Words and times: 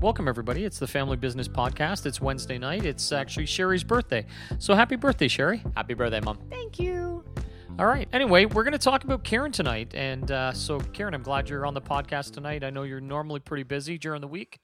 Welcome, 0.00 0.28
everybody. 0.28 0.64
It's 0.64 0.78
the 0.78 0.86
Family 0.86 1.16
Business 1.16 1.48
Podcast. 1.48 2.06
It's 2.06 2.20
Wednesday 2.20 2.56
night. 2.56 2.86
It's 2.86 3.10
actually 3.10 3.46
Sherry's 3.46 3.82
birthday. 3.82 4.26
So 4.58 4.76
happy 4.76 4.94
birthday, 4.94 5.26
Sherry. 5.26 5.60
Happy 5.76 5.94
birthday, 5.94 6.20
Mom. 6.20 6.38
Thank 6.48 6.78
you. 6.78 7.24
All 7.80 7.86
right. 7.86 8.08
Anyway, 8.12 8.44
we're 8.44 8.62
going 8.62 8.72
to 8.74 8.78
talk 8.78 9.02
about 9.02 9.24
Kieran 9.24 9.50
tonight. 9.50 9.96
And 9.96 10.30
uh, 10.30 10.52
so, 10.52 10.78
Kieran, 10.78 11.14
I'm 11.14 11.24
glad 11.24 11.48
you're 11.48 11.66
on 11.66 11.74
the 11.74 11.80
podcast 11.80 12.32
tonight. 12.32 12.62
I 12.62 12.70
know 12.70 12.84
you're 12.84 13.00
normally 13.00 13.40
pretty 13.40 13.64
busy 13.64 13.98
during 13.98 14.20
the 14.20 14.28
week, 14.28 14.60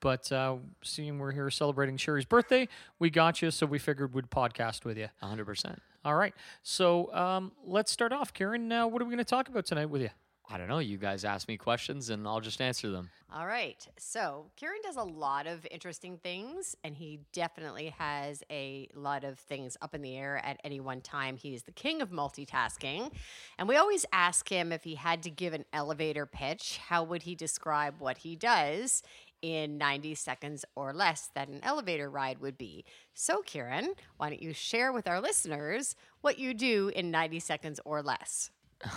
but 0.00 0.32
uh, 0.32 0.56
seeing 0.82 1.16
we're 1.20 1.30
here 1.30 1.48
celebrating 1.48 1.96
Sherry's 1.96 2.24
birthday, 2.24 2.66
we 2.98 3.08
got 3.08 3.40
you. 3.40 3.52
So 3.52 3.66
we 3.66 3.78
figured 3.78 4.12
we'd 4.12 4.30
podcast 4.30 4.84
with 4.84 4.98
you. 4.98 5.06
100%. 5.22 5.76
All 6.04 6.16
right. 6.16 6.34
So 6.64 7.14
um, 7.14 7.52
let's 7.64 7.92
start 7.92 8.12
off. 8.12 8.34
Kieran, 8.34 8.72
uh, 8.72 8.88
what 8.88 9.00
are 9.00 9.04
we 9.04 9.10
going 9.10 9.18
to 9.18 9.24
talk 9.24 9.48
about 9.48 9.64
tonight 9.64 9.86
with 9.86 10.02
you? 10.02 10.10
I 10.48 10.58
don't 10.58 10.68
know. 10.68 10.80
You 10.80 10.98
guys 10.98 11.24
ask 11.24 11.48
me 11.48 11.56
questions 11.56 12.10
and 12.10 12.26
I'll 12.26 12.40
just 12.40 12.60
answer 12.60 12.90
them. 12.90 13.10
All 13.34 13.46
right. 13.46 13.86
So, 13.96 14.50
Kieran 14.56 14.80
does 14.82 14.96
a 14.96 15.02
lot 15.02 15.46
of 15.46 15.66
interesting 15.70 16.18
things, 16.18 16.76
and 16.84 16.94
he 16.94 17.20
definitely 17.32 17.94
has 17.96 18.42
a 18.50 18.88
lot 18.94 19.24
of 19.24 19.38
things 19.38 19.78
up 19.80 19.94
in 19.94 20.02
the 20.02 20.16
air 20.16 20.38
at 20.44 20.60
any 20.64 20.80
one 20.80 21.00
time. 21.00 21.38
He's 21.38 21.62
the 21.62 21.72
king 21.72 22.02
of 22.02 22.10
multitasking. 22.10 23.10
And 23.58 23.68
we 23.68 23.76
always 23.76 24.04
ask 24.12 24.48
him 24.50 24.70
if 24.70 24.84
he 24.84 24.96
had 24.96 25.22
to 25.22 25.30
give 25.30 25.54
an 25.54 25.64
elevator 25.72 26.26
pitch, 26.26 26.78
how 26.88 27.04
would 27.04 27.22
he 27.22 27.34
describe 27.34 27.94
what 28.00 28.18
he 28.18 28.36
does? 28.36 29.02
In 29.40 29.78
90 29.78 30.14
seconds 30.14 30.64
or 30.76 30.92
less 30.92 31.30
that 31.34 31.48
an 31.48 31.60
elevator 31.64 32.08
ride 32.10 32.38
would 32.40 32.58
be. 32.58 32.84
So, 33.14 33.42
Kieran, 33.42 33.94
why 34.18 34.28
don't 34.28 34.42
you 34.42 34.52
share 34.52 34.92
with 34.92 35.08
our 35.08 35.20
listeners 35.20 35.96
what 36.20 36.38
you 36.38 36.52
do 36.54 36.92
in 36.94 37.10
90 37.10 37.40
seconds 37.40 37.80
or 37.84 38.02
less? 38.02 38.50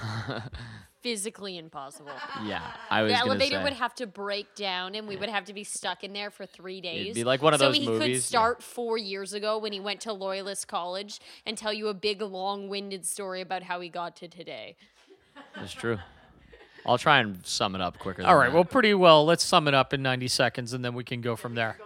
physically 1.05 1.59
impossible. 1.59 2.09
Yeah, 2.43 2.63
I 2.89 3.03
was 3.03 3.11
The 3.11 3.19
elevator 3.19 3.57
say. 3.57 3.63
would 3.63 3.73
have 3.73 3.93
to 3.95 4.07
break 4.07 4.55
down, 4.55 4.95
and 4.95 5.07
we 5.07 5.15
would 5.15 5.29
have 5.29 5.45
to 5.45 5.53
be 5.53 5.63
stuck 5.63 6.03
in 6.03 6.13
there 6.13 6.31
for 6.31 6.47
three 6.47 6.81
days. 6.81 7.13
be 7.13 7.23
like 7.23 7.43
one 7.43 7.53
of 7.53 7.59
so 7.59 7.67
those 7.67 7.77
he 7.77 7.85
movies, 7.85 7.99
could 7.99 8.11
yeah. 8.11 8.19
start 8.21 8.63
four 8.63 8.97
years 8.97 9.31
ago 9.33 9.59
when 9.59 9.71
he 9.71 9.79
went 9.79 10.01
to 10.01 10.13
Loyalist 10.13 10.67
College 10.67 11.19
and 11.45 11.59
tell 11.59 11.71
you 11.71 11.89
a 11.89 11.93
big, 11.93 12.23
long-winded 12.23 13.05
story 13.05 13.41
about 13.41 13.61
how 13.61 13.79
he 13.81 13.87
got 13.87 14.15
to 14.15 14.27
today. 14.27 14.77
That's 15.55 15.73
true. 15.73 15.99
I'll 16.87 16.97
try 16.97 17.19
and 17.19 17.45
sum 17.45 17.75
it 17.75 17.81
up 17.81 17.99
quicker. 17.99 18.23
Than 18.23 18.31
All 18.31 18.35
right. 18.35 18.47
that. 18.47 18.55
Well, 18.55 18.65
pretty 18.65 18.95
well. 18.95 19.25
Let's 19.25 19.43
sum 19.43 19.67
it 19.67 19.75
up 19.75 19.93
in 19.93 20.01
90 20.01 20.27
seconds 20.27 20.73
and 20.73 20.83
then 20.83 20.95
we 20.95 21.03
can 21.03 21.21
go 21.21 21.35
from 21.35 21.53
there. 21.53 21.77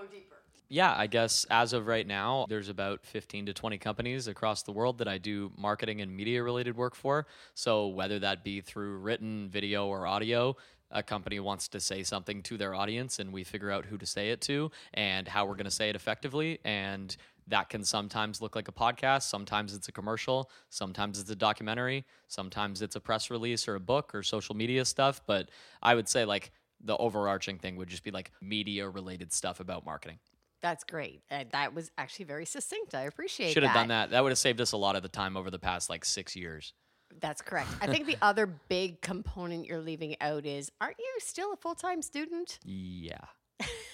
Yeah, 0.70 0.94
I 0.96 1.08
guess 1.08 1.46
as 1.50 1.74
of 1.74 1.88
right 1.88 2.06
now, 2.06 2.46
there's 2.48 2.70
about 2.70 3.04
15 3.04 3.48
to 3.48 3.54
20 3.54 3.78
companies 3.80 4.28
across 4.28 4.62
the 4.62 4.72
world 4.72 5.00
that 5.00 5.08
I 5.08 5.18
do 5.18 5.52
marketing 5.58 6.02
and 6.02 6.16
media 6.16 6.44
related 6.44 6.78
work 6.78 6.96
for. 6.96 7.26
So 7.56 7.88
whether 7.88 8.20
that 8.20 8.44
be 8.44 8.62
through 8.62 8.98
written, 8.98 9.50
video, 9.50 9.88
or 9.88 10.06
audio, 10.06 10.56
a 10.92 11.02
company 11.02 11.40
wants 11.40 11.68
to 11.70 11.80
say 11.80 12.04
something 12.04 12.44
to 12.44 12.58
their 12.58 12.76
audience 12.76 13.20
and 13.20 13.34
we 13.34 13.44
figure 13.44 13.72
out 13.72 13.86
who 13.86 13.98
to 13.98 14.06
say 14.06 14.30
it 14.30 14.42
to 14.42 14.72
and 14.94 15.28
how 15.28 15.46
we're 15.46 15.56
going 15.56 15.66
to 15.66 15.72
say 15.72 15.90
it 15.90 15.96
effectively. 15.96 16.60
And 16.64 17.16
that 17.48 17.70
can 17.70 17.84
sometimes 17.84 18.42
look 18.42 18.56
like 18.56 18.68
a 18.68 18.72
podcast, 18.72 19.24
sometimes 19.24 19.74
it's 19.74 19.88
a 19.88 19.92
commercial, 19.92 20.52
sometimes 20.70 21.20
it's 21.20 21.32
a 21.32 21.36
documentary, 21.36 22.06
sometimes 22.28 22.84
it's 22.84 22.96
a 22.96 23.00
press 23.00 23.32
release 23.32 23.68
or 23.68 23.74
a 23.74 23.80
book 23.80 24.14
or 24.14 24.22
social 24.22 24.56
media 24.56 24.86
stuff. 24.86 25.22
But 25.26 25.50
I 25.82 25.96
would 25.96 26.08
say, 26.08 26.26
like, 26.26 26.52
the 26.84 26.96
overarching 26.98 27.58
thing 27.58 27.76
would 27.76 27.90
just 27.90 28.04
be 28.04 28.12
like 28.12 28.32
media 28.40 28.88
related 28.88 29.34
stuff 29.34 29.60
about 29.60 29.86
marketing. 29.86 30.20
That's 30.62 30.84
great. 30.84 31.22
Uh, 31.32 31.46
that 31.52 31.74
was 31.74 31.92
actually 31.98 32.26
very 32.26 32.46
succinct. 32.46 32.94
I 32.94 33.04
appreciate 33.04 33.54
Should 33.54 33.64
have 33.64 33.74
done 33.74 33.88
that. 33.90 34.12
That 34.12 34.24
would 34.24 34.30
have 34.30 34.38
saved 34.38 34.60
us 34.60 34.74
a 34.74 34.78
lot 34.78 34.96
of 34.96 35.04
the 35.04 35.10
time 35.10 35.38
over 35.38 35.50
the 35.50 35.60
past 35.60 35.90
like 35.90 36.04
six 36.04 36.36
years. 36.36 36.74
That's 37.22 37.42
correct. 37.42 37.70
I 37.82 37.88
think 37.92 38.06
the 38.06 38.18
other 38.22 38.46
big 38.46 39.02
component 39.02 39.66
you're 39.66 39.80
leaving 39.80 40.16
out 40.22 40.46
is 40.46 40.72
aren't 40.82 41.00
you 41.00 41.06
still 41.20 41.54
a 41.54 41.56
full 41.56 41.76
time 41.76 42.02
student? 42.02 42.60
Yeah. 42.64 43.20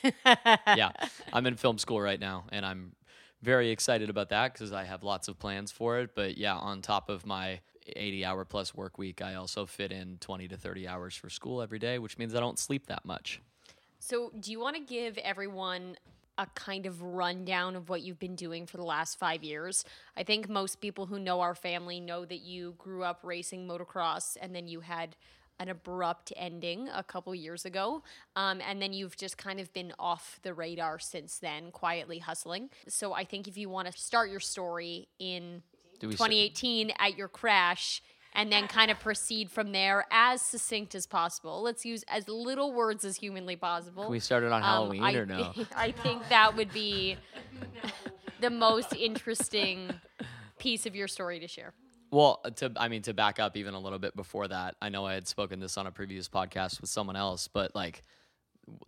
yeah. 0.26 0.92
I'm 1.34 1.46
in 1.46 1.56
film 1.56 1.78
school 1.78 2.02
right 2.02 2.20
now 2.20 2.46
and 2.52 2.66
I'm 2.66 2.94
very 3.42 3.70
excited 3.70 4.10
about 4.10 4.30
that 4.30 4.54
because 4.54 4.74
I 4.74 4.84
have 4.86 5.04
lots 5.04 5.28
of 5.28 5.38
plans 5.38 5.72
for 5.72 6.00
it. 6.00 6.16
But 6.16 6.38
yeah, 6.38 6.56
on 6.56 6.82
top 6.82 7.10
of 7.10 7.26
my 7.26 7.62
80 7.88 8.26
hour 8.26 8.44
plus 8.44 8.74
work 8.74 8.98
week, 8.98 9.22
I 9.22 9.36
also 9.36 9.66
fit 9.66 9.92
in 9.92 10.18
20 10.20 10.48
to 10.50 10.58
30 10.58 10.88
hours 10.88 11.16
for 11.16 11.30
school 11.30 11.62
every 11.62 11.80
day, 11.80 12.00
which 12.00 12.18
means 12.18 12.34
I 12.34 12.40
don't 12.40 12.58
sleep 12.58 12.88
that 12.88 13.06
much. 13.06 13.42
So, 14.00 14.32
do 14.40 14.52
you 14.52 14.60
want 14.60 14.76
to 14.76 14.82
give 14.82 15.18
everyone 15.20 15.98
a 16.38 16.48
kind 16.48 16.86
of 16.86 17.02
rundown 17.02 17.76
of 17.76 17.90
what 17.90 18.02
you've 18.02 18.20
been 18.20 18.36
doing 18.36 18.66
for 18.66 18.78
the 18.78 18.84
last 18.84 19.18
five 19.18 19.44
years? 19.44 19.86
I 20.18 20.24
think 20.24 20.50
most 20.50 20.82
people 20.82 21.06
who 21.06 21.20
know 21.20 21.42
our 21.42 21.56
family 21.56 22.00
know 22.00 22.26
that 22.26 22.42
you 22.42 22.76
grew 22.78 23.04
up 23.04 23.20
racing 23.24 23.68
motocross 23.68 24.38
and 24.42 24.56
then 24.56 24.68
you 24.68 24.82
had 24.82 25.16
an 25.60 25.70
abrupt 25.70 26.34
ending 26.36 26.90
a 26.94 27.04
couple 27.04 27.34
years 27.34 27.66
ago. 27.66 28.04
Um, 28.36 28.62
and 28.68 28.82
then 28.82 28.94
you've 28.94 29.16
just 29.16 29.38
kind 29.38 29.60
of 29.60 29.72
been 29.74 29.94
off 29.98 30.40
the 30.44 30.54
radar 30.54 31.00
since 31.00 31.38
then, 31.40 31.72
quietly 31.72 32.20
hustling. 32.20 32.70
So, 32.88 33.14
I 33.14 33.24
think 33.24 33.48
if 33.48 33.58
you 33.58 33.70
want 33.70 33.92
to 33.92 33.98
start 33.98 34.30
your 34.30 34.40
story 34.40 35.08
in 35.20 35.64
Do 36.00 36.08
we 36.08 36.14
2018 36.14 36.92
at 37.00 37.18
your 37.18 37.28
crash 37.28 38.02
and 38.36 38.52
then 38.52 38.68
kind 38.68 38.92
of 38.92 39.00
proceed 39.00 39.50
from 39.50 39.72
there 39.72 40.06
as 40.12 40.42
succinct 40.42 40.94
as 40.94 41.08
possible. 41.08 41.62
Let's 41.62 41.86
use 41.86 42.04
as 42.08 42.28
little 42.28 42.74
words 42.74 43.04
as 43.06 43.16
humanly 43.16 43.56
possible. 43.56 44.04
Can 44.04 44.12
we 44.12 44.20
started 44.20 44.52
on 44.52 44.62
Um, 44.62 44.68
Halloween 44.68 45.04
I, 45.04 45.14
or 45.14 45.26
no? 45.26 45.54
I 45.76 45.92
think 45.92 46.28
that 46.30 46.56
would 46.56 46.72
be 46.72 47.18
the 48.42 48.50
most 48.50 48.94
interesting 48.94 49.94
piece 50.60 50.86
of 50.86 50.96
your 50.96 51.08
story 51.08 51.40
to 51.40 51.48
share. 51.48 51.74
Well, 52.12 52.42
to 52.58 52.72
I 52.78 52.88
mean 52.88 53.02
to 53.04 53.14
back 53.14 53.40
up 53.40 53.58
even 53.58 53.74
a 53.74 53.80
little 53.80 54.00
bit 54.00 54.16
before 54.16 54.48
that, 54.48 54.76
I 54.82 54.90
know 54.90 55.06
I 55.06 55.14
had 55.14 55.28
spoken 55.28 55.60
this 55.60 55.78
on 55.78 55.88
a 55.88 55.92
previous 55.92 56.30
podcast 56.30 56.80
with 56.82 56.90
someone 56.90 57.16
else, 57.16 57.48
but 57.48 57.74
like 57.76 58.04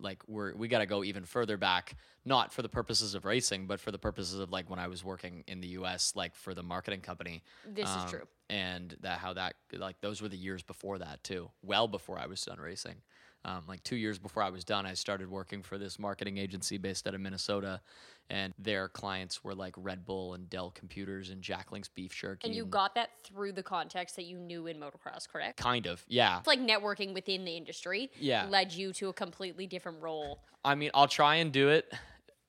like 0.00 0.22
we're 0.26 0.54
we 0.54 0.68
got 0.68 0.78
to 0.78 0.86
go 0.86 1.04
even 1.04 1.24
further 1.24 1.56
back, 1.56 1.96
not 2.24 2.52
for 2.52 2.62
the 2.62 2.68
purposes 2.68 3.14
of 3.14 3.24
racing, 3.24 3.66
but 3.66 3.80
for 3.80 3.90
the 3.90 3.98
purposes 3.98 4.38
of 4.38 4.50
like 4.50 4.68
when 4.70 4.78
I 4.78 4.88
was 4.88 5.04
working 5.04 5.44
in 5.46 5.60
the 5.60 5.68
U.S. 5.68 6.12
like 6.14 6.34
for 6.34 6.54
the 6.54 6.62
marketing 6.62 7.00
company. 7.00 7.42
This 7.66 7.88
is 7.88 7.96
Um, 7.96 8.08
true. 8.08 8.28
and 8.50 8.96
that 9.00 9.18
how 9.18 9.32
that 9.34 9.54
like 9.72 10.00
those 10.00 10.20
were 10.22 10.28
the 10.28 10.36
years 10.36 10.62
before 10.62 10.98
that 10.98 11.22
too, 11.24 11.50
well 11.62 11.88
before 11.88 12.18
I 12.18 12.26
was 12.26 12.42
done 12.44 12.58
racing. 12.60 12.96
Um, 13.44 13.62
like 13.68 13.82
two 13.84 13.96
years 13.96 14.18
before 14.18 14.42
I 14.42 14.50
was 14.50 14.64
done, 14.64 14.84
I 14.84 14.94
started 14.94 15.30
working 15.30 15.62
for 15.62 15.78
this 15.78 15.98
marketing 15.98 16.38
agency 16.38 16.76
based 16.76 17.06
out 17.06 17.14
of 17.14 17.20
Minnesota, 17.20 17.80
and 18.28 18.52
their 18.58 18.88
clients 18.88 19.42
were 19.44 19.54
like 19.54 19.74
Red 19.76 20.04
Bull 20.04 20.34
and 20.34 20.50
Dell 20.50 20.70
Computers 20.70 21.30
and 21.30 21.40
Jack 21.40 21.70
Link's 21.72 21.88
Beef 21.88 22.14
Jerky. 22.14 22.46
And 22.48 22.54
you 22.54 22.66
got 22.66 22.94
that 22.96 23.10
through 23.24 23.52
the 23.52 23.62
context 23.62 24.16
that 24.16 24.24
you 24.24 24.38
knew 24.38 24.66
in 24.66 24.78
motocross, 24.78 25.28
correct? 25.28 25.56
kind 25.56 25.86
of, 25.86 26.04
yeah. 26.08 26.38
It's 26.38 26.46
like 26.48 26.60
networking 26.60 27.14
within 27.14 27.44
the 27.44 27.56
industry 27.56 28.10
Yeah. 28.18 28.46
led 28.50 28.72
you 28.72 28.92
to 28.94 29.08
a 29.08 29.12
completely 29.12 29.66
different 29.66 30.02
role. 30.02 30.40
I 30.64 30.74
mean, 30.74 30.90
I'll 30.92 31.08
try 31.08 31.36
and 31.36 31.52
do 31.52 31.68
it. 31.70 31.90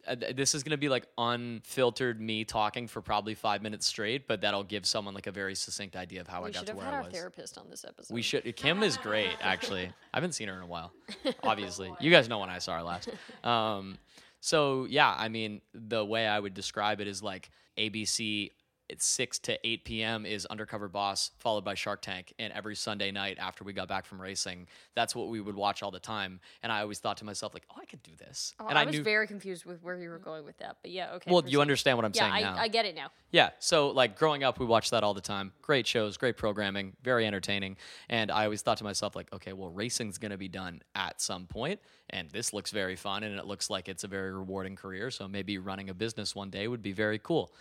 Uh, 0.07 0.15
th- 0.15 0.35
This 0.35 0.55
is 0.55 0.63
going 0.63 0.71
to 0.71 0.77
be 0.77 0.89
like 0.89 1.05
unfiltered 1.17 2.19
me 2.21 2.43
talking 2.45 2.87
for 2.87 3.01
probably 3.01 3.35
five 3.35 3.61
minutes 3.61 3.85
straight, 3.85 4.27
but 4.27 4.41
that'll 4.41 4.63
give 4.63 4.85
someone 4.85 5.13
like 5.13 5.27
a 5.27 5.31
very 5.31 5.55
succinct 5.55 5.95
idea 5.95 6.21
of 6.21 6.27
how 6.27 6.41
I 6.41 6.45
we 6.45 6.51
got 6.51 6.59
should 6.59 6.67
to 6.67 6.71
have 6.73 6.77
where 6.77 6.85
had 6.85 6.93
I 6.93 6.97
our 6.97 7.03
was. 7.05 7.13
therapist 7.13 7.57
on 7.57 7.69
this 7.69 7.85
episode. 7.87 8.13
We 8.13 8.21
should. 8.21 8.55
Kim 8.55 8.81
is 8.83 8.97
great, 8.97 9.35
actually. 9.41 9.85
I 10.13 10.17
haven't 10.17 10.33
seen 10.33 10.47
her 10.47 10.55
in 10.55 10.61
a 10.61 10.67
while. 10.67 10.91
Obviously, 11.43 11.91
you 11.99 12.11
guys 12.11 12.27
know 12.29 12.39
when 12.39 12.49
I 12.49 12.59
saw 12.59 12.77
her 12.77 12.83
last. 12.83 13.09
Um, 13.43 13.97
so 14.39 14.85
yeah, 14.89 15.13
I 15.17 15.27
mean, 15.29 15.61
the 15.73 16.03
way 16.05 16.25
I 16.27 16.39
would 16.39 16.53
describe 16.53 17.01
it 17.01 17.07
is 17.07 17.21
like 17.21 17.49
ABC. 17.77 18.51
It's 18.89 19.05
six 19.05 19.37
to 19.39 19.67
eight 19.67 19.85
p.m. 19.85 20.25
is 20.25 20.47
Undercover 20.47 20.87
Boss, 20.87 21.31
followed 21.39 21.63
by 21.63 21.75
Shark 21.75 22.01
Tank, 22.01 22.33
and 22.39 22.51
every 22.53 22.75
Sunday 22.75 23.11
night 23.11 23.37
after 23.39 23.63
we 23.63 23.71
got 23.71 23.87
back 23.87 24.03
from 24.03 24.19
racing, 24.19 24.67
that's 24.95 25.15
what 25.15 25.29
we 25.29 25.39
would 25.39 25.55
watch 25.55 25.83
all 25.83 25.91
the 25.91 25.99
time. 25.99 26.39
And 26.63 26.71
I 26.71 26.81
always 26.81 26.97
thought 26.97 27.17
to 27.17 27.25
myself, 27.25 27.53
like, 27.53 27.65
oh, 27.69 27.79
I 27.79 27.85
could 27.85 28.01
do 28.01 28.11
this. 28.17 28.55
Oh, 28.59 28.67
and 28.67 28.77
I, 28.77 28.81
I, 28.81 28.85
was 28.85 28.95
knew. 28.95 29.03
very 29.03 29.27
confused 29.27 29.63
with 29.63 29.83
where 29.83 29.95
you 29.95 30.09
were 30.09 30.17
going 30.17 30.43
with 30.43 30.57
that, 30.57 30.77
but 30.81 30.89
yeah, 30.89 31.13
okay. 31.13 31.31
well, 31.31 31.43
you 31.45 31.61
understand 31.61 31.97
what 31.97 32.05
I'm 32.05 32.13
Yeah, 32.15 32.21
saying 32.21 32.33
I, 32.33 32.41
now. 32.41 32.55
I 32.57 32.67
get 32.67 32.85
it 32.85 32.95
now. 32.95 33.11
Yeah. 33.31 33.51
So 33.59 33.89
like 33.89 34.17
growing 34.17 34.43
up, 34.43 34.59
we 34.59 34.65
watched 34.65 34.89
that 34.91 35.03
all 35.03 35.13
the 35.13 35.21
time. 35.21 35.53
Great 35.61 35.85
shows, 35.85 36.17
great 36.17 36.35
programming, 36.35 36.93
very 37.03 37.27
entertaining. 37.27 37.77
And 38.09 38.31
I 38.31 38.45
always 38.45 38.63
thought 38.63 38.79
to 38.79 38.83
myself, 38.83 39.15
like, 39.15 39.31
okay, 39.33 39.53
well, 39.53 39.69
racing's 39.69 40.17
going 40.17 40.31
to 40.31 40.37
be 40.37 40.47
done 40.47 40.81
at 40.95 41.21
some 41.21 41.45
point, 41.45 41.79
and 42.09 42.27
this 42.31 42.53
looks 42.53 42.71
very 42.71 42.95
fun, 42.95 43.21
and 43.21 43.37
it 43.37 43.45
looks 43.45 43.69
like 43.69 43.87
it's 43.87 44.03
a 44.03 44.07
very 44.07 44.31
rewarding 44.31 44.75
career. 44.75 45.11
So 45.11 45.27
maybe 45.27 45.59
running 45.59 45.89
a 45.89 45.93
business 45.93 46.35
one 46.35 46.49
day 46.49 46.67
would 46.67 46.81
be 46.81 46.91
very 46.91 47.19
cool. 47.19 47.53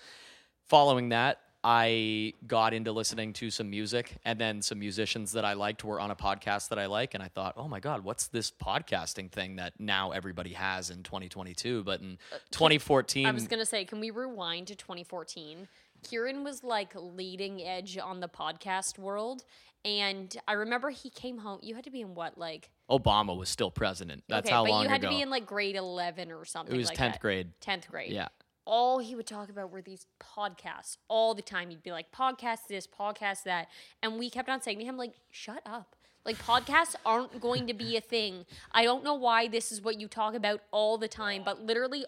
Following 0.68 1.10
that. 1.10 1.40
I 1.64 2.34
got 2.46 2.72
into 2.72 2.92
listening 2.92 3.32
to 3.34 3.50
some 3.50 3.68
music, 3.68 4.16
and 4.24 4.38
then 4.38 4.62
some 4.62 4.78
musicians 4.78 5.32
that 5.32 5.44
I 5.44 5.54
liked 5.54 5.82
were 5.82 5.98
on 5.98 6.12
a 6.12 6.16
podcast 6.16 6.68
that 6.68 6.78
I 6.78 6.86
like, 6.86 7.14
and 7.14 7.22
I 7.22 7.28
thought, 7.28 7.54
oh 7.56 7.66
my 7.66 7.80
god, 7.80 8.04
what's 8.04 8.28
this 8.28 8.50
podcasting 8.50 9.30
thing 9.32 9.56
that 9.56 9.72
now 9.80 10.12
everybody 10.12 10.52
has 10.52 10.90
in 10.90 11.02
2022? 11.02 11.82
But 11.82 12.00
in 12.00 12.18
2014, 12.52 13.26
Uh, 13.26 13.28
I 13.28 13.32
was 13.32 13.48
gonna 13.48 13.66
say, 13.66 13.84
can 13.84 13.98
we 13.98 14.10
rewind 14.10 14.68
to 14.68 14.76
2014? 14.76 15.66
Kieran 16.08 16.44
was 16.44 16.62
like 16.62 16.92
leading 16.94 17.60
edge 17.60 17.98
on 17.98 18.20
the 18.20 18.28
podcast 18.28 18.98
world, 18.98 19.44
and 19.84 20.36
I 20.46 20.52
remember 20.52 20.90
he 20.90 21.10
came 21.10 21.38
home. 21.38 21.58
You 21.60 21.74
had 21.74 21.84
to 21.84 21.90
be 21.90 22.02
in 22.02 22.14
what, 22.14 22.38
like? 22.38 22.70
Obama 22.88 23.36
was 23.36 23.48
still 23.48 23.70
president. 23.72 24.22
That's 24.28 24.46
okay, 24.46 24.54
how 24.54 24.64
but 24.64 24.70
long 24.70 24.82
you 24.84 24.88
had 24.90 25.00
ago. 25.00 25.10
to 25.10 25.16
be 25.16 25.22
in 25.22 25.28
like 25.28 25.44
grade 25.44 25.74
11 25.76 26.30
or 26.30 26.44
something. 26.44 26.74
it 26.74 26.78
was 26.78 26.88
like 26.88 26.98
10th 26.98 27.12
that. 27.14 27.20
grade. 27.20 27.50
10th 27.60 27.88
grade. 27.88 28.12
Yeah. 28.12 28.28
All 28.70 28.98
he 28.98 29.14
would 29.14 29.26
talk 29.26 29.48
about 29.48 29.72
were 29.72 29.80
these 29.80 30.04
podcasts 30.22 30.98
all 31.08 31.34
the 31.34 31.40
time. 31.40 31.70
He'd 31.70 31.82
be 31.82 31.90
like, 31.90 32.12
podcast 32.12 32.66
this, 32.68 32.86
podcast 32.86 33.44
that. 33.44 33.68
And 34.02 34.18
we 34.18 34.28
kept 34.28 34.50
on 34.50 34.60
saying 34.60 34.78
to 34.80 34.84
him, 34.84 34.98
like, 34.98 35.14
shut 35.30 35.62
up. 35.64 35.96
Like 36.26 36.36
podcasts 36.36 36.94
aren't 37.06 37.40
going 37.40 37.66
to 37.68 37.72
be 37.72 37.96
a 37.96 38.02
thing. 38.02 38.44
I 38.72 38.84
don't 38.84 39.02
know 39.02 39.14
why 39.14 39.48
this 39.48 39.72
is 39.72 39.80
what 39.80 39.98
you 39.98 40.06
talk 40.06 40.34
about 40.34 40.60
all 40.70 40.98
the 40.98 41.08
time, 41.08 41.40
but 41.42 41.62
literally 41.62 42.04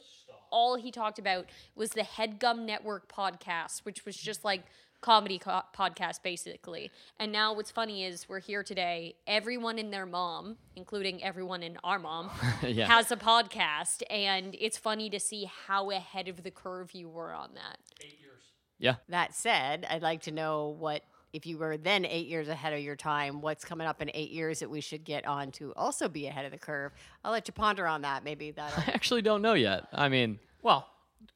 all 0.51 0.77
he 0.77 0.91
talked 0.91 1.19
about 1.19 1.47
was 1.75 1.93
the 1.93 2.03
Headgum 2.03 2.67
Network 2.67 3.11
podcast, 3.11 3.87
which 3.87 4.05
was 4.05 4.15
just 4.15 4.45
like 4.45 4.65
comedy 5.01 5.39
co- 5.39 5.63
podcast 5.77 6.23
basically. 6.23 6.91
And 7.19 7.33
now 7.33 7.55
what's 7.55 7.71
funny 7.71 8.05
is 8.05 8.29
we're 8.29 8.41
here 8.41 8.63
today. 8.63 9.15
Everyone 9.27 9.79
and 9.79 9.93
their 9.93 10.07
mom, 10.07 10.57
including 10.77 11.23
everyone 11.25 11.63
in 11.63 11.79
our 11.85 11.99
mom, 11.99 12.31
Yeah. 12.63 12.87
has 12.87 13.11
a 13.11 13.17
podcast, 13.17 14.03
and 14.11 14.55
it's 14.61 14.77
funny 14.79 15.09
to 15.11 15.19
see 15.21 15.51
how 15.67 15.91
ahead 15.91 16.29
of 16.29 16.43
the 16.43 16.51
curve 16.51 16.93
you 16.93 17.09
were 17.09 17.33
on 17.33 17.51
that. 17.55 17.79
Eight 18.01 18.19
years. 18.21 18.43
Yeah. 18.79 18.97
That 19.09 19.35
said, 19.35 19.87
I'd 19.89 20.03
like 20.03 20.23
to 20.23 20.31
know 20.33 20.77
what, 20.79 21.03
if 21.33 21.47
you 21.47 21.59
were 21.59 21.77
then 21.77 22.05
eight 22.05 22.27
years 22.27 22.49
ahead 22.49 22.73
of 22.73 22.81
your 22.81 22.97
time, 22.97 23.41
what's 23.41 23.65
coming 23.65 23.87
up 23.87 24.03
in 24.03 24.11
eight 24.15 24.31
years 24.33 24.59
that 24.61 24.69
we 24.69 24.81
should 24.81 25.05
get 25.05 25.27
on 25.27 25.51
to 25.53 25.73
also 25.77 26.09
be 26.09 26.27
ahead 26.27 26.45
of 26.45 26.51
the 26.51 26.59
curve. 26.59 26.93
I'll 27.25 27.31
let 27.33 27.47
you 27.47 27.55
ponder 27.55 27.87
on 27.87 28.03
that. 28.03 28.25
Maybe 28.25 28.51
that. 28.51 28.73
I 28.79 28.91
actually 28.93 29.23
don't 29.23 29.41
know 29.41 29.55
yet. 29.55 29.85
I 29.93 30.09
mean, 30.09 30.39
Well, 30.63 30.89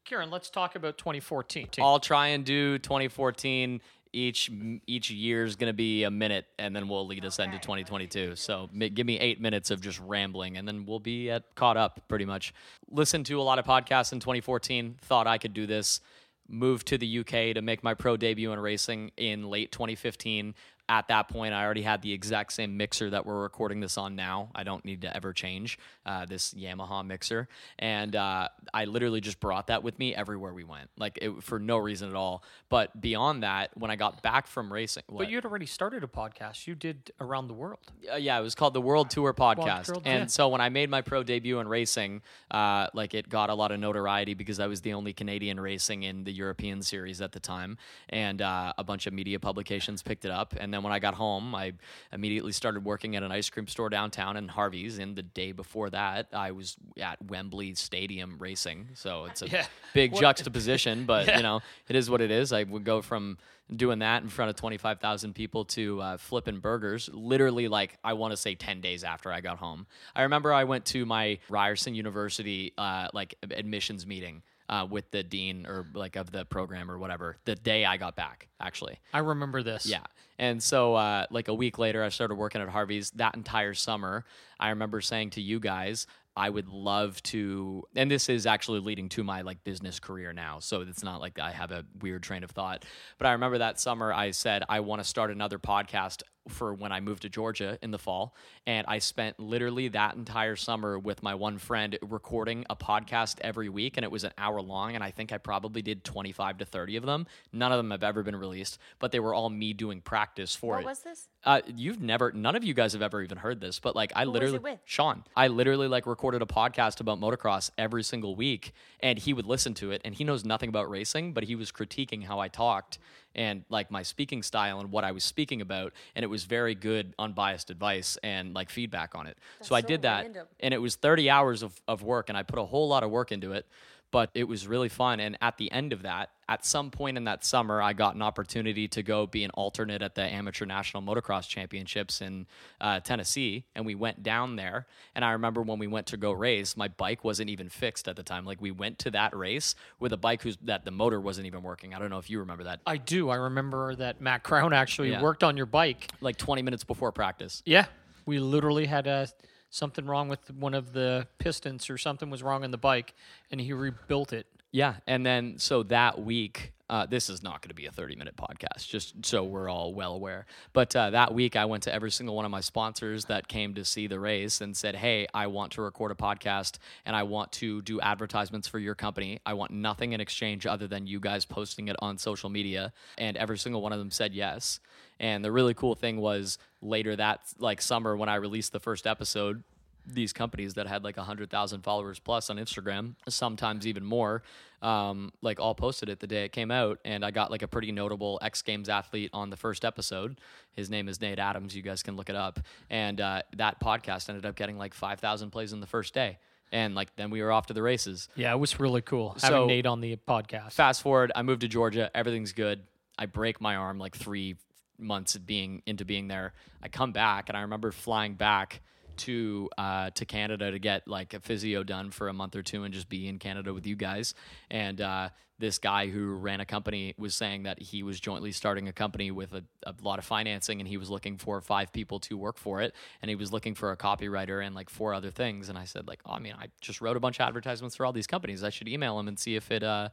Kieran, 0.05 0.31
let's 0.31 0.51
talk 0.51 0.77
about 0.77 0.99
2014. 0.99 1.69
I'll 1.81 2.01
try 2.01 2.29
and 2.29 2.45
do 2.45 2.79
2014. 2.79 3.81
Each 4.13 4.49
each 4.87 5.11
year 5.11 5.45
is 5.45 5.57
going 5.57 5.71
to 5.71 5.75
be 5.75 6.05
a 6.05 6.11
minute, 6.11 6.47
and 6.57 6.75
then 6.75 6.87
we'll 6.89 7.05
lead 7.05 7.25
us 7.25 7.41
into 7.41 7.59
2022. 7.59 8.37
So 8.37 8.69
mi- 8.73 8.89
give 8.89 9.07
me 9.07 9.19
eight 9.19 9.41
minutes 9.41 9.73
of 9.73 9.81
just 9.81 9.99
rambling, 9.99 10.57
and 10.57 10.69
then 10.69 10.87
we'll 10.87 11.01
be 11.01 11.31
at 11.31 11.53
caught 11.57 11.77
up 11.77 12.01
pretty 12.07 12.25
much. 12.25 12.55
Listened 12.89 13.27
to 13.27 13.41
a 13.41 13.43
lot 13.43 13.59
of 13.59 13.65
podcasts 13.65 14.13
in 14.13 14.21
2014. 14.21 14.99
Thought 15.03 15.27
I 15.27 15.39
could 15.39 15.53
do 15.53 15.67
this. 15.67 16.01
Moved 16.47 16.87
to 16.89 16.99
the 16.99 17.19
UK 17.21 17.55
to 17.55 17.63
make 17.63 17.83
my 17.83 17.95
pro 17.95 18.17
debut 18.17 18.53
in 18.53 18.61
racing 18.61 19.11
in 19.17 19.51
late 19.51 19.73
2015. 19.73 20.55
At 20.89 21.09
that 21.09 21.29
point, 21.29 21.55
I 21.55 21.65
already 21.65 21.81
had 21.83 22.03
the 22.03 22.13
exact 22.13 22.53
same 22.53 22.77
mixer 22.77 23.09
that 23.11 23.25
we're 23.25 23.41
recording 23.41 23.81
this 23.81 23.97
on 23.97 24.17
now. 24.17 24.51
I 24.55 24.65
don't 24.65 24.85
need 24.85 25.01
to 25.03 25.17
ever 25.17 25.33
change 25.33 25.79
uh, 26.05 26.27
this 26.27 26.53
Yamaha 26.53 27.07
mixer, 27.07 27.49
and 27.79 28.15
uh, 28.15 28.49
I 28.75 28.85
literally 28.85 29.23
just 29.23 29.41
brought 29.41 29.69
that 29.69 29.83
with 29.83 29.99
me 29.99 30.15
everywhere 30.15 30.53
we 30.53 30.65
went, 30.65 30.91
like 30.99 31.19
it, 31.23 31.43
for 31.43 31.59
no 31.59 31.79
reason 31.79 32.11
at 32.11 32.15
all. 32.15 32.43
But 32.69 33.01
beyond 33.01 33.45
that, 33.45 33.71
when 33.75 33.91
I 33.91 33.97
got 33.97 34.23
back 34.23 34.47
from 34.47 34.71
racing, 34.71 35.05
what? 35.07 35.21
But 35.21 35.31
you 35.31 35.37
had 35.37 35.47
already 35.47 35.65
started 35.65 36.05
a 36.05 36.07
podcast. 36.07 36.67
You 36.67 36.75
did 36.75 37.13
around 37.19 37.49
the 37.49 37.55
world. 37.55 37.81
Uh, 38.13 38.17
yeah, 38.17 38.39
it 38.39 38.43
was 38.43 38.55
called 38.55 38.75
the 38.75 38.83
World 38.83 39.09
Tour 39.09 39.33
Podcast. 39.33 39.89
World- 39.89 40.03
and 40.05 40.25
yeah. 40.25 40.27
so 40.27 40.49
when 40.49 40.61
I 40.61 40.69
made 40.69 40.91
my 40.91 41.01
pro 41.01 41.23
debut 41.23 41.61
in 41.61 41.69
racing, 41.69 42.21
uh, 42.51 42.89
like 42.93 43.15
it 43.15 43.31
got 43.31 43.49
a 43.49 43.55
lot 43.55 43.73
of 43.73 43.81
notoriety 43.81 44.35
because 44.35 44.61
I 44.61 44.67
was 44.67 44.83
the 44.83 44.93
only 44.93 45.15
Canadian 45.15 45.59
racing 45.59 46.03
in 46.03 46.25
the 46.25 46.33
European 46.33 46.83
series 46.83 47.23
at 47.23 47.33
the 47.33 47.41
time, 47.41 47.79
and 48.11 48.43
uh, 48.43 48.75
a 48.77 48.85
bunch 48.85 49.07
of 49.07 49.15
media 49.15 49.41
publications 49.41 50.03
picked 50.03 50.27
it 50.27 50.31
up. 50.31 50.55
And 50.59 50.74
then 50.75 50.83
when 50.83 50.93
I 50.93 50.99
got 50.99 51.15
home, 51.15 51.55
I 51.55 51.73
immediately 52.13 52.53
started 52.53 52.85
working 52.85 53.15
at 53.17 53.23
an 53.23 53.31
ice 53.33 53.49
cream 53.49 53.67
store 53.69 53.89
downtown 53.89 54.37
in 54.37 54.49
Harvey's. 54.49 54.99
And 54.99 55.15
the 55.17 55.23
day 55.23 55.53
before 55.53 55.89
that, 55.91 56.27
I 56.33 56.51
was 56.51 56.77
at 57.01 57.23
Wembley 57.25 57.75
Stadium 57.75 58.37
racing. 58.39 58.89
So 58.95 59.27
it's 59.27 59.41
a 59.43 59.49
Yeah. 59.55 59.67
big 59.95 60.13
What- 60.13 60.21
juxtaposition, 60.21 61.05
but 61.07 61.27
Yeah. 61.29 61.37
you 61.37 61.43
know, 61.45 61.61
it 61.89 61.97
is 61.97 62.11
what 62.11 62.21
it 62.21 62.31
is. 62.31 62.53
I 62.53 62.65
would 62.65 62.85
go 62.85 63.01
from 63.01 63.39
doing 63.75 64.01
that 64.01 64.23
in 64.23 64.29
front 64.29 64.51
of 64.51 64.57
25,000 64.57 65.35
people 65.35 65.65
to 65.65 65.99
uh, 66.03 66.17
flipping 66.19 66.59
burgers 66.59 67.09
literally 67.15 67.67
like 67.67 67.97
I 68.05 68.13
want 68.13 68.33
to 68.33 68.37
say 68.37 68.55
10 68.55 68.83
days 68.83 69.05
after 69.05 69.33
I 69.33 69.41
got 69.41 69.57
home. 69.57 69.87
I 70.15 70.23
remember 70.25 70.53
I 70.53 70.65
went 70.65 70.85
to 70.87 71.07
my 71.07 71.39
Ryerson 71.49 71.95
University 71.95 72.75
uh, 72.77 73.09
like 73.15 73.37
admissions 73.51 74.07
meeting 74.07 74.43
uh, 74.69 74.87
with 74.89 75.11
the 75.11 75.23
dean 75.23 75.67
or 75.67 75.87
like 75.95 76.17
of 76.17 76.31
the 76.33 76.45
program 76.45 76.91
or 76.91 76.99
whatever 76.99 77.37
the 77.45 77.55
day 77.55 77.85
I 77.85 77.97
got 77.97 78.17
back 78.17 78.49
actually. 78.61 78.99
I 79.13 79.19
remember 79.19 79.63
this. 79.63 79.87
Yeah. 79.87 80.05
And 80.39 80.63
so, 80.63 80.95
uh, 80.95 81.27
like 81.31 81.49
a 81.49 81.55
week 81.55 81.79
later, 81.79 82.03
I 82.03 82.09
started 82.09 82.35
working 82.35 82.61
at 82.61 82.69
Harvey's. 82.69 83.11
That 83.13 83.37
entire 83.37 83.75
summer, 83.75 84.25
I 84.59 84.71
remember 84.71 85.01
saying 85.01 85.31
to 85.31 85.41
you 85.41 85.61
guys, 85.61 86.09
I 86.37 86.51
would 86.51 86.69
love 86.69 87.23
to, 87.25 87.85
and 87.95 88.11
this 88.11 88.29
is 88.29 88.45
actually 88.45 88.81
leading 88.81 89.09
to 89.11 89.23
my 89.23 89.43
like 89.43 89.63
business 89.63 90.01
career 90.01 90.33
now. 90.33 90.59
So 90.59 90.81
it's 90.81 91.05
not 91.05 91.21
like 91.21 91.39
I 91.39 91.53
have 91.53 91.71
a 91.71 91.85
weird 92.01 92.25
train 92.25 92.43
of 92.43 92.51
thought. 92.51 92.85
But 93.19 93.29
I 93.29 93.33
remember 93.33 93.59
that 93.59 93.79
summer, 93.79 94.13
I 94.13 94.33
said, 94.33 94.65
I 94.69 94.81
want 94.81 95.01
to 95.01 95.09
start 95.09 95.31
another 95.31 95.61
podcast 95.61 96.23
for 96.49 96.75
when 96.75 96.93
I 96.93 97.01
moved 97.01 97.23
to 97.23 97.29
Georgia 97.29 97.79
in 97.83 97.91
the 97.91 97.99
fall. 97.99 98.35
And 98.67 98.87
I 98.87 98.99
spent 98.99 99.39
literally 99.41 99.89
that 99.89 100.15
entire 100.17 100.57
summer 100.57 100.99
with 100.99 101.23
my 101.23 101.35
one 101.35 101.59
friend 101.59 101.99
recording 102.03 102.65
a 102.69 102.77
podcast 102.77 103.39
every 103.41 103.69
week. 103.69 103.97
And 103.97 104.05
it 104.05 104.11
was 104.11 104.25
an 104.25 104.33
hour 104.39 104.61
long. 104.61 104.95
And 104.95 105.03
I 105.03 105.11
think 105.11 105.33
I 105.33 105.39
probably 105.39 105.83
did 105.83 106.05
25 106.05 106.59
to 106.59 106.65
30 106.65 106.97
of 106.97 107.07
them. 107.07 107.27
None 107.53 107.73
of 107.73 107.79
them 107.79 107.91
have 107.91 108.03
ever 108.03 108.23
been 108.23 108.37
released, 108.37 108.79
but 108.99 109.13
they 109.13 109.21
were 109.21 109.35
all 109.35 109.51
me 109.51 109.73
doing 109.73 110.01
practice 110.01 110.55
for 110.55 110.75
What 110.75 110.81
it. 110.83 110.87
was 110.87 111.01
this? 111.01 111.29
Uh, 111.45 111.61
you've 111.75 112.01
never, 112.01 112.33
none 112.33 112.57
of 112.57 112.65
you 112.65 112.73
guys 112.73 112.95
have 112.95 113.03
ever 113.03 113.23
even 113.23 113.37
heard 113.37 113.61
this, 113.61 113.79
but 113.79 113.95
like 113.95 114.13
I 114.17 114.25
was 114.25 114.33
literally? 114.33 114.79
Sean, 114.85 115.25
I 115.37 115.49
literally 115.49 115.89
like 115.89 116.07
recorded 116.07 116.41
a 116.41 116.47
podcast 116.47 117.01
about 117.01 117.21
motocross 117.21 117.71
every 117.77 118.03
single 118.03 118.35
week, 118.35 118.73
and 119.01 119.19
he 119.19 119.35
would 119.35 119.45
listen 119.45 119.75
to 119.75 119.91
it, 119.91 120.01
and 120.07 120.15
he 120.15 120.25
knows 120.25 120.43
nothing 120.45 120.71
about 120.71 120.89
racing, 120.89 121.35
but 121.35 121.45
he 121.45 121.55
was 121.55 121.71
critiquing 121.71 122.25
how 122.25 122.39
I 122.39 122.49
talked 122.49 122.99
and 123.35 123.65
like 123.69 123.91
my 123.91 124.03
speaking 124.03 124.43
style 124.43 124.81
and 124.81 124.91
what 124.91 125.05
I 125.05 125.13
was 125.13 125.25
speaking 125.25 125.61
about, 125.61 125.93
and 126.15 126.23
it 126.23 126.29
was 126.29 126.45
very 126.45 126.75
good, 126.75 127.15
unbiased 127.19 127.71
advice 127.71 128.19
and 128.23 128.55
like 128.55 128.71
feedback 128.71 129.15
on 129.15 129.27
it. 129.27 129.39
so 129.61 129.75
I 129.75 129.81
so 129.81 129.89
did 129.89 130.03
that, 130.03 130.23
random. 130.23 130.47
and 130.61 130.75
it 130.75 130.79
was 130.79 130.97
30 130.97 131.31
hours 131.31 131.63
of, 131.63 131.81
of 131.89 132.03
work, 132.03 132.29
and 132.29 132.39
I 132.39 132.43
put 132.43 132.59
a 132.59 132.65
whole 132.65 132.89
lot 132.89 133.03
of 133.03 133.11
work 133.11 133.33
into 133.33 133.53
it 133.53 133.67
but 134.15 134.31
it 134.33 134.45
was 134.45 134.69
really 134.69 134.89
fun. 134.89 135.19
And 135.19 135.37
at 135.41 135.57
the 135.59 135.73
end 135.73 135.93
of 135.93 136.03
that, 136.03 136.31
at 136.49 136.65
some 136.65 136.93
point 136.93 137.17
in 137.17 137.25
that 137.25 137.45
summer, 137.45 137.83
I 137.83 137.95
got 137.95 138.15
an 138.15 138.23
opportunity 138.23 138.87
to 138.87 139.03
go 139.03 139.27
be 139.27 139.43
an 139.43 139.51
alternate 139.55 140.03
at 140.03 140.15
the 140.15 140.23
Amateur 140.23 140.67
National 140.67 141.03
Motocross 141.03 141.49
Championships 141.49 142.21
in 142.21 142.47
uh, 142.81 143.01
Tennessee. 143.01 143.65
And 143.75 143.85
we 143.85 143.97
went 143.97 144.23
down 144.23 144.55
there. 144.55 144.87
And 145.17 145.25
I 145.25 145.33
remember 145.33 145.63
when 145.63 145.81
we 145.81 145.89
went 145.89 146.07
to 146.09 146.17
go 146.17 146.31
race, 146.31 146.77
my 146.77 146.87
bike 146.87 147.25
wasn't 147.25 147.51
even 147.51 147.69
fixed 147.69 148.07
at 148.07 148.15
the 148.15 148.23
time. 148.23 148.45
Like 148.45 148.61
we 148.63 148.71
went 148.71 149.01
to 149.01 149.11
that 149.11 149.35
race 149.37 149.75
with 149.99 150.13
a 150.13 150.17
bike 150.17 150.43
whose 150.43 150.59
that 150.63 150.85
the 150.85 150.93
motor 150.93 151.21
wasn't 151.21 151.49
even 151.49 151.65
working. 151.65 151.93
I 151.93 151.99
don't 151.99 152.09
know 152.11 152.19
if 152.19 152.31
you 152.31 152.39
remember 152.39 152.63
that. 152.65 152.83
I 152.87 152.99
do. 152.99 153.31
I 153.31 153.35
remember 153.37 153.97
that 153.97 154.21
Matt 154.21 154.45
Crown 154.45 154.73
actually 154.73 155.11
Yeah. 155.11 155.23
worked 155.23 155.43
on 155.43 155.57
your 155.57 155.67
bike. 155.67 156.13
Like 156.21 156.37
20 156.37 156.63
minutes 156.63 156.85
before 156.85 157.11
practice. 157.11 157.65
Yeah. 157.67 157.87
We 158.27 158.39
literally 158.39 158.87
had 158.87 159.09
uh, 159.09 159.27
something 159.75 160.07
wrong 160.07 160.29
with 160.29 160.53
one 160.53 160.73
of 160.73 160.93
the 160.93 161.27
pistons 161.39 161.91
or 161.91 161.99
something 161.99 162.31
was 162.31 162.43
wrong 162.43 162.63
in 162.63 162.71
the 162.71 162.79
bike, 162.79 163.15
and 163.51 163.61
he 163.61 163.73
rebuilt 163.73 164.33
it. 164.33 164.47
Yeah, 164.71 164.95
and 165.07 165.25
then 165.25 165.59
so 165.59 165.85
that 165.85 166.21
week, 166.21 166.73
uh, 166.91 167.07
this 167.07 167.29
is 167.31 167.43
not 167.43 167.63
going 167.63 167.69
to 167.69 167.75
be 167.75 167.87
a 167.87 167.93
thirty-minute 167.93 168.37
podcast, 168.37 168.89
just 168.89 169.25
so 169.25 169.45
we're 169.45 169.69
all 169.69 169.95
well 169.95 170.13
aware. 170.13 170.47
But 170.73 170.95
uh, 170.97 171.11
that 171.11 171.33
week, 171.33 171.55
I 171.55 171.65
went 171.65 171.85
to 171.85 171.95
every 171.95 172.11
single 172.11 172.35
one 172.35 172.45
of 172.45 172.51
my 172.51 172.61
sponsors 172.61 173.27
that 173.27 173.47
came 173.47 173.75
to 173.75 173.85
see 173.85 174.09
the 174.09 174.19
race 174.19 174.61
and 174.61 174.77
said, 174.77 174.97
"Hey, 174.97 175.29
I 175.33 175.47
want 175.47 175.73
to 175.73 175.83
record 175.83 176.11
a 176.11 176.17
podcast, 176.17 176.79
and 177.07 177.15
I 177.15 177.23
want 177.23 177.53
to 177.53 177.83
do 177.83 178.01
advertisements 178.01 178.67
for 178.67 178.81
your 178.81 178.97
company. 178.97 179.39
I 179.47 179.55
want 179.55 179.71
nothing 179.71 180.13
in 180.13 180.21
exchange 180.21 180.67
other 180.67 180.89
than 180.89 181.07
you 181.07 181.21
guys 181.21 181.45
posting 181.45 181.87
it 181.89 181.97
on 182.01 182.19
social 182.19 182.51
media." 182.51 182.93
And 183.17 183.37
every 183.37 183.59
single 183.59 183.81
one 183.81 183.93
of 183.93 184.01
them 184.01 184.11
said 184.11 184.35
yes. 184.35 184.81
And 185.21 185.45
the 185.45 185.53
really 185.53 185.75
cool 185.75 185.95
thing 185.95 186.21
was 186.21 186.59
later 186.83 187.15
that 187.15 187.43
like 187.59 187.81
summer 187.81 188.17
when 188.17 188.29
I 188.29 188.35
released 188.35 188.73
the 188.73 188.81
first 188.81 189.07
episode, 189.07 189.63
these 190.07 190.33
companies 190.33 190.75
that 190.75 190.87
had 190.87 191.03
like 191.05 191.17
100,000 191.17 191.83
followers 191.83 192.19
plus 192.19 192.51
on 192.51 192.57
Instagram, 192.57 193.15
sometimes 193.29 193.87
even 193.87 194.05
more, 194.05 194.43
um, 194.83 195.33
like 195.43 195.59
all 195.61 195.75
posted 195.75 196.09
it 196.09 196.21
the 196.21 196.27
day 196.27 196.45
it 196.45 196.53
came 196.53 196.71
out. 196.71 196.99
And 197.05 197.25
I 197.25 197.31
got 197.31 197.51
like 197.51 197.63
a 197.63 197.69
pretty 197.69 197.91
notable 197.93 198.39
X 198.43 198.63
Games 198.63 198.89
athlete 198.89 199.31
on 199.33 199.51
the 199.51 199.57
first 199.57 199.85
episode. 199.85 200.39
His 200.73 200.91
name 200.91 201.09
is 201.09 201.21
Nate 201.21 201.39
Adams. 201.39 201.75
You 201.75 201.83
guys 201.83 202.03
can 202.03 202.17
look 202.17 202.29
it 202.29 202.37
up. 202.37 202.61
And 202.91 203.21
uh, 203.21 203.43
that 203.57 203.81
podcast 203.81 204.29
ended 204.29 204.45
up 204.47 204.57
getting 204.57 204.77
like 204.79 204.95
5,000 204.95 205.51
plays 205.51 205.73
in 205.73 205.81
the 205.81 205.87
first 205.87 206.13
day. 206.15 206.39
And 206.73 206.95
like 206.95 207.15
then 207.17 207.31
we 207.31 207.41
were 207.43 207.53
off 207.53 207.67
to 207.67 207.73
the 207.75 207.83
races. 207.83 208.29
Yeah, 208.37 208.53
it 208.53 208.59
was 208.59 208.81
really 208.81 209.03
cool 209.03 209.35
So- 209.39 209.47
having 209.47 209.67
Nate 209.69 209.87
on 209.87 210.01
the 210.01 210.17
podcast. 210.29 210.73
Fast 210.73 211.03
forward, 211.03 211.31
I 211.35 211.43
moved 211.43 211.61
to 211.63 211.69
Georgia. 211.69 212.11
Everything's 212.15 212.53
good. 212.53 212.83
I 213.19 213.27
break 213.27 213.61
my 213.61 213.77
arm 213.77 213.99
like 213.99 214.17
three 214.17 214.57
months 214.99 215.35
of 215.35 215.47
being 215.47 215.83
into 215.87 216.05
being 216.05 216.29
there. 216.29 216.53
I 216.83 216.89
come 216.89 217.13
back, 217.13 217.49
and 217.49 217.57
I 217.57 217.63
remember 217.63 217.93
flying 217.93 218.35
back 218.35 218.81
to 219.19 219.69
uh, 219.79 220.11
to 220.11 220.25
Canada 220.25 220.71
to 220.71 220.79
get 220.79 221.07
like 221.09 221.35
a 221.35 221.41
physio 221.41 221.83
done 221.83 222.11
for 222.11 222.29
a 222.29 222.33
month 222.33 222.57
or 222.57 222.63
two 222.63 222.85
and 222.85 222.93
just 222.93 223.09
be 223.09 223.29
in 223.29 223.39
Canada 223.39 223.73
with 223.73 223.87
you 223.87 223.97
guys. 223.97 224.35
And 224.71 225.01
uh, 225.01 225.31
this 225.59 225.79
guy 225.79 226.09
who 226.09 226.35
ran 226.35 226.61
a 226.61 226.65
company 226.65 227.15
was 227.17 227.35
saying 227.35 227.63
that 227.63 227.81
he 227.81 228.03
was 228.03 228.19
jointly 228.19 228.53
starting 228.53 228.89
a 228.89 228.93
company 228.93 229.31
with 229.31 229.53
a, 229.55 229.65
a 229.85 229.95
lot 230.03 230.19
of 230.19 230.25
financing, 230.25 230.81
and 230.81 230.89
he 230.89 230.97
was 230.97 231.11
looking 231.11 231.39
for 231.39 231.61
five 231.61 231.93
people 231.93 232.19
to 232.21 232.37
work 232.37 232.59
for 232.59 232.81
it, 232.81 232.95
and 233.23 233.29
he 233.29 233.35
was 233.35 233.53
looking 233.53 233.75
for 233.75 233.93
a 233.93 233.97
copywriter 233.97 234.65
and 234.65 234.75
like 234.75 234.91
four 234.91 235.15
other 235.15 235.31
things. 235.31 235.69
And 235.69 235.79
I 235.79 235.85
said 235.85 236.09
like, 236.09 236.21
oh, 236.27 236.33
I 236.33 236.39
mean, 236.39 236.55
I 236.59 236.69
just 236.81 237.01
wrote 237.01 237.17
a 237.17 237.21
bunch 237.21 237.39
of 237.39 237.47
advertisements 237.47 237.97
for 237.97 238.05
all 238.05 238.13
these 238.13 238.27
companies. 238.27 238.65
I 238.65 238.71
should 238.71 238.89
email 238.89 239.19
him 239.19 239.29
and 239.29 239.39
see 239.39 239.57
if 239.57 239.71
it 239.71 239.83
uh, 239.83 240.09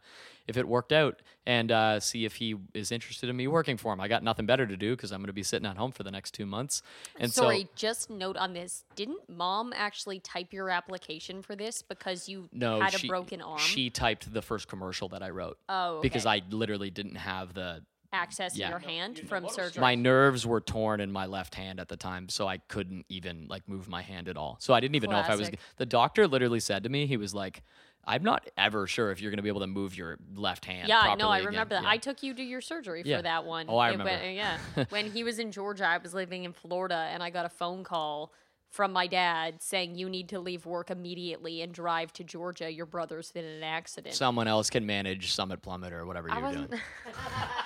if 0.48 0.57
it 0.57 0.67
worked 0.67 0.91
out 0.91 1.21
and 1.45 1.71
uh, 1.71 2.00
see 2.00 2.25
if 2.25 2.36
he 2.36 2.55
is 2.74 2.91
interested 2.91 3.29
in 3.29 3.36
me 3.36 3.48
working 3.48 3.77
for 3.77 3.93
him. 3.93 4.00
I 4.00 4.07
got 4.07 4.24
nothing 4.24 4.45
better 4.45 4.67
to 4.67 4.77
do 4.77 4.95
because 4.95 5.12
I'm 5.12 5.19
going 5.19 5.27
to 5.27 5.33
be 5.33 5.43
sitting 5.43 5.65
at 5.65 5.77
home 5.77 5.91
for 5.91 6.03
the 6.03 6.12
next 6.12 6.31
two 6.31 6.45
months. 6.45 6.81
And 7.19 7.31
Sorry, 7.31 7.62
so 7.62 7.69
just 7.75 8.10
note 8.10 8.38
on 8.38 8.53
this. 8.53 8.83
Didn't 8.95 9.27
mom 9.27 9.74
actually 9.75 10.19
type 10.19 10.53
your 10.53 10.69
application 10.69 11.41
for 11.41 11.55
this 11.55 11.81
because 11.81 12.29
you 12.29 12.50
no, 12.51 12.79
had 12.79 12.93
she, 12.93 13.07
a 13.07 13.10
broken 13.10 13.41
arm? 13.41 13.60
She 13.60 13.89
typed 13.89 14.31
the 14.31 14.41
first 14.41 14.67
commercial 14.67 15.10
that 15.10 15.24
I 15.24 15.30
wrote 15.31 15.57
oh, 15.69 15.95
okay. 15.97 16.01
because 16.07 16.25
I 16.25 16.41
literally 16.50 16.89
didn't 16.89 17.15
have 17.15 17.53
the 17.53 17.83
access 18.13 18.57
Yeah. 18.57 18.65
in 18.65 18.71
your 18.71 18.79
hand 18.79 19.19
from 19.29 19.47
surgery. 19.47 19.79
my 19.79 19.95
nerves 19.95 20.45
were 20.45 20.59
torn 20.61 21.00
in 21.00 21.11
my 21.11 21.25
left 21.27 21.55
hand 21.55 21.79
at 21.79 21.88
the 21.88 21.95
time 21.95 22.27
so 22.27 22.45
i 22.45 22.57
couldn't 22.57 23.05
even 23.07 23.47
like 23.50 23.65
move 23.69 23.88
my 23.88 24.01
hand 24.01 24.27
at 24.27 24.35
all 24.35 24.57
so 24.59 24.73
i 24.73 24.81
didn't 24.81 24.95
even 24.95 25.09
know 25.09 25.19
if 25.21 25.29
i 25.29 25.35
was 25.38 25.50
the 25.77 25.85
doctor 25.85 26.27
literally 26.27 26.59
said 26.59 26.83
to 26.83 26.89
me 26.89 27.05
he 27.05 27.15
was 27.15 27.33
like 27.33 27.63
i'm 28.05 28.21
not 28.21 28.50
ever 28.57 28.85
sure 28.85 29.11
if 29.11 29.21
you're 29.21 29.31
going 29.31 29.38
to 29.38 29.41
be 29.43 29.47
able 29.47 29.61
to 29.61 29.67
move 29.67 29.95
your 29.95 30.17
left 30.35 30.65
hand 30.65 30.89
yeah, 30.89 31.03
properly 31.03 31.23
no, 31.23 31.29
I 31.29 31.38
again." 31.38 31.47
remember 31.47 31.75
that. 31.75 31.83
Yeah. 31.83 31.89
I 31.89 31.95
took 31.95 32.21
you 32.21 32.33
to 32.33 32.43
your 32.43 32.59
surgery 32.59 33.01
Yeah. 33.05 33.15
for 33.17 33.23
that 33.23 33.45
one. 33.45 33.67
Oh, 33.69 33.77
I 33.77 33.88
It 33.88 33.91
remember. 33.91 34.11
went- 34.11 34.35
yeah. 34.35 34.57
when 34.89 35.09
he 35.09 35.23
was 35.23 35.39
in 35.39 35.50
Georgia, 35.53 35.85
I 35.88 35.97
was 35.97 36.13
living 36.13 36.43
in 36.43 36.51
Florida, 36.51 37.07
and 37.13 37.21
I 37.23 37.29
got 37.29 37.45
a 37.45 37.50
phone 37.50 37.85
call 37.85 38.33
from 38.71 38.91
my 38.93 39.05
dad 39.05 39.61
saying 39.61 39.95
you 39.95 40.09
need 40.09 40.29
to 40.29 40.39
leave 40.39 40.65
work 40.65 40.89
immediately 40.89 41.61
and 41.61 41.73
drive 41.73 42.11
to 42.13 42.23
Georgia. 42.23 42.71
Your 42.71 42.85
brother's 42.87 43.31
been 43.31 43.45
in 43.45 43.57
an 43.57 43.63
accident. 43.63 44.15
someone 44.15 44.47
else 44.47 44.69
can 44.69 44.85
manage 44.85 45.33
summit 45.33 45.61
plummet 45.61 45.91
or 45.93 46.05
whatever 46.05 46.29
you're 46.29 46.51
doing 46.53 46.69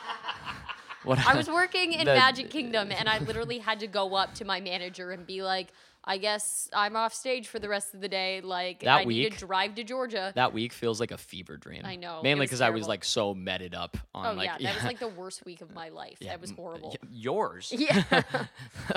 what 1.03 1.19
I 1.25 1.35
was 1.35 1.47
working 1.47 1.93
in 1.93 2.05
That- 2.05 2.17
Magic 2.17 2.50
Kingdom, 2.50 2.91
and 2.91 3.07
I 3.07 3.19
literally 3.19 3.59
had 3.59 3.79
to 3.81 3.88
go 3.88 4.15
up 4.15 4.33
to 4.35 4.45
my 4.45 4.59
manager 4.59 5.12
and 5.12 5.25
be 5.27 5.43
like, 5.43 5.67
"I 6.03 6.17
guess 6.17 6.67
I'm 6.74 6.95
off 6.95 7.13
stage 7.13 7.47
for 7.47 7.59
the 7.59 7.69
rest 7.69 7.93
of 7.93 8.01
the 8.01 8.09
day. 8.09 8.41
Like, 8.41 8.79
That 8.79 8.95
I 8.95 9.00
need 9.01 9.07
week- 9.07 9.33
to 9.38 9.45
drive 9.45 9.75
to 9.75 9.83
Georgia." 9.83 10.31
that 10.35 10.53
week 10.53 10.74
feels 10.74 11.00
like 11.00 11.12
a 11.12 11.17
fever 11.17 11.57
dream 11.57 11.83
I 11.85 11.95
know, 11.97 12.21
mainly 12.24 12.45
because 12.47 12.62
i 12.62 12.71
was 12.71 12.88
like 12.88 13.03
so 13.03 13.35
meted 13.35 13.75
up 13.75 13.95
on 14.15 14.25
oh 14.25 14.33
like 14.33 14.50
yeah, 14.59 14.69
that 14.69 14.75
was 14.75 14.83
like 14.85 15.00
the 15.00 15.07
worst 15.09 15.45
week 15.45 15.62
of 15.62 15.71
my 15.74 15.89
life. 15.89 16.17
Yeah, 16.19 16.29
that 16.31 16.41
was 16.41 16.50
horrible. 16.51 16.95
yours 17.12 17.71
Yeah. 17.77 18.24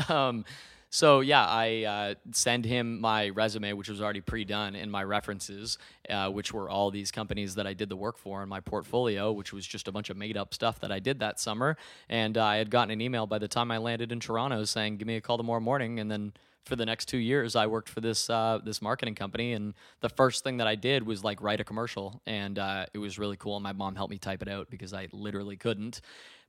um, 0.09 0.45
so 0.91 1.21
yeah, 1.21 1.45
I 1.45 1.85
uh, 1.85 2.15
send 2.33 2.65
him 2.65 3.01
my 3.01 3.29
resume, 3.29 3.75
which 3.75 3.89
was 3.89 4.01
already 4.01 4.21
pre-done, 4.23 4.75
and 4.75 4.91
my 4.91 5.05
references, 5.05 5.77
uh, 6.09 6.31
which 6.31 6.53
were 6.53 6.71
all 6.71 6.91
these 6.91 7.11
companies 7.11 7.55
that 7.57 7.67
I 7.67 7.75
did 7.75 7.89
the 7.89 7.97
work 7.97 8.17
for, 8.17 8.43
in 8.43 8.49
my 8.49 8.61
portfolio, 8.61 9.31
which 9.31 9.53
was 9.53 9.67
just 9.67 9.87
a 9.89 9.93
bunch 9.93 10.09
of 10.09 10.17
made-up 10.17 10.55
stuff 10.55 10.81
that 10.81 10.91
I 10.91 10.99
did 10.99 11.21
that 11.21 11.39
summer. 11.39 11.77
And 12.09 12.39
uh, 12.39 12.45
I 12.45 12.57
had 12.57 12.71
gotten 12.71 12.91
an 12.91 13.01
email 13.01 13.27
by 13.27 13.39
the 13.39 13.49
time 13.49 13.71
I 13.71 13.79
landed 13.79 14.13
in 14.13 14.21
Toronto 14.21 14.65
saying, 14.65 14.97
"Give 14.97 15.07
me 15.07 15.17
a 15.17 15.21
call 15.21 15.37
tomorrow 15.37 15.61
morning," 15.61 16.01
and 16.01 16.11
then. 16.11 16.33
For 16.65 16.77
the 16.77 16.85
next 16.85 17.07
two 17.07 17.17
years, 17.17 17.57
I 17.57 17.67
worked 17.67 17.89
for 17.89 18.03
this 18.03 18.29
uh, 18.29 18.59
this 18.63 18.83
marketing 18.83 19.15
company, 19.15 19.55
and 19.55 19.73
the 20.01 20.11
first 20.11 20.45
thing 20.45 20.59
that 20.59 20.67
I 20.67 20.75
did 20.75 21.03
was 21.03 21.25
like 21.25 21.41
write 21.41 21.61
a 21.61 21.65
commercial, 21.65 22.21
and 22.27 22.59
uh, 22.59 22.85
it 22.93 22.99
was 22.99 23.19
really 23.19 23.39
cool. 23.39 23.57
And 23.57 23.63
my 23.63 23.73
mom 23.73 23.97
helped 23.97 24.11
me 24.11 24.19
type 24.19 24.43
it 24.43 24.49
out 24.49 24.69
because 24.69 24.93
I 24.93 25.09
literally 25.11 25.57
couldn't. 25.57 26.03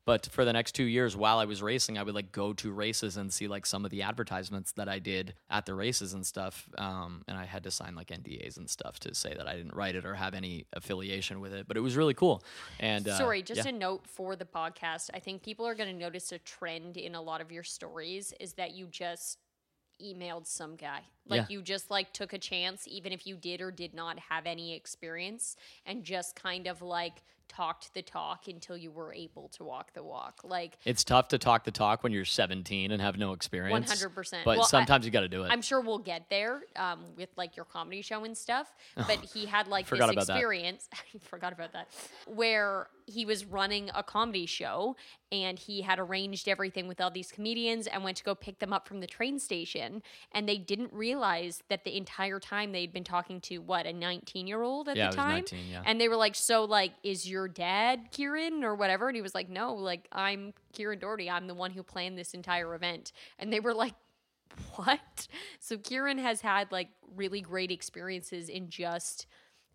But 0.05 0.25
for 0.27 0.43
the 0.43 0.53
next 0.53 0.73
two 0.73 0.85
years, 0.85 1.15
while 1.15 1.37
I 1.37 1.45
was 1.45 1.61
racing, 1.61 1.97
I 1.97 2.03
would 2.03 2.15
like 2.15 2.31
go 2.31 2.53
to 2.53 2.71
races 2.71 3.17
and 3.17 3.31
see 3.31 3.47
like 3.47 3.65
some 3.65 3.85
of 3.85 3.91
the 3.91 4.01
advertisements 4.01 4.71
that 4.71 4.89
I 4.89 4.97
did 4.97 5.35
at 5.49 5.65
the 5.67 5.75
races 5.75 6.13
and 6.13 6.25
stuff. 6.25 6.67
Um, 6.77 7.23
and 7.27 7.37
I 7.37 7.45
had 7.45 7.63
to 7.65 7.71
sign 7.71 7.93
like 7.95 8.07
NDAs 8.07 8.57
and 8.57 8.67
stuff 8.67 8.99
to 9.01 9.13
say 9.13 9.35
that 9.35 9.47
I 9.47 9.55
didn't 9.55 9.75
write 9.75 9.95
it 9.95 10.05
or 10.05 10.15
have 10.15 10.33
any 10.33 10.65
affiliation 10.73 11.41
with 11.41 11.53
it. 11.53 11.67
But 11.67 11.77
it 11.77 11.81
was 11.81 11.95
really 11.95 12.15
cool. 12.15 12.43
And 12.79 13.07
uh, 13.07 13.17
Sorry, 13.17 13.43
just 13.43 13.65
yeah. 13.65 13.69
a 13.69 13.71
note 13.71 14.07
for 14.07 14.35
the 14.35 14.45
podcast. 14.45 15.09
I 15.13 15.19
think 15.19 15.43
people 15.43 15.67
are 15.67 15.75
going 15.75 15.93
to 15.93 15.99
notice 15.99 16.31
a 16.31 16.39
trend 16.39 16.97
in 16.97 17.13
a 17.13 17.21
lot 17.21 17.39
of 17.39 17.51
your 17.51 17.63
stories 17.63 18.33
is 18.39 18.53
that 18.53 18.71
you 18.73 18.87
just 18.87 19.37
emailed 20.03 20.47
some 20.47 20.75
guy. 20.75 21.01
Like 21.27 21.41
Yeah. 21.41 21.57
you 21.57 21.61
just 21.61 21.91
like 21.91 22.13
took 22.13 22.33
a 22.33 22.37
chance 22.39 22.87
even 22.87 23.11
if 23.11 23.27
you 23.27 23.35
did 23.35 23.61
or 23.61 23.69
did 23.69 23.93
not 23.93 24.17
have 24.17 24.45
any 24.45 24.73
experience 24.73 25.55
and 25.85 26.03
just 26.03 26.35
kind 26.35 26.67
of 26.67 26.81
like 26.81 27.21
talked 27.49 27.93
the 27.93 28.01
talk 28.01 28.47
until 28.47 28.77
you 28.77 28.91
were 28.91 29.13
able 29.13 29.49
to 29.49 29.63
walk 29.63 29.93
the 29.93 30.03
walk. 30.03 30.41
Like 30.43 30.77
it's 30.85 31.03
tough 31.03 31.27
to 31.29 31.37
talk 31.37 31.65
the 31.65 31.71
talk 31.71 32.03
when 32.03 32.13
you're 32.13 32.23
17 32.23 32.91
and 32.91 33.01
have 33.01 33.17
no 33.17 33.33
experience. 33.33 33.91
100%. 33.91 34.31
But 34.45 34.57
Well, 34.57 34.61
I- 34.61 34.67
sometimes 34.67 35.05
you 35.05 35.11
got 35.11 35.21
to 35.21 35.27
do 35.27 35.43
it. 35.43 35.51
I'm 35.51 35.61
sure 35.61 35.81
we'll 35.81 35.97
get 35.97 36.29
there 36.29 36.61
um, 36.75 37.03
with 37.17 37.29
like 37.35 37.57
your 37.57 37.65
comedy 37.65 38.01
show 38.01 38.23
and 38.23 38.37
stuff. 38.37 38.73
But 38.95 39.19
he 39.33 39.45
had 39.45 39.67
like 39.67 39.89
this 39.89 40.09
experience. 40.09 40.87
I 40.93 41.17
forgot 41.19 41.51
about 41.51 41.73
that. 41.73 41.87
Where 42.27 42.87
he 43.09 43.25
was 43.25 43.45
running 43.45 43.89
a 43.95 44.03
comedy 44.03 44.45
show 44.45 44.95
and 45.31 45.59
he 45.59 45.81
had 45.81 45.99
arranged 45.99 46.47
everything 46.47 46.87
with 46.87 47.01
all 47.01 47.11
these 47.11 47.31
comedians 47.31 47.87
and 47.87 48.03
went 48.03 48.17
to 48.17 48.23
go 48.23 48.33
pick 48.33 48.59
them 48.59 48.71
up 48.73 48.87
from 48.87 48.99
the 48.99 49.07
train 49.07 49.39
station. 49.39 50.01
And 50.31 50.47
they 50.47 50.57
didn't 50.57 50.93
realize 50.93 51.61
that 51.69 51.83
the 51.83 51.95
entire 51.97 52.39
time 52.39 52.71
they'd 52.71 52.93
been 52.93 53.03
talking 53.03 53.41
to 53.41 53.59
what 53.59 53.85
a 53.85 53.93
19 53.93 54.47
year 54.47 54.61
old 54.61 54.89
at 54.89 54.95
Yeah, 54.95 55.05
the 55.05 55.07
was 55.07 55.15
time. 55.15 55.35
19, 55.35 55.59
yeah. 55.71 55.81
And 55.85 55.99
they 55.99 56.07
were 56.07 56.15
like, 56.15 56.35
"So 56.35 56.63
like, 56.65 56.93
is 57.03 57.29
your 57.29 57.47
dad 57.47 58.11
Kieran 58.11 58.63
or 58.63 58.75
whatever?" 58.75 59.07
And 59.07 59.15
he 59.15 59.21
was 59.21 59.35
like, 59.35 59.49
"No, 59.49 59.73
like 59.73 60.07
I'm 60.11 60.53
Kieran 60.73 60.99
Doherty. 60.99 61.29
I'm 61.29 61.47
the 61.47 61.55
one 61.55 61.71
who 61.71 61.83
planned 61.83 62.17
this 62.17 62.33
entire 62.33 62.73
event." 62.75 63.11
And 63.37 63.51
they 63.51 63.59
were 63.59 63.73
like, 63.73 63.93
"What?" 64.75 65.27
So 65.59 65.77
Kieran 65.77 66.17
has 66.17 66.41
had 66.41 66.71
like 66.71 66.89
really 67.15 67.41
great 67.41 67.71
experiences 67.71 68.49
in 68.49 68.69
just 68.69 69.27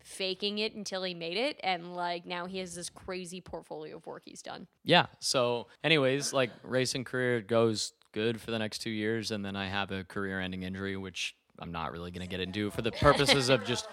faking 0.05 0.59
it 0.59 0.75
until 0.75 1.01
he 1.01 1.15
made 1.15 1.35
it 1.35 1.59
and 1.63 1.95
like 1.95 2.27
now 2.27 2.45
he 2.45 2.59
has 2.59 2.75
this 2.75 2.91
crazy 2.91 3.41
portfolio 3.41 3.95
of 3.95 4.05
work 4.05 4.21
he's 4.23 4.43
done. 4.43 4.67
yeah. 4.83 5.07
So, 5.19 5.65
anyways, 5.83 6.31
like 6.31 6.51
racing 6.61 7.05
career 7.05 7.41
goes 7.41 7.93
good 8.11 8.39
for 8.39 8.51
the 8.51 8.59
next 8.59 8.79
two 8.79 8.91
years, 8.91 9.31
and 9.31 9.43
then 9.43 9.55
I 9.55 9.67
have 9.67 9.91
a 9.91 10.03
career-ending 10.03 10.61
injury, 10.61 10.95
which 10.95 11.35
I'm 11.57 11.71
not 11.71 11.91
really 11.91 12.11
going 12.11 12.21
to 12.21 12.29
get 12.29 12.39
into 12.39 12.69
for 12.69 12.83
the 12.83 12.91
purposes 12.91 13.49
of 13.49 13.65
just. 13.65 13.87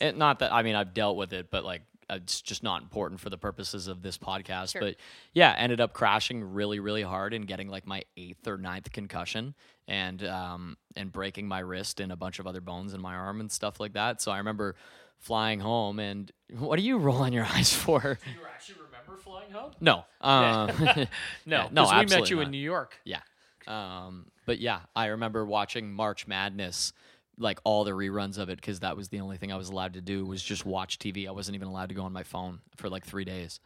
It, 0.00 0.16
not 0.16 0.38
that 0.38 0.54
I 0.54 0.62
mean 0.62 0.74
I've 0.74 0.94
dealt 0.94 1.18
with 1.18 1.34
it, 1.34 1.50
but 1.50 1.64
like 1.64 1.82
it's 2.10 2.40
just 2.40 2.62
not 2.62 2.82
important 2.82 3.20
for 3.20 3.30
the 3.30 3.38
purposes 3.38 3.86
of 3.88 4.02
this 4.02 4.16
podcast. 4.18 4.72
Sure. 4.72 4.80
But 4.80 4.96
yeah, 5.34 5.54
ended 5.58 5.80
up 5.80 5.92
crashing 5.92 6.42
really, 6.54 6.80
really 6.80 7.02
hard 7.02 7.34
and 7.34 7.46
getting 7.46 7.68
like 7.68 7.86
my 7.86 8.02
eighth 8.16 8.46
or 8.48 8.56
ninth 8.58 8.90
concussion, 8.92 9.54
and 9.86 10.22
um 10.24 10.76
and 10.96 11.12
breaking 11.12 11.46
my 11.48 11.60
wrist 11.60 12.00
and 12.00 12.10
a 12.12 12.16
bunch 12.16 12.38
of 12.38 12.46
other 12.46 12.60
bones 12.60 12.94
in 12.94 13.00
my 13.00 13.14
arm 13.14 13.40
and 13.40 13.50
stuff 13.52 13.78
like 13.80 13.92
that. 13.92 14.20
So 14.22 14.30
I 14.32 14.38
remember 14.38 14.74
flying 15.18 15.60
home, 15.60 15.98
and 15.98 16.30
what 16.58 16.78
are 16.78 16.82
you 16.82 16.98
rolling 16.98 17.32
your 17.32 17.44
eyes 17.54 17.72
for? 17.74 18.18
You 18.26 18.40
actually 18.54 18.76
remember 18.86 19.16
flying 19.22 19.50
home? 19.50 19.72
No, 19.80 20.04
um, 20.20 20.70
No, 21.46 21.64
Yeah, 21.64 21.68
no, 21.72 21.84
'cause 21.84 22.10
we 22.10 22.16
met 22.16 22.30
you 22.30 22.36
not. 22.36 22.44
in 22.46 22.50
New 22.52 22.58
York. 22.58 22.98
Yeah. 23.04 23.20
Um, 23.66 24.30
but 24.46 24.60
yeah, 24.60 24.80
I 24.96 25.06
remember 25.06 25.44
watching 25.44 25.92
March 25.92 26.26
Madness, 26.26 26.92
like 27.38 27.60
all 27.64 27.84
the 27.84 27.92
reruns 27.92 28.36
of 28.38 28.48
it, 28.48 28.56
because 28.56 28.80
that 28.80 28.96
was 28.96 29.08
the 29.08 29.20
only 29.20 29.36
thing 29.36 29.52
I 29.52 29.56
was 29.56 29.68
allowed 29.68 29.94
to 29.94 30.00
do 30.00 30.26
was 30.26 30.42
just 30.42 30.66
watch 30.66 30.98
TV. 30.98 31.26
I 31.28 31.30
wasn't 31.30 31.54
even 31.54 31.68
allowed 31.68 31.88
to 31.90 31.94
go 31.94 32.02
on 32.02 32.12
my 32.12 32.22
phone 32.24 32.60
for 32.76 32.88
like 32.88 33.06
three 33.06 33.24
days. 33.24 33.60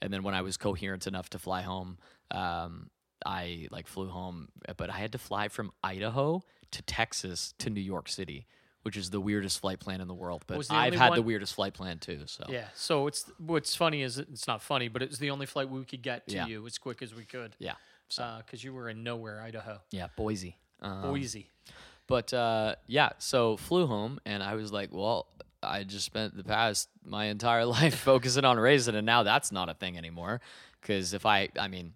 And 0.00 0.12
then 0.12 0.22
when 0.24 0.34
I 0.34 0.42
was 0.42 0.56
coherent 0.56 1.06
enough 1.06 1.30
to 1.30 1.38
fly 1.38 1.62
home, 1.62 1.98
um, 2.32 2.90
I 3.24 3.68
like 3.70 3.86
flew 3.86 4.08
home, 4.08 4.48
but 4.76 4.90
I 4.90 4.98
had 4.98 5.12
to 5.12 5.18
fly 5.18 5.46
from 5.48 5.70
Idaho 5.84 6.42
to 6.72 6.82
Texas 6.82 7.54
to 7.58 7.70
New 7.70 7.80
York 7.80 8.08
City, 8.08 8.46
which 8.82 8.96
is 8.96 9.10
the 9.10 9.20
weirdest 9.20 9.60
flight 9.60 9.78
plan 9.78 10.00
in 10.00 10.08
the 10.08 10.14
world. 10.14 10.42
But 10.48 10.66
the 10.66 10.74
I've 10.74 10.94
had 10.94 11.14
the 11.14 11.22
weirdest 11.22 11.54
flight 11.54 11.74
plan 11.74 11.98
too. 11.98 12.22
So 12.26 12.44
Yeah. 12.48 12.66
So 12.74 13.06
it's 13.06 13.30
what's 13.38 13.76
funny 13.76 14.02
is 14.02 14.18
it's 14.18 14.48
not 14.48 14.60
funny, 14.60 14.88
but 14.88 15.02
it's 15.02 15.18
the 15.18 15.30
only 15.30 15.46
flight 15.46 15.68
we 15.68 15.84
could 15.84 16.02
get 16.02 16.26
to 16.28 16.34
Yeah. 16.34 16.46
you 16.46 16.66
as 16.66 16.78
quick 16.78 17.00
as 17.02 17.14
we 17.14 17.24
could. 17.24 17.54
yeah, 17.60 17.74
Because 18.08 18.64
you 18.64 18.74
were 18.74 18.88
in 18.88 19.04
nowhere, 19.04 19.40
Idaho, 19.40 19.80
yeah, 19.92 20.08
Boise. 20.16 20.56
Um, 20.80 21.02
Boise. 21.02 21.48
But 22.12 22.34
uh, 22.34 22.74
yeah, 22.86 23.12
so 23.16 23.56
flew 23.56 23.86
home, 23.86 24.20
and 24.26 24.42
I 24.42 24.54
was 24.54 24.70
like, 24.70 24.90
well, 24.92 25.28
I 25.62 25.82
just 25.82 26.04
spent 26.04 26.36
the 26.36 26.44
past 26.44 26.90
my 27.02 27.24
entire 27.26 27.64
life 27.78 27.94
focusing 27.94 28.44
on 28.44 28.58
racing, 28.58 28.94
and 28.96 29.06
now 29.06 29.22
that's 29.22 29.50
not 29.50 29.70
a 29.70 29.74
thing 29.74 29.96
anymore. 29.96 30.42
Because 30.78 31.14
if 31.14 31.24
I, 31.24 31.48
I 31.58 31.68
mean, 31.68 31.94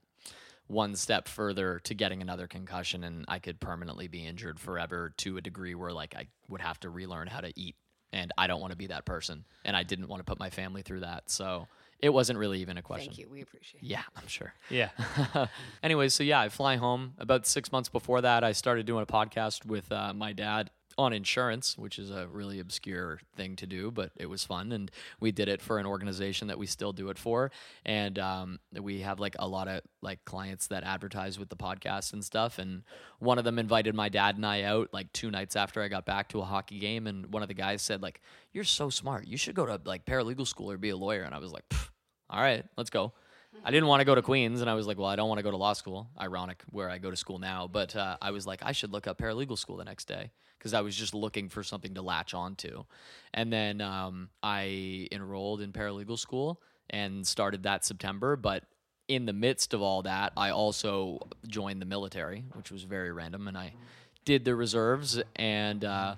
one 0.68 0.96
step 0.96 1.28
further 1.28 1.80
to 1.80 1.92
getting 1.92 2.22
another 2.22 2.46
concussion, 2.46 3.04
and 3.04 3.26
I 3.28 3.40
could 3.40 3.60
permanently 3.60 4.08
be 4.08 4.24
injured 4.24 4.58
forever 4.58 5.12
to 5.18 5.36
a 5.36 5.42
degree 5.42 5.74
where 5.74 5.92
like 5.92 6.16
I 6.16 6.28
would 6.48 6.62
have 6.62 6.80
to 6.80 6.88
relearn 6.88 7.28
how 7.28 7.42
to 7.42 7.52
eat, 7.54 7.76
and 8.10 8.32
I 8.38 8.46
don't 8.46 8.62
want 8.62 8.70
to 8.70 8.78
be 8.78 8.86
that 8.86 9.04
person, 9.04 9.44
and 9.66 9.76
I 9.76 9.82
didn't 9.82 10.08
want 10.08 10.20
to 10.20 10.24
put 10.24 10.38
my 10.38 10.48
family 10.48 10.80
through 10.80 11.00
that, 11.00 11.30
so 11.30 11.68
it 12.00 12.10
wasn't 12.10 12.38
really 12.38 12.60
even 12.60 12.76
a 12.78 12.82
question. 12.82 13.08
Thank 13.08 13.18
you. 13.18 13.28
We 13.28 13.42
appreciate 13.42 13.82
it. 13.82 13.86
Yeah, 13.86 14.02
I'm 14.16 14.26
sure. 14.26 14.52
Yeah. 14.70 14.90
Anyways, 15.82 16.14
so 16.14 16.22
yeah, 16.22 16.40
I 16.40 16.48
fly 16.48 16.76
home. 16.76 17.14
About 17.18 17.46
six 17.46 17.72
months 17.72 17.88
before 17.88 18.20
that, 18.20 18.44
I 18.44 18.52
started 18.52 18.86
doing 18.86 19.02
a 19.02 19.06
podcast 19.06 19.64
with 19.64 19.90
uh, 19.90 20.12
my 20.14 20.32
dad 20.32 20.70
on 20.98 21.12
insurance, 21.12 21.76
which 21.76 21.98
is 21.98 22.10
a 22.10 22.26
really 22.28 22.58
obscure 22.58 23.20
thing 23.36 23.54
to 23.56 23.66
do, 23.66 23.90
but 23.90 24.10
it 24.16 24.26
was 24.26 24.44
fun. 24.44 24.72
And 24.72 24.90
we 25.20 25.30
did 25.30 25.48
it 25.48 25.60
for 25.60 25.78
an 25.78 25.86
organization 25.86 26.48
that 26.48 26.58
we 26.58 26.66
still 26.66 26.92
do 26.92 27.10
it 27.10 27.18
for. 27.18 27.50
And 27.84 28.18
um, 28.18 28.60
we 28.80 29.00
have 29.00 29.20
like 29.20 29.36
a 29.38 29.46
lot 29.46 29.68
of 29.68 29.82
like 30.00 30.24
clients 30.24 30.68
that 30.68 30.84
advertise 30.84 31.38
with 31.38 31.50
the 31.50 31.56
podcast 31.56 32.12
and 32.12 32.24
stuff. 32.24 32.58
And 32.58 32.82
one 33.18 33.38
of 33.38 33.44
them 33.44 33.58
invited 33.58 33.94
my 33.94 34.08
dad 34.08 34.36
and 34.36 34.46
I 34.46 34.62
out 34.62 34.88
like 34.92 35.12
two 35.12 35.30
nights 35.30 35.54
after 35.54 35.82
I 35.82 35.88
got 35.88 36.06
back 36.06 36.28
to 36.30 36.40
a 36.40 36.44
hockey 36.44 36.78
game. 36.78 37.06
And 37.06 37.32
one 37.32 37.42
of 37.42 37.48
the 37.48 37.54
guys 37.54 37.82
said, 37.82 38.02
like, 38.02 38.22
you're 38.52 38.64
so 38.64 38.88
smart. 38.88 39.26
You 39.26 39.36
should 39.36 39.54
go 39.54 39.66
to 39.66 39.80
like 39.84 40.06
paralegal 40.06 40.46
school 40.46 40.70
or 40.70 40.78
be 40.78 40.90
a 40.90 40.96
lawyer. 40.96 41.22
And 41.22 41.34
I 41.34 41.38
was 41.38 41.52
like, 41.52 41.64
all 42.30 42.40
right, 42.40 42.64
let's 42.76 42.90
go. 42.90 43.12
I 43.64 43.70
didn't 43.70 43.88
want 43.88 44.00
to 44.00 44.04
go 44.04 44.14
to 44.14 44.20
Queens, 44.20 44.60
and 44.60 44.68
I 44.68 44.74
was 44.74 44.86
like, 44.86 44.98
well, 44.98 45.06
I 45.06 45.16
don't 45.16 45.30
want 45.30 45.38
to 45.38 45.42
go 45.42 45.50
to 45.50 45.56
law 45.56 45.72
school. 45.72 46.10
Ironic, 46.20 46.62
where 46.70 46.90
I 46.90 46.98
go 46.98 47.10
to 47.10 47.16
school 47.16 47.38
now. 47.38 47.66
But 47.66 47.96
uh, 47.96 48.18
I 48.20 48.30
was 48.30 48.46
like, 48.46 48.60
I 48.62 48.72
should 48.72 48.92
look 48.92 49.06
up 49.06 49.16
paralegal 49.16 49.56
school 49.56 49.78
the 49.78 49.84
next 49.84 50.06
day 50.06 50.30
because 50.58 50.74
I 50.74 50.80
was 50.80 50.96
just 50.96 51.14
looking 51.14 51.48
for 51.48 51.62
something 51.62 51.94
to 51.94 52.02
latch 52.02 52.34
onto. 52.34 52.84
And 53.34 53.52
then 53.52 53.80
um, 53.80 54.30
I 54.42 55.08
enrolled 55.12 55.60
in 55.60 55.72
paralegal 55.72 56.18
school 56.18 56.60
and 56.90 57.26
started 57.26 57.64
that 57.64 57.84
September. 57.84 58.36
But 58.36 58.64
in 59.08 59.26
the 59.26 59.32
midst 59.32 59.74
of 59.74 59.82
all 59.82 60.02
that, 60.02 60.32
I 60.36 60.50
also 60.50 61.28
joined 61.46 61.80
the 61.80 61.86
military, 61.86 62.44
which 62.54 62.70
was 62.70 62.82
very 62.82 63.12
random, 63.12 63.48
and 63.48 63.56
I 63.56 63.74
did 64.24 64.44
the 64.44 64.54
reserves 64.54 65.20
and. 65.36 65.84
Uh, 65.84 66.16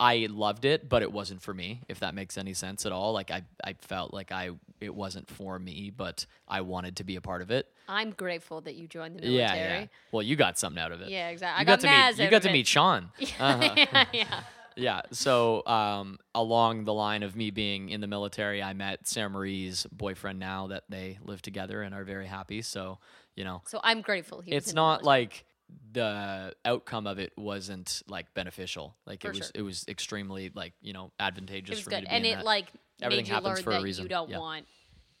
I 0.00 0.28
loved 0.30 0.64
it, 0.64 0.88
but 0.88 1.02
it 1.02 1.12
wasn't 1.12 1.42
for 1.42 1.52
me. 1.52 1.82
If 1.86 2.00
that 2.00 2.14
makes 2.14 2.38
any 2.38 2.54
sense 2.54 2.86
at 2.86 2.92
all, 2.92 3.12
like 3.12 3.30
I, 3.30 3.42
I 3.62 3.74
felt 3.74 4.14
like 4.14 4.32
I 4.32 4.50
it 4.80 4.94
wasn't 4.94 5.30
for 5.30 5.58
me, 5.58 5.92
but 5.94 6.24
I 6.48 6.62
wanted 6.62 6.96
to 6.96 7.04
be 7.04 7.16
a 7.16 7.20
part 7.20 7.42
of 7.42 7.50
it. 7.50 7.70
I'm 7.86 8.12
grateful 8.12 8.62
that 8.62 8.76
you 8.76 8.88
joined 8.88 9.16
the 9.16 9.22
military. 9.22 9.58
Yeah, 9.58 9.80
yeah. 9.80 9.86
Well, 10.10 10.22
you 10.22 10.36
got 10.36 10.58
something 10.58 10.80
out 10.82 10.92
of 10.92 11.02
it. 11.02 11.10
Yeah, 11.10 11.28
exactly. 11.28 11.60
You 11.60 11.72
I 11.72 11.76
got 11.76 11.80
to 11.80 11.86
meet. 11.86 12.24
You 12.24 12.30
got 12.30 12.42
to 12.42 12.48
it. 12.48 12.52
meet 12.52 12.66
Sean. 12.66 13.10
Uh-huh. 13.38 13.74
yeah, 13.76 14.04
yeah. 14.12 14.40
yeah. 14.74 15.02
So 15.12 15.66
um, 15.66 16.18
along 16.34 16.84
the 16.84 16.94
line 16.94 17.22
of 17.22 17.36
me 17.36 17.50
being 17.50 17.90
in 17.90 18.00
the 18.00 18.06
military, 18.06 18.62
I 18.62 18.72
met 18.72 19.06
Sarah 19.06 19.28
Marie's 19.28 19.86
boyfriend. 19.92 20.38
Now 20.38 20.68
that 20.68 20.84
they 20.88 21.18
live 21.22 21.42
together 21.42 21.82
and 21.82 21.94
are 21.94 22.04
very 22.04 22.26
happy. 22.26 22.62
So 22.62 22.98
you 23.36 23.44
know, 23.44 23.60
So 23.66 23.80
I'm 23.82 24.00
grateful. 24.00 24.40
He 24.40 24.52
it's 24.52 24.72
not 24.72 25.04
like 25.04 25.44
the 25.92 26.54
outcome 26.64 27.06
of 27.06 27.18
it 27.18 27.32
wasn't 27.36 28.02
like 28.08 28.32
beneficial. 28.34 28.96
Like 29.06 29.22
For 29.22 29.28
it 29.28 29.30
was 29.30 29.38
sure. 29.38 29.50
it 29.54 29.62
was 29.62 29.84
extremely 29.88 30.50
like 30.54 30.74
you 30.80 30.92
know 30.92 31.12
advantageous 31.18 31.70
it 31.72 31.76
was 31.78 31.84
for 31.84 31.90
me 31.90 31.96
good, 31.96 32.02
to 32.04 32.10
be 32.10 32.16
and 32.16 32.26
it 32.26 32.36
that. 32.36 32.44
like 32.44 32.66
Everything 33.02 33.24
made 33.24 33.28
you 33.28 33.34
happens 33.34 33.54
learn 33.56 33.64
for 33.64 33.70
a 33.70 33.74
that 33.74 33.82
reason. 33.82 34.02
you 34.04 34.08
don't 34.08 34.30
Yeah. 34.30 34.38
want 34.38 34.66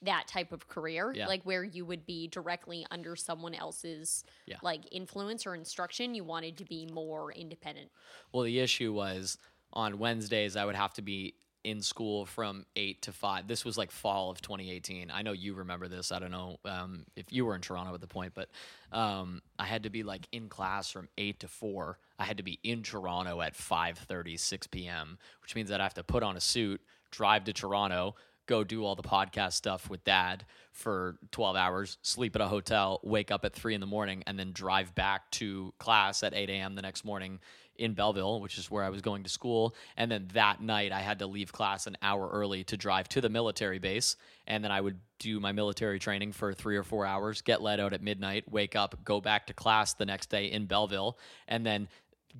that 0.02 0.26
type 0.28 0.52
of 0.52 0.66
career, 0.66 1.12
Yeah. 1.14 1.26
like 1.26 1.42
where 1.44 1.62
you 1.62 1.84
would 1.84 2.06
be 2.06 2.26
directly 2.28 2.86
under 2.90 3.16
someone 3.16 3.54
else's 3.54 4.24
Yeah. 4.46 4.56
like 4.62 4.82
influence 4.92 5.46
or 5.46 5.54
instruction. 5.54 6.14
You 6.14 6.24
wanted 6.24 6.56
to 6.58 6.64
be 6.64 6.86
more 6.86 7.32
independent. 7.32 7.90
Well, 8.32 8.44
the 8.44 8.60
issue 8.60 8.92
was 8.92 9.36
on 9.72 9.98
Wednesdays 9.98 10.56
I 10.56 10.64
would 10.64 10.74
have 10.74 10.94
to 10.94 11.02
be 11.02 11.34
in 11.64 11.82
school 11.82 12.26
from 12.26 12.64
eight 12.76 13.02
to 13.02 13.12
five. 13.12 13.46
This 13.46 13.64
was 13.64 13.76
like 13.76 13.90
fall 13.90 14.30
of 14.30 14.40
2018. 14.40 15.10
I 15.12 15.22
know 15.22 15.32
you 15.32 15.54
remember 15.54 15.88
this. 15.88 16.12
I 16.12 16.18
don't 16.18 16.30
know 16.30 16.58
um, 16.64 17.04
if 17.16 17.32
you 17.32 17.44
were 17.44 17.54
in 17.54 17.60
Toronto 17.60 17.94
at 17.94 18.00
the 18.00 18.06
point, 18.06 18.32
but 18.34 18.48
um, 18.92 19.42
I 19.58 19.64
had 19.64 19.82
to 19.82 19.90
be 19.90 20.02
like 20.02 20.26
in 20.32 20.48
class 20.48 20.90
from 20.90 21.08
eight 21.18 21.40
to 21.40 21.48
four. 21.48 21.98
I 22.18 22.24
had 22.24 22.38
to 22.38 22.42
be 22.42 22.58
in 22.62 22.82
Toronto 22.82 23.40
at 23.40 23.54
5:30, 23.54 24.38
6 24.38 24.66
p.m., 24.68 25.18
which 25.42 25.54
means 25.54 25.68
that 25.70 25.80
I 25.80 25.84
have 25.84 25.94
to 25.94 26.04
put 26.04 26.22
on 26.22 26.36
a 26.36 26.40
suit, 26.40 26.80
drive 27.10 27.44
to 27.44 27.52
Toronto, 27.52 28.14
go 28.50 28.64
do 28.64 28.84
all 28.84 28.96
the 28.96 29.02
podcast 29.02 29.52
stuff 29.52 29.88
with 29.88 30.02
dad 30.02 30.44
for 30.72 31.16
12 31.30 31.54
hours, 31.54 31.98
sleep 32.02 32.34
at 32.34 32.42
a 32.42 32.48
hotel, 32.48 33.00
wake 33.04 33.30
up 33.30 33.44
at 33.44 33.54
3 33.54 33.74
in 33.76 33.80
the 33.80 33.86
morning, 33.86 34.24
and 34.26 34.36
then 34.36 34.50
drive 34.52 34.92
back 34.96 35.30
to 35.30 35.72
class 35.78 36.24
at 36.24 36.34
8 36.34 36.50
a.m. 36.50 36.74
the 36.74 36.82
next 36.82 37.04
morning 37.04 37.38
in 37.76 37.94
Belleville, 37.94 38.40
which 38.40 38.58
is 38.58 38.68
where 38.68 38.82
I 38.82 38.90
was 38.90 39.02
going 39.02 39.22
to 39.22 39.30
school. 39.30 39.76
And 39.96 40.10
then 40.10 40.28
that 40.34 40.60
night, 40.60 40.90
I 40.90 41.00
had 41.00 41.20
to 41.20 41.28
leave 41.28 41.52
class 41.52 41.86
an 41.86 41.96
hour 42.02 42.28
early 42.28 42.64
to 42.64 42.76
drive 42.76 43.08
to 43.10 43.20
the 43.20 43.28
military 43.28 43.78
base. 43.78 44.16
And 44.48 44.64
then 44.64 44.72
I 44.72 44.80
would 44.80 44.98
do 45.20 45.38
my 45.38 45.52
military 45.52 46.00
training 46.00 46.32
for 46.32 46.52
three 46.52 46.76
or 46.76 46.82
four 46.82 47.06
hours, 47.06 47.42
get 47.42 47.62
let 47.62 47.78
out 47.78 47.92
at 47.92 48.02
midnight, 48.02 48.50
wake 48.50 48.74
up, 48.74 49.04
go 49.04 49.20
back 49.20 49.46
to 49.46 49.54
class 49.54 49.94
the 49.94 50.06
next 50.06 50.28
day 50.28 50.50
in 50.50 50.66
Belleville, 50.66 51.16
and 51.46 51.64
then 51.64 51.88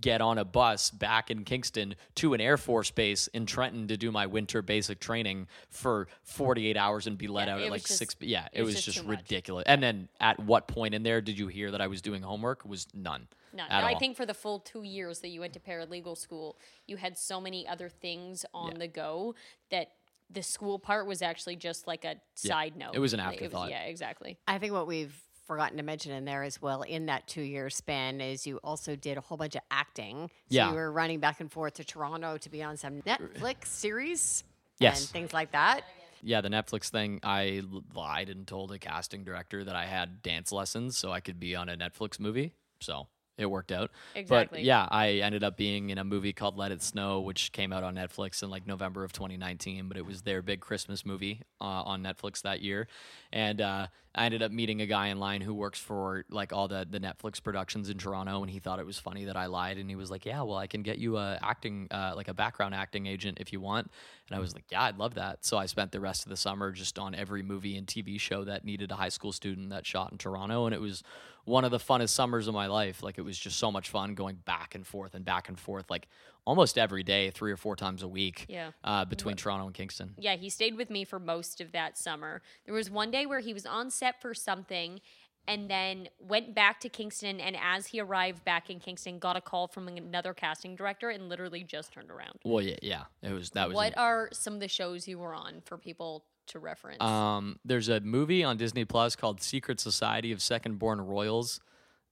get 0.00 0.20
on 0.20 0.38
a 0.38 0.44
bus 0.44 0.90
back 0.90 1.30
in 1.30 1.44
Kingston 1.44 1.94
to 2.16 2.34
an 2.34 2.40
Air 2.40 2.56
Force 2.56 2.90
base 2.90 3.26
in 3.28 3.46
Trenton 3.46 3.88
to 3.88 3.96
do 3.96 4.10
my 4.12 4.26
winter 4.26 4.62
basic 4.62 5.00
training 5.00 5.46
for 5.68 6.08
48 6.24 6.76
hours 6.76 7.06
and 7.06 7.16
be 7.16 7.26
let 7.28 7.48
Yeah, 7.48 7.54
out 7.54 7.60
at 7.62 7.70
like 7.70 7.82
just- 7.84 7.98
6 7.98 8.16
yeah 8.20 8.46
it, 8.52 8.60
it 8.60 8.62
was, 8.62 8.74
was 8.74 8.84
just, 8.84 8.84
just 8.86 8.98
too 8.98 9.08
much. 9.08 9.18
ridiculous 9.20 9.64
and 9.66 9.82
then 9.82 10.08
at 10.20 10.38
what 10.40 10.68
point 10.68 10.94
in 10.94 11.02
there 11.02 11.20
did 11.20 11.38
you 11.38 11.48
hear 11.48 11.70
that 11.70 11.80
I 11.80 11.86
was 11.86 12.00
doing 12.02 12.22
homework 12.22 12.64
was 12.64 12.86
none 12.94 13.26
No, 13.52 13.64
at 13.64 13.82
I 13.84 13.92
all. 13.94 13.98
think 13.98 14.16
for 14.16 14.26
the 14.26 14.34
full 14.34 14.60
two 14.60 14.82
years 14.82 15.20
that 15.20 15.28
you 15.28 15.40
went 15.40 15.52
to 15.54 15.60
paralegal 15.60 16.16
school, 16.16 16.56
you 16.86 16.96
had 16.96 17.18
so 17.18 17.40
many 17.40 17.66
other 17.66 17.88
things 17.88 18.44
on 18.54 18.74
the 18.74 18.88
go 18.88 19.34
that 19.70 19.92
the 20.32 20.42
school 20.44 20.78
part 20.78 21.06
was 21.06 21.22
actually 21.22 21.56
just 21.56 21.88
like 21.88 22.04
a 22.04 22.14
side 22.36 22.76
note. 22.76 22.94
it 22.94 23.00
was 23.00 23.12
an 23.12 23.18
Like, 23.18 23.34
afterthought. 23.34 23.70
yeah, 23.70 23.82
exactly. 23.82 24.38
I 24.46 24.58
think 24.58 24.72
what 24.72 24.86
we've 24.86 25.12
forgotten 25.50 25.76
to 25.78 25.82
mention 25.82 26.12
in 26.12 26.24
there 26.24 26.44
as 26.44 26.62
well 26.62 26.82
in 26.82 27.06
that 27.06 27.26
two 27.26 27.42
year 27.42 27.68
span 27.70 28.20
is 28.20 28.46
you 28.46 28.58
also 28.62 28.94
did 28.94 29.18
a 29.18 29.20
whole 29.20 29.36
bunch 29.36 29.56
of 29.56 29.62
acting. 29.68 30.28
So 30.48 30.54
Yeah. 30.54 30.68
you 30.70 30.76
were 30.76 30.92
running 30.92 31.18
back 31.18 31.40
and 31.40 31.50
forth 31.50 31.74
to 31.74 31.84
Toronto 31.84 32.36
to 32.38 32.48
be 32.48 32.62
on 32.62 32.76
some 32.76 33.02
Netflix 33.02 33.66
series. 33.66 34.44
Yes. 34.78 35.00
And 35.00 35.08
things 35.10 35.32
like 35.34 35.50
that. 35.50 35.80
yeah, 36.22 36.40
the 36.40 36.48
Netflix 36.50 36.88
thing, 36.88 37.18
I 37.24 37.62
lied 37.96 38.28
and 38.28 38.46
told 38.46 38.70
a 38.70 38.78
casting 38.78 39.24
director 39.24 39.64
that 39.64 39.74
I 39.74 39.86
had 39.86 40.22
dance 40.22 40.52
lessons 40.52 40.96
so 40.96 41.10
I 41.10 41.18
could 41.18 41.40
be 41.40 41.56
on 41.56 41.68
a 41.68 41.76
Netflix 41.76 42.20
movie. 42.20 42.52
So 42.80 43.08
it 43.40 43.50
worked 43.50 43.72
out. 43.72 43.90
Exactly. 44.14 44.58
But 44.58 44.64
yeah, 44.64 44.86
I 44.90 45.14
ended 45.14 45.42
up 45.42 45.56
being 45.56 45.90
in 45.90 45.98
a 45.98 46.04
movie 46.04 46.32
called 46.32 46.56
Let 46.56 46.72
It 46.72 46.82
Snow, 46.82 47.20
which 47.20 47.52
came 47.52 47.72
out 47.72 47.82
on 47.82 47.94
Netflix 47.94 48.42
in 48.42 48.50
like 48.50 48.66
November 48.66 49.04
of 49.04 49.12
2019. 49.12 49.88
But 49.88 49.96
it 49.96 50.06
was 50.06 50.22
their 50.22 50.42
big 50.42 50.60
Christmas 50.60 51.04
movie 51.06 51.42
uh, 51.60 51.64
on 51.64 52.02
Netflix 52.02 52.42
that 52.42 52.62
year, 52.62 52.88
and 53.32 53.60
uh, 53.60 53.86
I 54.14 54.24
ended 54.24 54.42
up 54.42 54.50
meeting 54.50 54.80
a 54.80 54.86
guy 54.86 55.08
in 55.08 55.20
line 55.20 55.40
who 55.40 55.54
works 55.54 55.78
for 55.78 56.24
like 56.30 56.52
all 56.52 56.66
the 56.66 56.86
the 56.88 56.98
Netflix 56.98 57.40
productions 57.42 57.90
in 57.90 57.98
Toronto, 57.98 58.42
and 58.42 58.50
he 58.50 58.58
thought 58.58 58.80
it 58.80 58.86
was 58.86 58.98
funny 58.98 59.26
that 59.26 59.36
I 59.36 59.46
lied, 59.46 59.78
and 59.78 59.88
he 59.88 59.94
was 59.94 60.10
like, 60.10 60.26
"Yeah, 60.26 60.42
well, 60.42 60.56
I 60.56 60.66
can 60.66 60.82
get 60.82 60.98
you 60.98 61.16
a 61.16 61.38
acting 61.42 61.86
uh, 61.90 62.14
like 62.16 62.26
a 62.28 62.34
background 62.34 62.74
acting 62.74 63.06
agent 63.06 63.38
if 63.40 63.52
you 63.52 63.60
want." 63.60 63.90
And 64.28 64.36
I 64.36 64.40
was 64.40 64.52
like, 64.52 64.64
"Yeah, 64.70 64.82
I'd 64.82 64.98
love 64.98 65.14
that." 65.14 65.44
So 65.44 65.56
I 65.56 65.66
spent 65.66 65.92
the 65.92 66.00
rest 66.00 66.24
of 66.24 66.30
the 66.30 66.36
summer 66.36 66.72
just 66.72 66.98
on 66.98 67.14
every 67.14 67.42
movie 67.42 67.76
and 67.76 67.86
TV 67.86 68.18
show 68.18 68.42
that 68.44 68.64
needed 68.64 68.90
a 68.90 68.96
high 68.96 69.08
school 69.10 69.30
student 69.30 69.70
that 69.70 69.86
shot 69.86 70.10
in 70.10 70.18
Toronto, 70.18 70.66
and 70.66 70.74
it 70.74 70.80
was 70.80 71.04
one 71.44 71.64
of 71.64 71.70
the 71.70 71.78
funnest 71.78 72.10
summers 72.10 72.48
of 72.48 72.54
my 72.54 72.66
life. 72.66 73.02
Like 73.02 73.18
it 73.18 73.22
was 73.22 73.38
just 73.38 73.58
so 73.58 73.70
much 73.70 73.90
fun 73.90 74.14
going 74.14 74.36
back 74.36 74.74
and 74.74 74.86
forth 74.86 75.14
and 75.14 75.24
back 75.24 75.48
and 75.48 75.58
forth, 75.58 75.90
like 75.90 76.08
almost 76.44 76.78
every 76.78 77.02
day, 77.02 77.30
three 77.30 77.52
or 77.52 77.56
four 77.56 77.76
times 77.76 78.02
a 78.02 78.08
week. 78.08 78.46
Yeah. 78.48 78.70
Uh, 78.82 79.04
between 79.04 79.36
Toronto 79.36 79.66
and 79.66 79.74
Kingston. 79.74 80.14
Yeah, 80.18 80.36
he 80.36 80.50
stayed 80.50 80.76
with 80.76 80.90
me 80.90 81.04
for 81.04 81.18
most 81.18 81.60
of 81.60 81.72
that 81.72 81.98
summer. 81.98 82.42
There 82.64 82.74
was 82.74 82.90
one 82.90 83.10
day 83.10 83.26
where 83.26 83.40
he 83.40 83.52
was 83.52 83.66
on 83.66 83.90
set 83.90 84.20
for 84.20 84.34
something 84.34 85.00
and 85.48 85.70
then 85.70 86.08
went 86.18 86.54
back 86.54 86.80
to 86.80 86.88
Kingston 86.88 87.40
and 87.40 87.56
as 87.60 87.86
he 87.86 88.00
arrived 88.00 88.44
back 88.44 88.70
in 88.70 88.78
Kingston 88.78 89.18
got 89.18 89.36
a 89.36 89.40
call 89.40 89.66
from 89.66 89.88
another 89.88 90.34
casting 90.34 90.76
director 90.76 91.10
and 91.10 91.28
literally 91.28 91.64
just 91.64 91.92
turned 91.92 92.10
around. 92.10 92.38
Well, 92.44 92.62
yeah, 92.62 92.76
yeah. 92.82 93.04
It 93.22 93.32
was 93.32 93.50
that 93.50 93.68
was 93.68 93.74
What 93.74 93.96
are 93.98 94.28
some 94.32 94.54
of 94.54 94.60
the 94.60 94.68
shows 94.68 95.08
you 95.08 95.18
were 95.18 95.34
on 95.34 95.62
for 95.64 95.76
people 95.76 96.24
to 96.50 96.58
reference? 96.58 97.02
Um, 97.02 97.58
there's 97.64 97.88
a 97.88 98.00
movie 98.00 98.44
on 98.44 98.56
Disney 98.56 98.84
Plus 98.84 99.16
called 99.16 99.42
Secret 99.42 99.80
Society 99.80 100.32
of 100.32 100.40
Second 100.42 100.78
Born 100.78 101.00
Royals. 101.00 101.60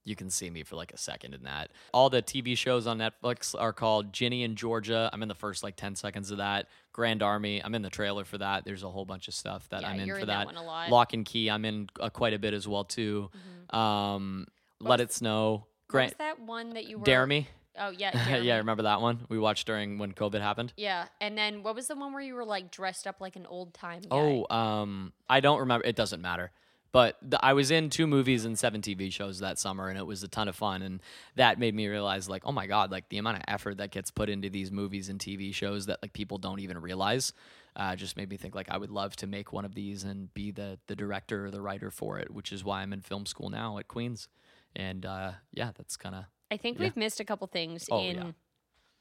You 0.04 0.16
can 0.16 0.30
see 0.30 0.48
me 0.48 0.62
for 0.62 0.74
like 0.76 0.92
a 0.92 0.96
second 0.96 1.34
in 1.34 1.42
that. 1.42 1.70
All 1.92 2.08
the 2.08 2.22
TV 2.22 2.56
shows 2.56 2.86
on 2.86 2.98
Netflix 2.98 3.54
are 3.58 3.74
called 3.74 4.10
Ginny 4.12 4.42
and 4.42 4.56
Georgia. 4.56 5.10
I'm 5.12 5.22
in 5.22 5.28
the 5.28 5.34
first 5.34 5.62
like 5.62 5.76
10 5.76 5.96
seconds 5.96 6.30
of 6.30 6.38
that. 6.38 6.68
Grand 6.92 7.22
Army. 7.22 7.62
I'm 7.62 7.74
in 7.74 7.82
the 7.82 7.90
trailer 7.90 8.24
for 8.24 8.38
that. 8.38 8.64
There's 8.64 8.82
a 8.84 8.88
whole 8.90 9.04
bunch 9.04 9.28
of 9.28 9.34
stuff 9.34 9.68
that 9.68 9.82
Yeah, 9.82 9.90
I'm 9.90 10.00
in 10.00 10.08
for 10.08 10.18
in 10.20 10.26
that 10.28 10.54
lot. 10.54 10.88
Locke 10.90 11.12
and 11.12 11.26
Key. 11.26 11.50
I'm 11.50 11.64
in 11.66 11.88
uh, 12.00 12.08
quite 12.08 12.32
a 12.32 12.38
bit 12.38 12.54
as 12.54 12.66
well 12.66 12.84
too. 12.84 13.28
Um, 13.70 14.46
Let 14.80 15.00
It 15.00 15.12
Snow. 15.12 15.66
Grant. 15.88 16.16
that 16.18 16.40
one 16.40 16.70
that 16.70 16.86
you 16.86 16.98
were 16.98 17.04
Dare 17.04 17.26
Me. 17.26 17.48
Oh 17.78 17.90
yeah, 17.90 18.28
yeah, 18.28 18.40
Me. 18.40 18.58
remember 18.58 18.84
that 18.84 19.00
one? 19.00 19.26
We 19.28 19.38
watched 19.38 19.66
during 19.66 19.98
when 19.98 20.12
COVID 20.12 20.40
happened. 20.40 20.72
Yeah, 20.76 21.06
and 21.20 21.36
then 21.36 21.62
what 21.62 21.74
was 21.74 21.88
the 21.88 21.96
one 21.96 22.12
where 22.12 22.22
you 22.22 22.34
were 22.34 22.44
like 22.44 22.70
dressed 22.70 23.06
up 23.06 23.20
like 23.20 23.36
an 23.36 23.46
old 23.46 23.74
time? 23.74 24.02
Oh, 24.10 24.46
um, 24.54 25.12
I 25.28 25.40
don't 25.40 25.60
remember. 25.60 25.86
It 25.86 25.96
doesn't 25.96 26.20
matter. 26.20 26.50
But 26.90 27.20
th- 27.20 27.40
I 27.42 27.52
was 27.52 27.70
in 27.70 27.90
two 27.90 28.06
movies 28.06 28.46
and 28.46 28.58
seven 28.58 28.80
TV 28.80 29.12
shows 29.12 29.40
that 29.40 29.58
summer, 29.58 29.88
and 29.88 29.98
it 29.98 30.06
was 30.06 30.22
a 30.22 30.28
ton 30.28 30.48
of 30.48 30.56
fun. 30.56 30.80
And 30.80 31.00
that 31.36 31.58
made 31.58 31.74
me 31.74 31.86
realize, 31.86 32.28
like, 32.30 32.42
oh 32.46 32.52
my 32.52 32.66
god, 32.66 32.90
like 32.90 33.08
the 33.10 33.18
amount 33.18 33.36
of 33.36 33.42
effort 33.46 33.76
that 33.76 33.90
gets 33.90 34.10
put 34.10 34.30
into 34.30 34.48
these 34.48 34.72
movies 34.72 35.08
and 35.10 35.20
TV 35.20 35.54
shows 35.54 35.86
that 35.86 35.98
like 36.02 36.12
people 36.12 36.38
don't 36.38 36.60
even 36.60 36.78
realize. 36.80 37.32
Uh, 37.76 37.94
just 37.94 38.16
made 38.16 38.28
me 38.28 38.36
think 38.36 38.54
like 38.54 38.70
I 38.70 38.78
would 38.78 38.90
love 38.90 39.14
to 39.16 39.26
make 39.26 39.52
one 39.52 39.64
of 39.64 39.74
these 39.74 40.02
and 40.02 40.32
be 40.34 40.50
the 40.50 40.78
the 40.86 40.96
director 40.96 41.46
or 41.46 41.50
the 41.50 41.60
writer 41.60 41.90
for 41.90 42.18
it, 42.18 42.32
which 42.32 42.52
is 42.52 42.64
why 42.64 42.80
I'm 42.82 42.92
in 42.92 43.02
film 43.02 43.26
school 43.26 43.50
now 43.50 43.78
at 43.78 43.86
Queens. 43.86 44.28
And 44.74 45.04
uh, 45.04 45.32
yeah, 45.52 45.72
that's 45.76 45.96
kind 45.96 46.14
of 46.14 46.24
I 46.50 46.56
think 46.56 46.78
Yeah. 46.78 46.84
we've 46.84 46.96
missed 46.96 47.20
a 47.20 47.24
couple 47.24 47.46
things 47.46 47.88
Oh, 47.90 48.00
in 48.02 48.16
yeah. 48.16 48.30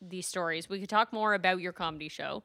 these 0.02 0.28
stories. 0.28 0.70
We 0.70 0.80
could 0.80 0.90
talk 0.90 1.14
more 1.14 1.34
about 1.34 1.60
your 1.62 1.74
comedy 1.74 2.10
show 2.10 2.44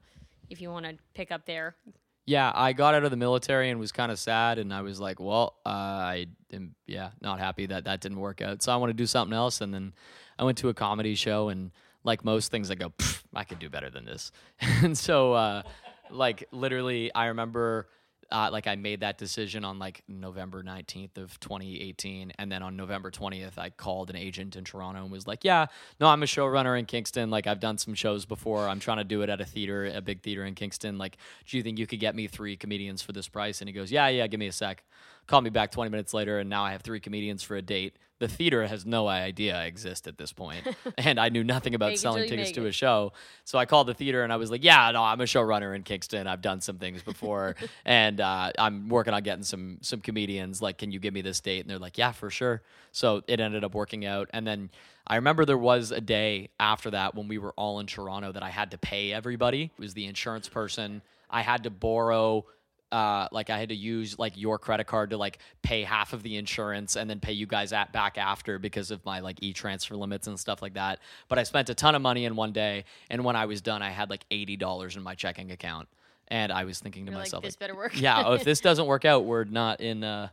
if 0.51 0.61
you 0.61 0.71
want 0.71 0.87
to 0.87 0.97
pick 1.15 1.31
up 1.33 1.47
there. 1.47 1.77
Yeah, 2.25 2.53
I 2.55 2.73
got 2.73 2.95
out 2.95 3.03
of 3.03 3.11
the 3.11 3.17
military 3.17 3.69
and 3.71 3.81
was 3.81 3.91
kind 3.91 4.13
of 4.13 4.19
sad, 4.19 4.59
and 4.59 4.73
I 4.73 4.83
was 4.83 5.01
like, 5.01 5.19
"Well, 5.19 5.57
uh, 5.67 5.69
I 5.69 6.27
am, 6.53 6.77
yeah, 6.87 7.11
not 7.21 7.41
happy 7.41 7.67
that 7.67 7.85
that 7.85 8.01
didn't 8.01 8.21
work 8.21 8.41
out." 8.41 8.63
So 8.63 8.73
I 8.73 8.77
want 8.77 8.91
to 8.91 8.95
do 8.95 9.07
something 9.07 9.35
else, 9.37 9.61
and 9.61 9.75
then 9.75 9.93
I 10.39 10.45
went 10.45 10.59
to 10.59 10.69
a 10.69 10.75
comedy 10.75 11.17
show, 11.17 11.49
and 11.49 11.73
like 12.05 12.25
most 12.25 12.53
things, 12.53 12.71
I 12.71 12.77
go, 12.77 12.93
"I 13.35 13.43
could 13.43 13.59
do 13.59 13.69
better 13.69 13.91
than 13.91 14.05
this," 14.05 14.31
and 14.61 14.97
so, 14.97 15.33
uh, 15.33 15.63
like, 16.11 16.45
literally, 16.53 17.13
I 17.13 17.27
remember. 17.27 17.89
Uh, 18.33 18.49
like 18.51 18.67
I 18.67 18.77
made 18.77 19.01
that 19.01 19.19
decision 19.19 19.65
on 19.65 19.79
like 19.79 20.03
November 20.09 20.63
19th 20.63 21.19
of 21.19 21.39
2018 21.41 22.33
and 22.39 22.51
then 22.51 22.63
on 22.63 22.77
November 22.77 23.11
20th 23.11 23.59
I 23.59 23.71
called 23.71 24.11
an 24.11 24.17
agent 24.17 24.57
in 24.57 24.65
Toronto 24.65 25.03
and 25.03 25.13
was 25.13 25.27
like 25.27 25.45
yeah 25.45 25.67
no 26.01 26.09
I'm 26.09 26.23
a 26.23 26.27
showrunner 26.27 26.79
in 26.79 26.87
Kingston. 26.87 27.31
Like 27.31 27.47
I've 27.47 27.61
done 27.61 27.79
some 27.79 27.95
shows 27.95 28.25
before. 28.25 28.69
I'm 28.69 28.81
trying 28.81 28.99
to 28.99 29.05
do 29.05 29.23
it 29.23 29.29
at 29.29 29.41
a 29.41 29.45
theater 29.45 29.85
a 29.87 30.01
big 30.01 30.23
theater 30.23 30.45
in 30.45 30.55
Kingston. 30.55 30.99
Like 30.99 31.19
do 31.47 31.57
you 31.57 31.63
think 31.63 31.79
you 31.79 31.87
could 31.87 32.01
get 32.01 32.15
me 32.15 32.27
three 32.27 32.57
comedians 32.57 33.03
for 33.03 33.13
this 33.13 33.29
price? 33.29 33.61
And 33.61 33.69
he 33.69 33.73
goes 33.73 33.93
yeah 33.93 34.09
yeah 34.09 34.27
give 34.27 34.41
me 34.41 34.47
a 34.47 34.53
sec 34.53 34.83
called 35.27 35.45
me 35.45 35.51
back 35.51 35.71
20 35.71 35.91
minutes 35.91 36.13
later 36.13 36.39
and 36.39 36.51
now 36.51 36.65
I 36.65 36.73
have 36.73 36.83
three 36.83 37.01
comedians 37.01 37.43
for 37.43 37.57
a 37.57 37.63
date 37.63 37.97
the 38.23 38.29
theater 38.29 38.65
has 38.65 38.87
no 38.87 39.09
idea 39.09 39.57
I 39.57 39.65
exist 39.65 40.07
at 40.07 40.17
this 40.17 40.33
point, 40.33 40.65
and 40.97 41.19
I 41.19 41.29
knew 41.29 41.43
nothing 41.43 41.75
about 41.75 41.99
selling 41.99 42.29
tickets 42.29 42.53
to 42.53 42.67
a 42.67 42.73
show. 42.73 43.13
So 43.45 43.59
I 43.59 43.67
called 43.67 43.89
the 43.89 43.95
theater 43.95 44.23
and 44.23 44.33
I 44.33 44.37
was 44.37 44.49
like, 44.49 44.63
"Yeah, 44.63 44.93
no, 44.93 45.03
I'm 45.03 45.21
a 45.21 45.25
showrunner 45.25 45.75
in 45.75 45.83
Kingston. 45.83 46.29
I've 46.29 46.41
done 46.41 46.61
some 46.61 46.79
things 46.79 47.03
before, 47.03 47.57
and 47.85 48.21
uh, 48.21 48.53
I'm 48.57 48.89
working 48.89 49.13
on 49.13 49.25
getting 49.25 49.43
some 49.43 49.79
some 49.81 50.01
comedians. 50.01 50.63
Like, 50.63 50.79
can 50.79 50.93
you 50.93 51.01
give 51.01 51.13
me 51.13 51.21
this 51.21 51.41
date?" 51.41 51.63
And 51.63 51.69
they're 51.69 51.81
like, 51.81 51.99
"Yeah, 51.99 52.13
for 52.13 52.31
sure." 52.31 52.63
So 52.93 53.25
it 53.27 53.41
ended 53.41 53.65
up 53.65 53.75
working 53.75 54.07
out, 54.07 54.31
and 54.33 54.47
then. 54.47 54.71
I 55.05 55.17
remember 55.17 55.45
there 55.45 55.59
was 55.59 55.91
a 55.91 56.01
day 56.01 56.51
after 56.61 56.93
that 56.93 57.17
when 57.17 57.27
we 57.27 57.37
were 57.37 57.53
all 57.55 57.81
in 57.81 57.89
Toronto 57.89 58.31
that 58.31 58.45
I 58.45 58.51
had 58.51 58.71
to 58.71 58.79
pay 58.79 59.13
everybody. 59.13 59.65
It 59.77 59.81
was 59.81 59.95
the 59.95 60.07
insurance 60.07 60.49
person. 60.49 61.03
I 61.29 61.43
had 61.43 61.65
to 61.65 61.71
borrow 61.71 62.47
uh, 62.93 63.27
like 63.33 63.51
I 63.51 63.59
had 63.59 63.71
to 63.71 63.75
use 63.75 64.19
like 64.19 64.37
your 64.37 64.59
credit 64.59 64.87
card 64.87 65.11
to 65.11 65.17
like 65.17 65.39
pay 65.63 65.83
half 65.83 66.13
of 66.13 66.23
the 66.23 66.37
insurance 66.37 66.95
and 66.95 67.09
then 67.09 67.19
pay 67.21 67.33
you 67.33 67.47
guys 67.47 67.73
at 67.73 67.93
back 67.93 68.19
after 68.19 68.59
because 68.59 68.91
of 68.91 69.05
my 69.05 69.21
like 69.21 69.39
e-transfer 69.43 69.97
limits 69.97 70.27
and 70.27 70.39
stuff 70.39 70.61
like 70.61 70.75
that. 70.75 71.01
But 71.29 71.39
I 71.39 71.43
spent 71.45 71.71
a 71.71 71.75
ton 71.75 71.95
of 71.95 72.03
money 72.03 72.27
in 72.27 72.37
one 72.37 72.53
day, 72.53 72.85
and 73.11 73.25
when 73.25 73.35
I 73.35 73.47
was 73.47 73.63
done, 73.63 73.83
I 73.83 73.91
had 73.91 74.11
like 74.11 74.25
eighty 74.31 74.57
dollars 74.57 74.95
in 74.97 75.03
my 75.03 75.15
checking 75.15 75.51
account, 75.51 75.89
and 76.29 76.53
I 76.53 76.65
was 76.65 76.79
thinking 76.81 77.07
to 77.07 77.13
You're 77.13 77.19
like, 77.19 77.27
myself, 77.27 77.45
"This 77.45 77.57
better 77.57 77.75
work." 77.75 77.99
yeah, 77.99 78.23
oh, 78.27 78.35
if 78.35 78.45
this 78.45 78.61
doesn't 78.69 78.87
work 78.87 79.05
out, 79.05 79.25
we're 79.25 79.45
not 79.45 79.81
in. 79.81 80.05
Uh, 80.05 80.29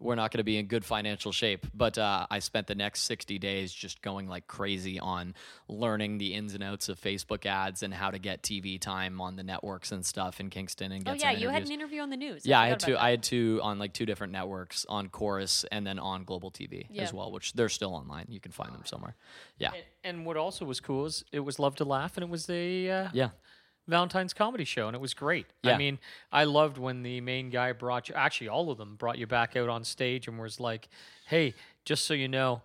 we're 0.00 0.14
not 0.14 0.30
going 0.30 0.38
to 0.38 0.44
be 0.44 0.56
in 0.58 0.66
good 0.66 0.84
financial 0.84 1.32
shape. 1.32 1.66
But 1.74 1.98
uh, 1.98 2.26
I 2.30 2.38
spent 2.38 2.66
the 2.68 2.74
next 2.74 3.02
60 3.02 3.38
days 3.38 3.72
just 3.72 4.00
going 4.02 4.28
like 4.28 4.46
crazy 4.46 5.00
on 5.00 5.34
learning 5.68 6.18
the 6.18 6.34
ins 6.34 6.54
and 6.54 6.62
outs 6.62 6.88
of 6.88 7.00
Facebook 7.00 7.46
ads 7.46 7.82
and 7.82 7.92
how 7.92 8.10
to 8.10 8.18
get 8.18 8.42
TV 8.42 8.80
time 8.80 9.20
on 9.20 9.36
the 9.36 9.42
networks 9.42 9.90
and 9.92 10.04
stuff 10.06 10.38
in 10.40 10.50
Kingston 10.50 10.92
and 10.92 11.04
get. 11.04 11.10
Oh 11.10 11.14
get 11.14 11.22
yeah, 11.22 11.32
some 11.32 11.42
you 11.42 11.48
had 11.48 11.62
an 11.64 11.72
interview 11.72 12.00
on 12.00 12.10
the 12.10 12.16
news. 12.16 12.46
Yeah, 12.46 12.60
I 12.60 12.66
forgot 12.68 12.70
had 12.82 12.86
two. 12.86 12.92
that. 12.92 13.02
I 13.02 13.10
had 13.10 13.22
two 13.22 13.60
on 13.62 13.78
like 13.78 13.92
two 13.92 14.06
different 14.06 14.32
networks 14.32 14.86
on 14.88 15.08
Corus 15.08 15.64
and 15.72 15.86
then 15.86 15.98
on 15.98 16.24
Global 16.24 16.50
TV 16.50 16.86
Yeah. 16.90 17.02
as 17.02 17.12
well, 17.12 17.32
which 17.32 17.52
they're 17.54 17.68
still 17.68 17.94
online. 17.94 18.26
You 18.28 18.40
can 18.40 18.52
find 18.52 18.72
them 18.72 18.82
somewhere. 18.84 19.16
Yeah, 19.58 19.72
And 20.04 20.24
what 20.24 20.36
also 20.36 20.64
was 20.64 20.78
cool 20.80 21.06
is 21.06 21.24
it 21.32 21.40
was 21.40 21.58
Love 21.58 21.74
to 21.76 21.84
Laugh, 21.84 22.16
and 22.16 22.22
it 22.22 22.30
was 22.30 22.46
the 22.46 22.90
uh, 22.90 23.08
yeah, 23.12 23.30
Valentine's 23.88 24.34
comedy 24.34 24.64
show, 24.64 24.86
and 24.86 24.94
it 24.94 25.00
was 25.00 25.14
great. 25.14 25.46
Yeah. 25.62 25.74
I 25.74 25.78
mean, 25.78 25.98
I 26.30 26.44
loved 26.44 26.78
when 26.78 27.02
the 27.02 27.20
main 27.20 27.50
guy 27.50 27.72
brought 27.72 28.08
you. 28.08 28.14
Actually, 28.14 28.48
all 28.48 28.70
of 28.70 28.78
them 28.78 28.96
brought 28.96 29.18
you 29.18 29.26
back 29.26 29.56
out 29.56 29.68
on 29.68 29.82
stage 29.82 30.28
and 30.28 30.38
was 30.38 30.60
like, 30.60 30.88
"Hey, 31.26 31.54
just 31.84 32.04
so 32.06 32.14
you 32.14 32.28
know." 32.28 32.62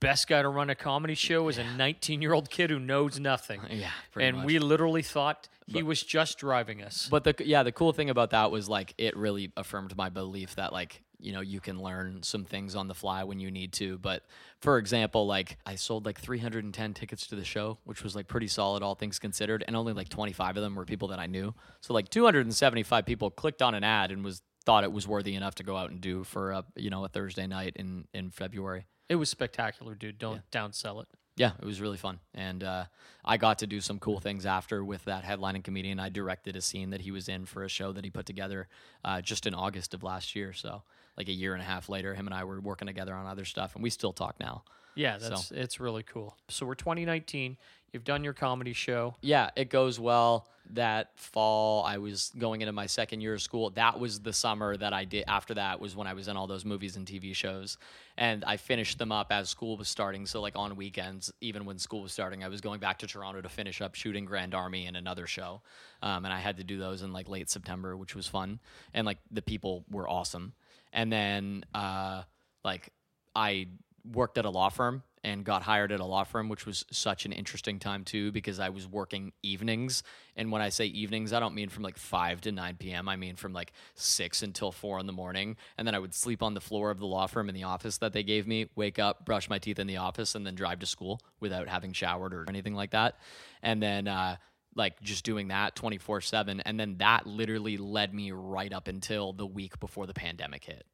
Best 0.00 0.26
guy 0.26 0.42
to 0.42 0.48
run 0.48 0.68
a 0.68 0.74
comedy 0.74 1.14
show 1.14 1.46
is 1.46 1.58
a 1.58 1.64
19 1.76 2.20
year 2.20 2.32
old 2.32 2.50
kid 2.50 2.70
who 2.70 2.80
knows 2.80 3.20
nothing. 3.20 3.60
Uh, 3.60 3.68
yeah. 3.70 3.90
and 4.18 4.38
much. 4.38 4.46
we 4.46 4.58
literally 4.58 5.02
thought 5.02 5.48
he 5.68 5.82
was 5.84 6.02
just 6.02 6.38
driving 6.38 6.82
us. 6.82 7.08
But 7.08 7.22
the 7.22 7.34
yeah, 7.44 7.62
the 7.62 7.70
cool 7.70 7.92
thing 7.92 8.10
about 8.10 8.30
that 8.30 8.50
was 8.50 8.68
like 8.68 8.94
it 8.98 9.16
really 9.16 9.52
affirmed 9.56 9.96
my 9.96 10.08
belief 10.08 10.56
that 10.56 10.72
like 10.72 11.02
you 11.22 11.32
know 11.32 11.40
you 11.40 11.60
can 11.60 11.80
learn 11.80 12.22
some 12.22 12.44
things 12.44 12.74
on 12.74 12.88
the 12.88 12.94
fly 12.94 13.24
when 13.24 13.40
you 13.40 13.50
need 13.50 13.72
to. 13.74 13.98
But 13.98 14.24
for 14.60 14.78
example, 14.78 15.26
like 15.26 15.58
I 15.64 15.76
sold 15.76 16.04
like 16.06 16.20
310 16.20 16.94
tickets 16.94 17.26
to 17.28 17.36
the 17.36 17.44
show, 17.44 17.78
which 17.84 18.02
was 18.02 18.14
like 18.16 18.28
pretty 18.28 18.48
solid 18.48 18.82
all 18.82 18.94
things 18.94 19.18
considered, 19.18 19.64
and 19.66 19.76
only 19.76 19.92
like 19.92 20.08
25 20.08 20.56
of 20.56 20.62
them 20.62 20.74
were 20.74 20.84
people 20.84 21.08
that 21.08 21.18
I 21.18 21.26
knew. 21.26 21.54
So 21.80 21.94
like 21.94 22.08
275 22.08 23.06
people 23.06 23.30
clicked 23.30 23.62
on 23.62 23.74
an 23.74 23.84
ad 23.84 24.10
and 24.10 24.24
was 24.24 24.42
thought 24.64 24.84
it 24.84 24.92
was 24.92 25.08
worthy 25.08 25.34
enough 25.34 25.56
to 25.56 25.64
go 25.64 25.76
out 25.76 25.90
and 25.90 26.00
do 26.00 26.24
for 26.24 26.52
a 26.52 26.64
you 26.76 26.90
know 26.90 27.04
a 27.04 27.08
Thursday 27.08 27.46
night 27.46 27.74
in 27.76 28.06
in 28.14 28.30
February. 28.30 28.86
it 29.08 29.16
was 29.16 29.28
spectacular, 29.28 29.94
dude. 29.94 30.18
Don't 30.18 30.42
downsell 30.50 31.02
it. 31.02 31.08
Yeah, 31.34 31.52
it 31.58 31.64
was 31.64 31.80
really 31.80 31.96
fun, 31.96 32.20
and 32.34 32.62
uh, 32.62 32.84
I 33.24 33.38
got 33.38 33.60
to 33.60 33.66
do 33.66 33.80
some 33.80 33.98
cool 33.98 34.20
things 34.20 34.44
after 34.44 34.84
with 34.84 35.06
that 35.06 35.24
headlining 35.24 35.64
comedian. 35.64 35.98
I 35.98 36.10
directed 36.10 36.56
a 36.56 36.60
scene 36.60 36.90
that 36.90 37.00
he 37.00 37.10
was 37.10 37.26
in 37.26 37.46
for 37.46 37.64
a 37.64 37.68
show 37.70 37.90
that 37.92 38.04
he 38.04 38.10
put 38.10 38.26
together 38.26 38.68
uh, 39.02 39.22
just 39.22 39.46
in 39.46 39.54
August 39.54 39.94
of 39.94 40.02
last 40.02 40.36
year. 40.36 40.52
So, 40.52 40.82
like 41.16 41.28
a 41.28 41.32
year 41.32 41.52
and 41.52 41.62
a 41.62 41.64
half 41.64 41.88
later, 41.88 42.14
him 42.14 42.26
and 42.26 42.34
I 42.34 42.44
were 42.44 42.60
working 42.60 42.86
together 42.86 43.14
on 43.14 43.26
other 43.26 43.44
stuff, 43.44 43.74
and 43.74 43.82
we 43.82 43.90
still 43.90 44.12
talk 44.12 44.38
now. 44.40 44.64
Yeah, 44.94 45.18
that's 45.18 45.50
it's 45.50 45.80
really 45.80 46.02
cool. 46.02 46.36
So 46.48 46.66
we're 46.66 46.74
2019. 46.74 47.56
You've 47.92 48.04
done 48.04 48.24
your 48.24 48.32
comedy 48.32 48.72
show. 48.72 49.16
Yeah, 49.20 49.50
it 49.54 49.68
goes 49.68 50.00
well. 50.00 50.48
That 50.70 51.10
fall, 51.18 51.84
I 51.84 51.98
was 51.98 52.32
going 52.38 52.62
into 52.62 52.72
my 52.72 52.86
second 52.86 53.20
year 53.20 53.34
of 53.34 53.42
school. 53.42 53.68
That 53.70 54.00
was 54.00 54.20
the 54.20 54.32
summer 54.32 54.76
that 54.76 54.94
I 54.94 55.04
did. 55.04 55.24
After 55.28 55.54
that 55.54 55.78
was 55.80 55.94
when 55.94 56.06
I 56.06 56.14
was 56.14 56.28
in 56.28 56.36
all 56.36 56.46
those 56.46 56.64
movies 56.64 56.96
and 56.96 57.06
TV 57.06 57.34
shows, 57.34 57.76
and 58.16 58.44
I 58.44 58.56
finished 58.56 58.98
them 58.98 59.12
up 59.12 59.30
as 59.30 59.50
school 59.50 59.76
was 59.76 59.88
starting. 59.88 60.24
So 60.24 60.40
like 60.40 60.56
on 60.56 60.76
weekends, 60.76 61.30
even 61.42 61.66
when 61.66 61.78
school 61.78 62.00
was 62.00 62.12
starting, 62.12 62.42
I 62.42 62.48
was 62.48 62.62
going 62.62 62.80
back 62.80 62.98
to 63.00 63.06
Toronto 63.06 63.42
to 63.42 63.48
finish 63.48 63.82
up 63.82 63.94
shooting 63.94 64.24
Grand 64.24 64.54
Army 64.54 64.86
and 64.86 64.96
another 64.96 65.26
show, 65.26 65.60
um, 66.00 66.24
and 66.24 66.32
I 66.32 66.38
had 66.38 66.56
to 66.58 66.64
do 66.64 66.78
those 66.78 67.02
in 67.02 67.12
like 67.12 67.28
late 67.28 67.50
September, 67.50 67.94
which 67.96 68.14
was 68.14 68.26
fun, 68.26 68.60
and 68.94 69.04
like 69.04 69.18
the 69.30 69.42
people 69.42 69.84
were 69.90 70.08
awesome. 70.08 70.54
And 70.92 71.12
then 71.12 71.64
uh, 71.74 72.22
like 72.64 72.90
I 73.34 73.68
worked 74.04 74.38
at 74.38 74.44
a 74.44 74.50
law 74.50 74.68
firm 74.68 75.02
and 75.24 75.44
got 75.44 75.62
hired 75.62 75.92
at 75.92 76.00
a 76.00 76.04
law 76.04 76.24
firm, 76.24 76.48
which 76.48 76.66
was 76.66 76.84
such 76.90 77.24
an 77.24 77.32
interesting 77.32 77.78
time 77.78 78.04
too, 78.04 78.32
because 78.32 78.58
I 78.58 78.70
was 78.70 78.88
working 78.88 79.32
evenings. 79.42 80.02
And 80.36 80.50
when 80.50 80.60
I 80.60 80.70
say 80.70 80.86
evenings, 80.86 81.32
I 81.32 81.38
don't 81.38 81.54
mean 81.54 81.68
from 81.68 81.84
like 81.84 81.96
5 81.96 82.40
to 82.42 82.52
9 82.52 82.76
p.m. 82.78 83.08
I 83.08 83.14
mean 83.14 83.36
from 83.36 83.52
like 83.52 83.72
6 83.94 84.42
until 84.42 84.72
4 84.72 84.98
in 84.98 85.06
the 85.06 85.12
morning. 85.12 85.56
And 85.78 85.86
then 85.86 85.94
I 85.94 86.00
would 86.00 86.14
sleep 86.14 86.42
on 86.42 86.54
the 86.54 86.60
floor 86.60 86.90
of 86.90 86.98
the 86.98 87.06
law 87.06 87.28
firm 87.28 87.48
in 87.48 87.54
the 87.54 87.62
office 87.62 87.98
that 87.98 88.12
they 88.12 88.24
gave 88.24 88.48
me, 88.48 88.68
wake 88.74 88.98
up, 88.98 89.24
brush 89.24 89.48
my 89.48 89.58
teeth 89.58 89.78
in 89.78 89.86
the 89.86 89.98
office, 89.98 90.34
and 90.34 90.44
then 90.44 90.56
drive 90.56 90.80
to 90.80 90.86
school 90.86 91.20
without 91.38 91.68
having 91.68 91.92
showered 91.92 92.34
or 92.34 92.44
anything 92.48 92.74
like 92.74 92.90
that. 92.90 93.16
And 93.62 93.80
then, 93.80 94.08
uh, 94.08 94.36
like 94.74 95.00
just 95.02 95.24
doing 95.24 95.48
that 95.48 95.74
24 95.76 96.20
7. 96.22 96.60
And 96.60 96.78
then 96.80 96.96
that 96.98 97.26
literally 97.26 97.76
led 97.76 98.14
me 98.14 98.32
right 98.32 98.72
up 98.72 98.88
until 98.88 99.32
the 99.32 99.46
week 99.46 99.78
before 99.80 100.06
the 100.06 100.14
pandemic 100.14 100.64
hit. 100.64 100.84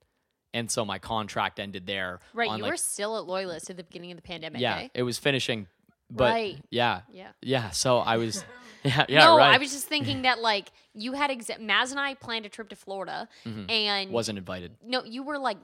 And 0.55 0.71
so 0.71 0.85
my 0.85 0.99
contract 0.99 1.61
ended 1.61 1.87
there. 1.87 2.21
Right, 2.33 2.51
you 2.51 2.63
like, 2.63 2.71
were 2.73 2.77
still 2.77 3.19
at 3.19 3.25
Loyalist 3.27 3.69
at 3.71 3.77
the 3.77 3.85
beginning 3.85 4.11
of 4.13 4.17
the 4.17 4.23
pandemic. 4.23 4.61
yeah, 4.61 4.79
eh? 4.79 4.89
it 4.95 5.03
was 5.03 5.19
finishing, 5.19 5.67
but 6.11 6.33
Right. 6.33 6.59
yeah, 6.71 7.03
Yeah. 7.13 7.29
yeah. 7.43 7.71
So 7.71 7.99
I 7.99 8.17
was, 8.17 8.45
yeah, 8.83 9.05
yeah, 9.09 9.21
no, 9.27 9.37
right. 9.37 9.55
I 9.55 9.59
was 9.59 9.71
just 9.73 9.87
thinking 9.89 10.23
that 10.23 10.41
like 10.41 10.69
you 10.95 11.13
had 11.13 11.31
exa- 11.31 11.61
Maz 11.61 11.91
and 11.91 12.01
I 12.01 12.15
planned 12.15 12.47
a 12.47 12.49
trip 12.49 12.71
to 12.71 12.77
Florida, 12.77 13.29
Mm-hmm. 13.45 13.71
and 13.71 14.11
wasn't 14.11 14.39
invited. 14.39 14.73
no, 14.83 15.05
you 15.05 15.23
were 15.23 15.39
like 15.39 15.59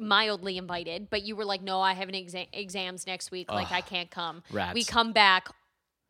mildly 0.00 0.56
invited, 0.56 1.08
but 1.10 1.22
you 1.22 1.34
were 1.36 1.44
like, 1.44 1.62
no, 1.62 1.80
I 1.80 1.92
have 1.94 2.08
an 2.08 2.14
exa- 2.14 2.48
exams 2.52 3.06
next 3.06 3.30
week, 3.30 3.50
like 3.50 3.72
I 3.72 3.80
can't 3.80 4.10
come. 4.10 4.42
We 4.74 4.84
come 4.84 5.12
back. 5.12 5.48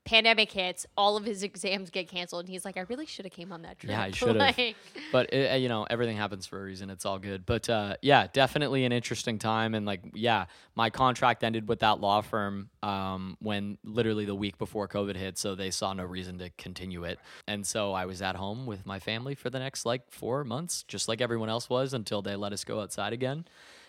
Pandemic 0.09 0.51
hits, 0.51 0.87
all 0.97 1.19
of 1.19 1.25
his 1.25 1.43
exams 1.43 1.91
get 1.91 2.09
canceled, 2.09 2.47
and 2.47 2.49
he's 2.49 2.65
like, 2.65 2.79
"I 2.79 2.87
really 2.89 3.05
should 3.05 3.27
have 3.27 3.33
came 3.33 3.53
on 3.53 3.63
that 3.63 3.79
trip." 3.79 3.91
Yeah, 3.91 4.03
I 4.03 4.11
should've. 4.13 4.37
Like, 4.37 4.75
But 5.13 5.35
it, 5.35 5.53
uh, 5.53 5.57
you 5.57 5.69
know, 5.69 5.87
everything 5.91 6.17
happens 6.17 6.47
for 6.47 6.59
a 6.59 6.65
reason. 6.65 6.89
It's 6.89 7.05
all 7.05 7.19
good. 7.19 7.45
But 7.45 7.69
uh, 7.69 7.97
yeah, 8.01 8.27
definitely 8.33 8.87
an 8.87 8.93
interesting 8.93 9.39
time. 9.39 9.75
And 9.75 9.85
like, 9.85 10.01
yeah, 10.15 10.47
my 10.75 10.89
contract 10.89 11.45
ended 11.45 11.69
with 11.69 11.81
that 11.81 12.01
law 12.01 12.23
firm 12.23 12.71
um, 12.83 13.37
when 13.41 13.77
literally 13.85 14.25
the 14.25 14.35
week 14.35 14.57
before 14.57 14.89
COVID 14.89 15.15
hit, 15.17 15.37
so 15.37 15.55
they 15.55 15.71
saw 15.71 15.93
no 15.93 16.05
reason 16.05 16.39
to 16.39 16.49
continue 16.57 17.05
it. 17.05 17.19
And 17.47 17.67
so 17.67 17.93
I 17.93 18.07
was 18.07 18.23
at 18.23 18.37
home 18.37 18.65
with 18.65 18.87
my 18.87 18.99
family 18.99 19.35
for 19.35 19.51
the 19.51 19.59
next 19.59 19.85
like 19.85 20.11
four 20.11 20.43
months, 20.43 20.85
just 20.85 21.07
like 21.07 21.21
everyone 21.21 21.51
else 21.51 21.69
was, 21.69 21.93
until 21.93 22.23
they 22.23 22.35
let 22.35 22.53
us 22.55 22.65
go 22.65 22.81
outside 22.81 23.13
again. 23.13 23.45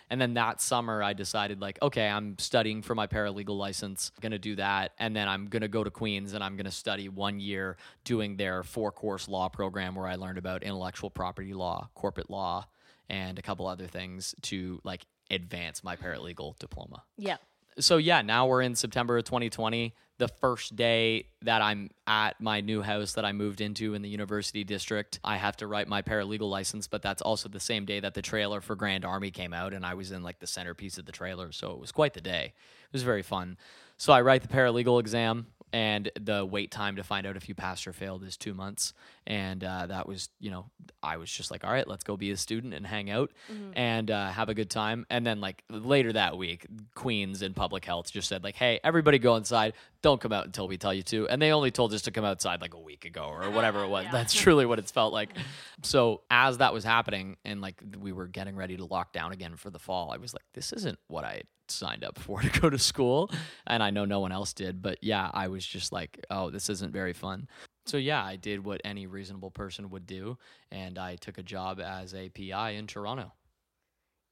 And 0.10 0.20
then 0.20 0.34
that 0.34 0.60
summer, 0.60 1.04
I 1.04 1.14
decided, 1.14 1.62
like, 1.62 1.80
okay, 1.82 2.08
I'm 2.08 2.38
studying 2.40 2.82
for 2.82 2.96
my 2.96 3.06
paralegal 3.08 3.58
license. 3.58 4.12
I'm 4.16 4.22
to 4.32 4.40
do 4.40 4.56
that. 4.56 4.94
And 4.98 5.16
then 5.16 5.28
I'm 5.28 5.48
to 5.62 5.68
go 5.68 5.84
to 5.84 5.92
Queens 5.92 6.34
and 6.34 6.44
I'm 6.44 6.56
to 6.66 6.72
study 6.72 7.10
one 7.10 7.40
year 7.40 7.78
doing 8.04 8.36
their 8.36 8.64
four 8.64 8.92
course 8.92 9.28
law 9.28 9.50
program 9.50 9.96
where 9.96 10.08
I 10.08 10.16
learned 10.16 10.38
about 10.38 10.64
intellectual 10.64 11.10
property 11.10 11.54
law, 11.54 11.90
corporate 11.94 12.30
law, 12.30 12.68
and 13.08 13.38
a 13.38 13.42
couple 13.42 13.68
other 13.68 13.88
things 13.88 14.34
to 14.44 14.82
like 14.84 15.06
advance 15.32 15.84
my 15.84 15.96
paralegal 15.96 16.58
diploma. 16.58 17.04
yeah, 17.18 17.38
So, 17.80 17.98
yeah, 17.98 18.22
now 18.22 18.48
we're 18.48 18.62
in 18.62 18.76
September 18.76 19.18
of 19.18 19.24
2020. 19.24 19.94
The 20.18 20.28
first 20.28 20.76
day 20.76 21.28
that 21.44 21.62
I'm 21.62 21.90
at 22.06 22.42
my 22.42 22.60
new 22.60 22.82
house 22.82 23.14
that 23.14 23.24
I 23.24 23.32
moved 23.32 23.62
into 23.62 23.94
in 23.94 24.02
the 24.02 24.10
university 24.10 24.66
district, 24.66 25.20
I 25.24 25.38
have 25.38 25.56
to 25.58 25.68
write 25.68 25.88
my 25.88 26.02
paralegal 26.02 26.50
license, 26.50 26.88
but 26.88 27.02
that's 27.02 27.22
also 27.22 27.48
the 27.48 27.60
same 27.60 27.86
day 27.86 28.02
that 28.02 28.16
the 28.16 28.22
trailer 28.22 28.60
for 28.60 28.76
Grand 28.76 29.06
Army 29.06 29.32
came 29.32 29.54
out, 29.54 29.74
and 29.74 29.86
I 29.86 29.94
was 29.94 30.12
in 30.12 30.22
like 30.22 30.40
the 30.40 30.48
centerpiece 30.48 30.98
of 30.98 31.06
the 31.06 31.14
trailer. 31.14 31.54
So 31.54 31.72
it 31.72 31.80
was 31.80 31.94
quite 31.94 32.14
the 32.14 32.22
day. 32.22 32.54
It 32.54 32.94
was 32.94 33.04
very 33.04 33.22
fun. 33.22 33.58
So 33.96 34.12
I 34.12 34.20
write 34.22 34.42
the 34.42 34.50
paralegal 34.50 35.00
exam, 35.00 35.48
and 35.72 36.12
the 36.20 36.46
wait 36.46 36.72
time 36.72 36.96
to 36.96 37.04
find 37.04 37.28
out 37.28 37.36
if 37.38 37.48
you 37.48 37.56
passed 37.56 37.88
or 37.88 37.94
failed 37.94 38.24
is 38.24 38.38
two 38.38 38.54
months. 38.54 38.94
And 39.28 39.64
uh, 39.64 39.88
that 39.88 40.08
was, 40.08 40.30
you 40.40 40.50
know, 40.50 40.66
I 41.04 41.18
was 41.18 41.32
just 41.32 41.52
like, 41.52 41.64
all 41.64 41.72
right, 41.72 41.88
let's 41.88 42.04
go 42.04 42.18
be 42.18 42.32
a 42.32 42.38
student 42.38 42.74
and 42.74 42.86
hang 42.86 43.12
out 43.12 43.32
and 43.76 44.10
uh, 44.10 44.30
have 44.30 44.50
a 44.50 44.54
good 44.56 44.70
time. 44.70 45.06
And 45.10 45.26
then, 45.26 45.40
like, 45.40 45.64
later 45.70 46.14
that 46.14 46.38
week, 46.38 46.66
Queens 46.96 47.42
and 47.42 47.56
Public 47.56 47.86
Health 47.86 48.12
just 48.12 48.28
said, 48.28 48.44
like, 48.44 48.56
hey, 48.56 48.80
everybody 48.84 49.20
go 49.20 49.36
inside. 49.36 49.74
Don't 50.02 50.20
come 50.20 50.34
out 50.34 50.46
until 50.46 50.68
we 50.68 50.78
tell 50.78 50.94
you 50.94 51.04
to. 51.04 51.28
And 51.28 51.42
they 51.42 51.52
only 51.52 51.72
told 51.72 51.94
us 51.94 52.02
to 52.04 52.12
come 52.12 52.26
outside 52.26 52.62
like 52.62 52.74
a 52.74 52.80
week 52.80 53.06
ago 53.06 53.26
or 53.26 53.50
whatever 53.52 53.84
it 53.84 53.90
was. 53.90 54.08
That's 54.12 54.34
truly 54.34 54.66
what 54.66 54.80
it's 54.80 54.92
felt 54.92 55.14
like. 55.14 55.30
So, 55.82 56.24
as 56.30 56.58
that 56.58 56.74
was 56.74 56.84
happening 56.84 57.38
and 57.46 57.62
like 57.62 57.82
we 58.02 58.12
were 58.12 58.28
getting 58.28 58.58
ready 58.58 58.76
to 58.76 58.84
lock 58.84 59.14
down 59.14 59.32
again 59.32 59.56
for 59.56 59.70
the 59.70 59.80
fall, 59.80 60.12
I 60.12 60.18
was 60.18 60.34
like, 60.34 60.44
this 60.54 60.74
isn't 60.74 61.00
what 61.08 61.24
I 61.24 61.44
signed 61.72 62.04
up 62.04 62.18
for 62.20 62.42
to 62.42 62.60
go 62.60 62.70
to 62.70 62.78
school. 62.78 63.32
And 63.68 63.82
I 63.82 63.90
know 63.90 64.06
no 64.06 64.20
one 64.20 64.32
else 64.32 64.54
did. 64.54 64.82
But 64.82 65.00
yeah, 65.02 65.30
I 65.34 65.48
was 65.48 65.66
just 65.66 65.92
like, 65.92 66.26
oh, 66.30 66.50
this 66.50 66.70
isn't 66.70 66.92
very 66.92 67.14
fun. 67.14 67.48
So 67.86 67.98
yeah, 67.98 68.24
I 68.24 68.36
did 68.36 68.64
what 68.64 68.82
any 68.86 69.08
reasonable 69.08 69.50
person 69.50 69.90
would 69.90 70.06
do, 70.06 70.38
and 70.72 71.00
I 71.00 71.16
took 71.16 71.40
a 71.40 71.44
job 71.44 71.80
as 71.80 72.14
a 72.14 72.30
PI 72.30 72.72
in 72.72 72.86
Toronto. 72.86 73.34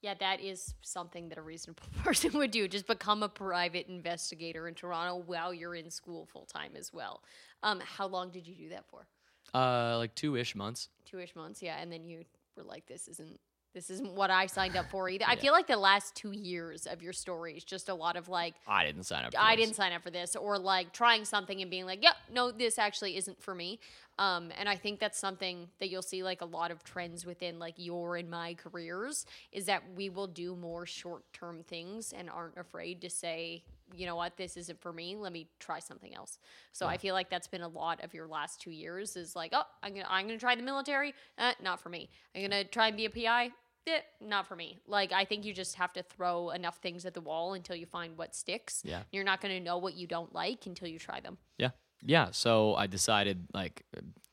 Yeah, 0.00 0.14
that 0.20 0.40
is 0.40 0.74
something 0.82 1.28
that 1.30 1.38
a 1.38 1.42
reasonable 1.42 1.82
person 2.04 2.38
would 2.38 2.52
do. 2.52 2.68
Just 2.68 2.86
become 2.86 3.24
a 3.24 3.28
private 3.28 3.88
investigator 3.88 4.68
in 4.68 4.74
Toronto 4.74 5.16
while 5.26 5.52
you're 5.52 5.74
in 5.74 5.90
school 5.90 6.24
full 6.26 6.46
time 6.46 6.72
as 6.76 6.92
well. 6.92 7.22
Um, 7.64 7.82
how 7.84 8.06
long 8.06 8.30
did 8.30 8.46
you 8.46 8.54
do 8.54 8.68
that 8.68 8.84
for? 8.88 9.08
Uh, 9.52 9.96
like 9.98 10.14
two 10.14 10.36
ish 10.36 10.54
months. 10.54 10.88
Two 11.04 11.18
ish 11.18 11.34
months, 11.34 11.60
yeah. 11.60 11.78
And 11.80 11.90
then 11.90 12.04
you 12.04 12.24
were 12.56 12.62
like, 12.62 12.86
"This 12.86 13.08
isn't 13.08 13.40
this 13.74 13.90
isn't 13.90 14.14
what 14.14 14.30
I 14.30 14.46
signed 14.46 14.76
up 14.76 14.90
for 14.90 15.08
either." 15.08 15.24
I 15.28 15.36
feel 15.36 15.52
like 15.52 15.66
the 15.66 15.76
last 15.76 16.14
two 16.14 16.32
years 16.32 16.86
of 16.86 17.02
your 17.02 17.12
story 17.12 17.56
is 17.56 17.64
just 17.64 17.88
a 17.88 17.94
lot 17.94 18.16
of 18.16 18.28
like, 18.28 18.54
I 18.66 18.84
didn't 18.84 19.04
sign 19.04 19.24
up. 19.24 19.32
For 19.32 19.40
I 19.40 19.56
this. 19.56 19.64
didn't 19.66 19.76
sign 19.76 19.92
up 19.92 20.02
for 20.02 20.10
this, 20.10 20.36
or 20.36 20.58
like 20.58 20.92
trying 20.92 21.24
something 21.24 21.60
and 21.60 21.70
being 21.70 21.86
like, 21.86 22.02
"Yep, 22.02 22.16
no, 22.32 22.50
this 22.50 22.78
actually 22.78 23.16
isn't 23.16 23.42
for 23.42 23.54
me." 23.54 23.78
Um, 24.18 24.50
and 24.58 24.68
I 24.68 24.74
think 24.74 24.98
that's 24.98 25.18
something 25.18 25.68
that 25.78 25.90
you'll 25.90 26.02
see 26.02 26.24
like 26.24 26.40
a 26.40 26.44
lot 26.44 26.72
of 26.72 26.82
trends 26.82 27.24
within 27.24 27.60
like 27.60 27.74
your 27.76 28.16
and 28.16 28.28
my 28.28 28.54
careers 28.54 29.24
is 29.52 29.66
that 29.66 29.82
we 29.94 30.10
will 30.10 30.26
do 30.26 30.56
more 30.56 30.86
short 30.86 31.22
term 31.32 31.62
things 31.62 32.12
and 32.12 32.28
aren't 32.28 32.58
afraid 32.58 33.00
to 33.02 33.10
say, 33.10 33.62
you 33.94 34.06
know 34.06 34.16
what, 34.16 34.36
this 34.36 34.56
isn't 34.56 34.80
for 34.80 34.92
me. 34.92 35.16
Let 35.16 35.32
me 35.32 35.48
try 35.58 35.78
something 35.78 36.14
else. 36.14 36.38
So 36.72 36.86
I 36.86 36.96
feel 36.96 37.14
like 37.14 37.30
that's 37.30 37.48
been 37.48 37.62
a 37.62 37.68
lot 37.68 38.02
of 38.04 38.14
your 38.14 38.26
last 38.26 38.60
two 38.60 38.70
years 38.70 39.16
is 39.16 39.34
like, 39.34 39.52
oh, 39.54 39.64
I'm 39.82 39.94
gonna 39.94 40.06
I'm 40.08 40.26
gonna 40.26 40.38
try 40.38 40.54
the 40.54 40.62
military, 40.62 41.14
uh, 41.38 41.52
not 41.62 41.80
for 41.80 41.88
me. 41.88 42.10
I'm 42.34 42.42
gonna 42.42 42.64
try 42.64 42.88
and 42.88 42.96
be 42.96 43.04
a 43.06 43.10
PI. 43.10 43.52
Eh, 43.88 44.00
not 44.20 44.46
for 44.46 44.56
me. 44.56 44.78
Like 44.86 45.12
I 45.12 45.24
think 45.24 45.44
you 45.44 45.54
just 45.54 45.76
have 45.76 45.92
to 45.94 46.02
throw 46.02 46.50
enough 46.50 46.78
things 46.78 47.06
at 47.06 47.14
the 47.14 47.20
wall 47.20 47.54
until 47.54 47.76
you 47.76 47.86
find 47.86 48.16
what 48.18 48.34
sticks. 48.34 48.82
Yeah. 48.84 49.02
You're 49.12 49.24
not 49.24 49.40
going 49.40 49.54
to 49.56 49.64
know 49.64 49.78
what 49.78 49.94
you 49.94 50.06
don't 50.06 50.34
like 50.34 50.66
until 50.66 50.88
you 50.88 50.98
try 50.98 51.20
them. 51.20 51.38
Yeah. 51.56 51.70
Yeah. 52.02 52.28
So 52.32 52.74
I 52.74 52.86
decided 52.86 53.46
like 53.54 53.84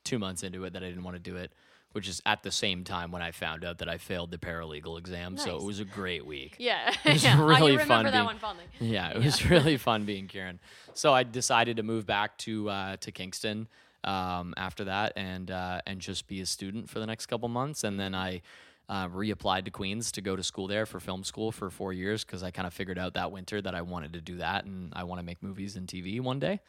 two 0.04 0.18
months 0.18 0.42
into 0.42 0.64
it 0.64 0.72
that 0.74 0.82
I 0.82 0.88
didn't 0.88 1.04
want 1.04 1.16
to 1.16 1.22
do 1.22 1.36
it, 1.36 1.52
which 1.96 2.08
is 2.08 2.20
at 2.26 2.42
the 2.42 2.52
same 2.52 2.84
time 2.84 3.10
when 3.10 3.22
I 3.22 3.30
found 3.30 3.64
out 3.64 3.78
that 3.78 3.88
I 3.88 3.96
failed 3.96 4.30
the 4.30 4.36
paralegal 4.36 4.98
exam. 4.98 5.38
So 5.38 5.56
it 5.56 5.62
was 5.62 5.80
a 5.80 5.84
great 5.86 6.26
week. 6.26 6.56
Yeah. 6.58 6.92
It 7.06 7.14
was 7.14 7.24
yeah. 7.24 7.38
Oh, 7.40 7.46
really 7.46 7.78
fun 7.78 8.04
remember 8.04 8.10
that 8.10 8.12
being- 8.12 8.24
one 8.26 8.38
fondly. 8.38 8.64
Yeah, 8.78 9.12
it 9.16 9.24
was 9.24 9.48
really 9.50 9.78
fun 9.78 10.04
being 10.04 10.26
Kieran. 10.26 10.60
So 10.92 11.14
I 11.14 11.22
decided 11.22 11.78
to 11.78 11.82
move 11.82 12.04
back 12.04 12.36
to 12.38 12.68
uh, 12.68 12.96
to 12.98 13.10
Kingston 13.10 13.66
um, 14.04 14.52
after 14.58 14.84
that 14.84 15.14
and 15.16 15.50
uh, 15.50 15.80
and 15.86 15.98
just 16.02 16.26
be 16.26 16.42
a 16.42 16.46
student 16.46 16.90
for 16.90 16.98
the 17.00 17.06
next 17.06 17.26
couple 17.26 17.48
months, 17.48 17.82
and 17.82 17.98
then 17.98 18.14
I. 18.14 18.42
Uh, 18.88 19.08
reapplied 19.08 19.64
to 19.64 19.70
Queens 19.72 20.12
to 20.12 20.20
go 20.20 20.36
to 20.36 20.44
school 20.44 20.68
there 20.68 20.86
for 20.86 21.00
film 21.00 21.24
school 21.24 21.50
for 21.50 21.70
four 21.70 21.92
years 21.92 22.22
because 22.22 22.44
I 22.44 22.52
kind 22.52 22.68
of 22.68 22.72
figured 22.72 23.00
out 23.00 23.14
that 23.14 23.32
winter 23.32 23.60
that 23.60 23.74
I 23.74 23.82
wanted 23.82 24.12
to 24.12 24.20
do 24.20 24.36
that 24.36 24.64
and 24.64 24.92
I 24.94 25.02
want 25.02 25.18
to 25.18 25.24
make 25.26 25.42
movies 25.42 25.74
and 25.74 25.88
TV 25.88 26.20
one 26.20 26.38
day. 26.38 26.60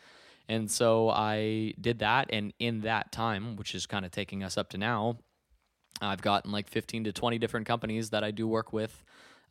And 0.50 0.72
so 0.72 1.10
I 1.10 1.74
did 1.80 2.00
that. 2.00 2.30
And 2.32 2.54
in 2.60 2.82
that 2.82 3.12
time, 3.12 3.56
which 3.56 3.76
is 3.76 3.86
kind 3.86 4.06
of 4.06 4.12
taking 4.12 4.44
us 4.44 4.58
up 4.58 4.70
to 4.70 4.78
now, 4.78 5.18
I've 6.02 6.22
gotten 6.22 6.52
like 6.52 6.70
15 6.70 7.06
to 7.06 7.12
20 7.12 7.38
different 7.38 7.66
companies 7.66 8.12
that 8.12 8.24
I 8.24 8.32
do 8.32 8.48
work 8.48 8.72
with 8.72 9.04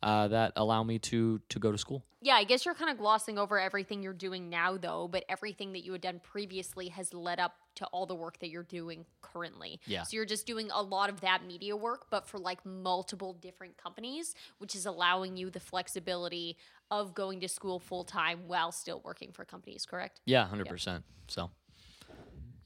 uh, 0.03 0.27
that 0.27 0.53
allow 0.55 0.83
me 0.83 0.99
to 0.99 1.39
to 1.49 1.59
go 1.59 1.71
to 1.71 1.77
school. 1.77 2.03
Yeah, 2.21 2.33
I 2.33 2.43
guess 2.43 2.65
you're 2.65 2.73
kind 2.73 2.89
of 2.89 2.97
glossing 2.97 3.37
over 3.37 3.59
everything 3.59 4.01
you're 4.01 4.13
doing 4.13 4.49
now, 4.49 4.75
though, 4.75 5.07
but 5.07 5.23
everything 5.29 5.73
that 5.73 5.85
you 5.85 5.91
had 5.91 6.01
done 6.01 6.19
previously 6.23 6.87
has 6.89 7.13
led 7.13 7.39
up 7.39 7.55
to 7.75 7.85
all 7.87 8.07
the 8.07 8.15
work 8.15 8.39
that 8.39 8.49
you're 8.49 8.63
doing 8.63 9.05
currently. 9.21 9.79
Yeah. 9.85 10.01
So 10.01 10.15
you're 10.15 10.25
just 10.25 10.47
doing 10.47 10.69
a 10.73 10.81
lot 10.81 11.09
of 11.09 11.21
that 11.21 11.45
media 11.45 11.75
work, 11.75 12.07
but 12.09 12.27
for 12.27 12.39
like 12.39 12.65
multiple 12.65 13.33
different 13.33 13.77
companies, 13.77 14.33
which 14.57 14.75
is 14.75 14.87
allowing 14.87 15.37
you 15.37 15.51
the 15.51 15.59
flexibility 15.59 16.57
of 16.89 17.13
going 17.13 17.39
to 17.41 17.47
school 17.47 17.79
full 17.79 18.03
time 18.03 18.39
while 18.47 18.71
still 18.71 19.01
working 19.05 19.31
for 19.31 19.45
companies, 19.45 19.85
correct? 19.85 20.21
Yeah, 20.25 20.47
hundred 20.47 20.67
percent. 20.67 21.03
So, 21.27 21.51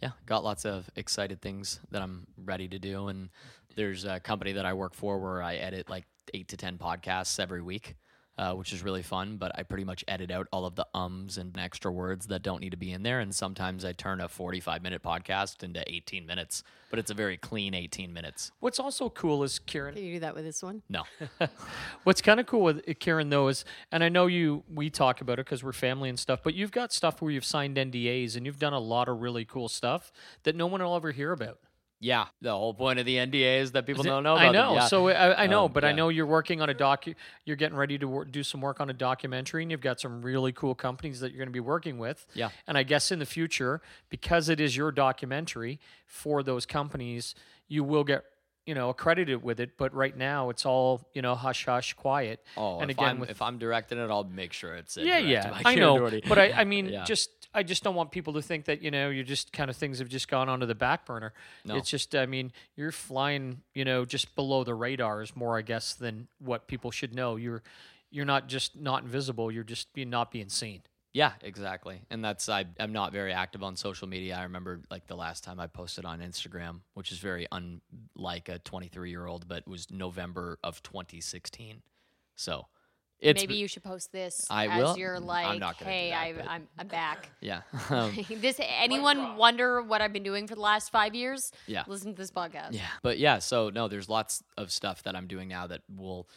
yeah, 0.02 0.12
got 0.26 0.46
lots 0.46 0.66
of 0.66 0.90
excited 0.96 1.42
things 1.42 1.82
that 1.92 2.02
I'm 2.02 2.26
ready 2.38 2.70
to 2.70 2.80
do, 2.80 3.10
and 3.10 3.30
there's 3.76 4.06
a 4.06 4.20
company 4.20 4.54
that 4.54 4.66
I 4.66 4.74
work 4.74 4.94
for 4.94 5.20
where 5.20 5.44
I 5.44 5.56
edit 5.56 5.90
like 5.90 6.06
eight 6.34 6.48
to 6.50 6.58
ten 6.58 6.78
podcasts 6.78 7.40
every 7.40 7.62
week, 7.62 7.96
uh, 8.38 8.54
which 8.54 8.74
is 8.74 8.84
really 8.84 9.02
fun. 9.04 9.38
But 9.38 9.52
I 9.58 9.64
pretty 9.64 9.84
much 9.84 10.04
edit 10.08 10.32
out 10.32 10.48
all 10.52 10.66
of 10.66 10.76
the 10.76 10.88
ums 10.94 11.38
and 11.38 11.58
extra 11.58 11.92
words 11.92 12.28
that 12.28 12.42
don't 12.42 12.62
need 12.62 12.72
to 12.72 12.78
be 12.78 12.92
in 12.92 13.04
there, 13.04 13.20
and 13.20 13.34
sometimes 13.34 13.86
I 13.86 13.92
turn 13.94 14.22
a 14.22 14.28
45 14.28 14.82
minute 14.82 15.04
podcast 15.04 15.64
into 15.64 15.84
18 15.92 16.26
minutes, 16.26 16.64
but 16.90 17.00
it's 17.00 17.12
a 17.12 17.14
very 17.14 17.38
clean 17.38 17.74
18 17.74 18.12
minutes. 18.14 18.52
What's 18.60 18.80
also 18.80 19.10
cool 19.10 19.44
is 19.44 19.60
Kieran. 19.60 19.96
Can 19.96 20.04
you 20.04 20.14
do 20.14 20.20
that 20.22 20.36
with 20.36 20.44
this 20.44 20.64
one? 20.64 20.82
No, 20.90 21.04
What's 22.04 22.22
kind 22.22 22.40
of 22.40 22.46
cool 22.46 22.62
with 22.62 22.82
it, 22.88 23.00
Kieran 23.00 23.30
though 23.30 23.48
is, 23.48 23.64
and 23.92 24.04
I 24.04 24.10
know 24.10 24.28
you, 24.28 24.64
we 24.74 24.90
talk 24.90 25.22
about 25.22 25.40
it 25.40 25.46
because 25.46 25.64
we're 25.64 25.74
family 25.74 26.10
and 26.10 26.18
stuff, 26.20 26.42
but 26.44 26.54
you've 26.54 26.72
got 26.72 26.92
stuff 26.94 27.22
where 27.22 27.32
you've 27.32 27.46
signed 27.46 27.78
NDAs 27.78 28.36
and 28.36 28.46
you've 28.46 28.60
done 28.60 28.74
a 28.74 28.80
lot 28.80 29.08
of 29.08 29.22
really 29.22 29.46
cool 29.46 29.70
stuff 29.70 30.12
that 30.44 30.56
no 30.56 30.68
one 30.68 30.82
will 30.82 30.96
ever 30.96 31.12
hear 31.12 31.32
about. 31.32 31.60
Yeah, 32.04 32.26
the 32.42 32.50
whole 32.52 32.74
point 32.74 32.98
of 32.98 33.06
the 33.06 33.18
NDA 33.18 33.62
is 33.62 33.74
that 33.74 33.86
people 33.86 34.04
don't 34.04 34.24
know. 34.24 34.34
About 34.34 34.48
I 34.48 34.52
know. 34.52 34.74
Yeah. 34.74 34.88
So 34.88 35.10
I, 35.10 35.44
I 35.44 35.48
know, 35.48 35.66
Um, 35.66 35.72
but 35.72 35.86
I 35.86 35.92
know 35.92 36.10
you're 36.10 36.26
working 36.26 36.60
on 36.60 36.68
a 36.68 36.74
doc. 36.74 37.06
You're 37.46 37.56
getting 37.56 37.78
ready 37.78 38.00
to 38.00 38.08
wor- 38.08 38.26
do 38.26 38.42
some 38.42 38.60
work 38.60 38.82
on 38.82 38.90
a 38.90 38.94
documentary, 38.94 39.62
and 39.62 39.70
you've 39.70 39.82
got 39.82 40.00
some 40.00 40.24
really 40.24 40.52
cool 40.52 40.74
companies 40.74 41.20
that 41.20 41.30
you're 41.30 41.38
going 41.38 41.48
to 41.48 41.54
be 41.54 41.60
working 41.60 42.00
with. 42.00 42.26
Yeah. 42.34 42.50
And 42.66 42.76
I 42.76 42.82
guess 42.82 43.12
in 43.12 43.20
the 43.20 43.26
future, 43.28 43.82
because 44.10 44.50
it 44.50 44.60
is 44.60 44.76
your 44.76 44.92
documentary 44.92 45.80
for 46.08 46.42
those 46.42 46.66
companies, 46.66 47.36
you 47.68 47.84
will 47.84 48.04
get 48.04 48.26
you 48.66 48.76
know 48.76 48.90
accredited 48.90 49.44
with 49.44 49.60
it. 49.60 49.78
But 49.78 49.94
right 49.94 50.16
now, 50.16 50.50
it's 50.50 50.66
all 50.66 51.08
you 51.14 51.22
know 51.22 51.36
hush 51.36 51.66
hush 51.66 51.94
quiet. 51.94 52.40
Oh, 52.58 52.80
and 52.80 52.92
again 52.92 53.08
I'm 53.10 53.20
with 53.20 53.30
if 53.30 53.42
I'm 53.42 53.58
directing 53.58 53.98
it, 53.98 54.10
I'll 54.10 54.24
make 54.24 54.54
sure 54.54 54.76
it's 54.76 54.98
yeah, 54.98 55.18
yeah, 55.18 55.60
I 55.66 55.76
know. 55.84 55.98
Doherty. 55.98 56.24
But 56.28 56.40
I, 56.40 56.52
I 56.52 56.64
mean, 56.64 56.86
Yeah. 56.92 57.04
just 57.04 57.30
I 57.54 57.64
just 57.64 57.84
don't 57.84 57.96
want 57.96 58.12
people 58.12 58.34
to 58.34 58.42
think 58.42 58.66
that 58.66 58.82
you 58.82 58.92
know 58.92 59.10
you're 59.10 59.24
just 59.24 59.52
kind 59.52 59.70
of 59.70 59.76
things 59.76 60.00
have 60.00 60.10
just 60.10 60.28
gone 60.28 60.50
onto 60.50 60.66
the 60.66 60.76
back 60.76 61.06
burner. 61.06 61.34
No. 61.66 61.76
It's 61.76 61.90
just, 61.90 62.16
I 62.16 62.26
mean, 62.26 62.52
you're 62.76 62.92
flying, 62.92 63.62
you 63.74 63.84
know, 63.86 64.06
just 64.06 64.36
below 64.36 64.64
the 64.64 64.74
radars 64.74 65.36
more, 65.36 65.58
I 65.58 65.62
guess, 65.62 65.94
than 65.94 66.28
what 66.40 66.68
people 66.68 66.92
should 66.92 67.14
know. 67.14 67.36
You're 67.36 67.62
you're 68.10 68.26
not 68.26 68.48
just 68.48 68.80
not 68.80 69.04
invisible. 69.04 69.52
You're 69.52 69.64
just 69.64 69.94
being 69.94 70.10
not 70.10 70.32
being 70.32 70.50
seen. 70.50 70.82
Yeah, 71.14 71.34
exactly. 71.42 72.02
And 72.10 72.24
that's 72.24 72.48
I 72.48 72.66
I'm 72.80 72.94
not 72.94 73.12
very 73.12 73.34
active 73.34 73.64
on 73.64 73.76
social 73.76 74.08
media. 74.08 74.38
I 74.38 74.44
remember 74.44 74.82
like 74.90 75.08
the 75.08 75.16
last 75.16 75.44
time 75.44 75.60
I 75.60 75.68
posted 75.68 76.06
on 76.06 76.20
Instagram, 76.20 76.82
which 76.94 77.12
is 77.12 77.18
very 77.20 77.48
unlike 77.52 78.48
a 78.50 78.60
23 78.60 79.10
year 79.10 79.26
old, 79.26 79.48
but 79.48 79.60
it 79.60 79.68
was 79.68 79.92
November 79.92 80.58
of 80.64 80.82
2016. 80.84 81.82
So 82.36 82.68
it's 83.20 83.40
Maybe 83.40 83.56
you 83.56 83.68
should 83.68 83.84
post 83.84 84.12
this 84.12 84.48
I 84.50 84.68
as 84.68 84.84
will. 84.84 84.98
you're 84.98 85.18
I'm 85.18 85.28
like, 85.28 85.60
not 85.60 85.76
hey, 85.76 86.10
that, 86.10 86.18
I, 86.22 86.34
but- 86.34 86.48
I'm, 86.50 86.68
I'm 86.80 86.88
back. 86.88 87.30
yeah. 87.42 87.62
Um, 87.90 88.18
this 88.38 88.60
anyone 88.60 89.36
wonder 89.36 89.82
what 89.82 90.02
I've 90.02 90.14
been 90.14 90.24
doing 90.24 90.48
for 90.48 90.56
the 90.56 90.62
last 90.62 90.92
five 90.92 91.14
years? 91.14 91.52
Yeah. 91.68 91.84
Listen 91.88 92.14
to 92.14 92.18
this 92.18 92.32
podcast. 92.32 92.72
Yeah. 92.72 92.88
But 93.04 93.20
yeah, 93.20 93.40
so 93.40 93.70
no, 93.70 93.88
there's 93.90 94.10
lots 94.10 94.44
of 94.58 94.72
stuff 94.72 95.04
that 95.04 95.16
I'm 95.16 95.28
doing 95.28 95.50
now 95.50 95.68
that 95.68 95.82
will 95.94 96.28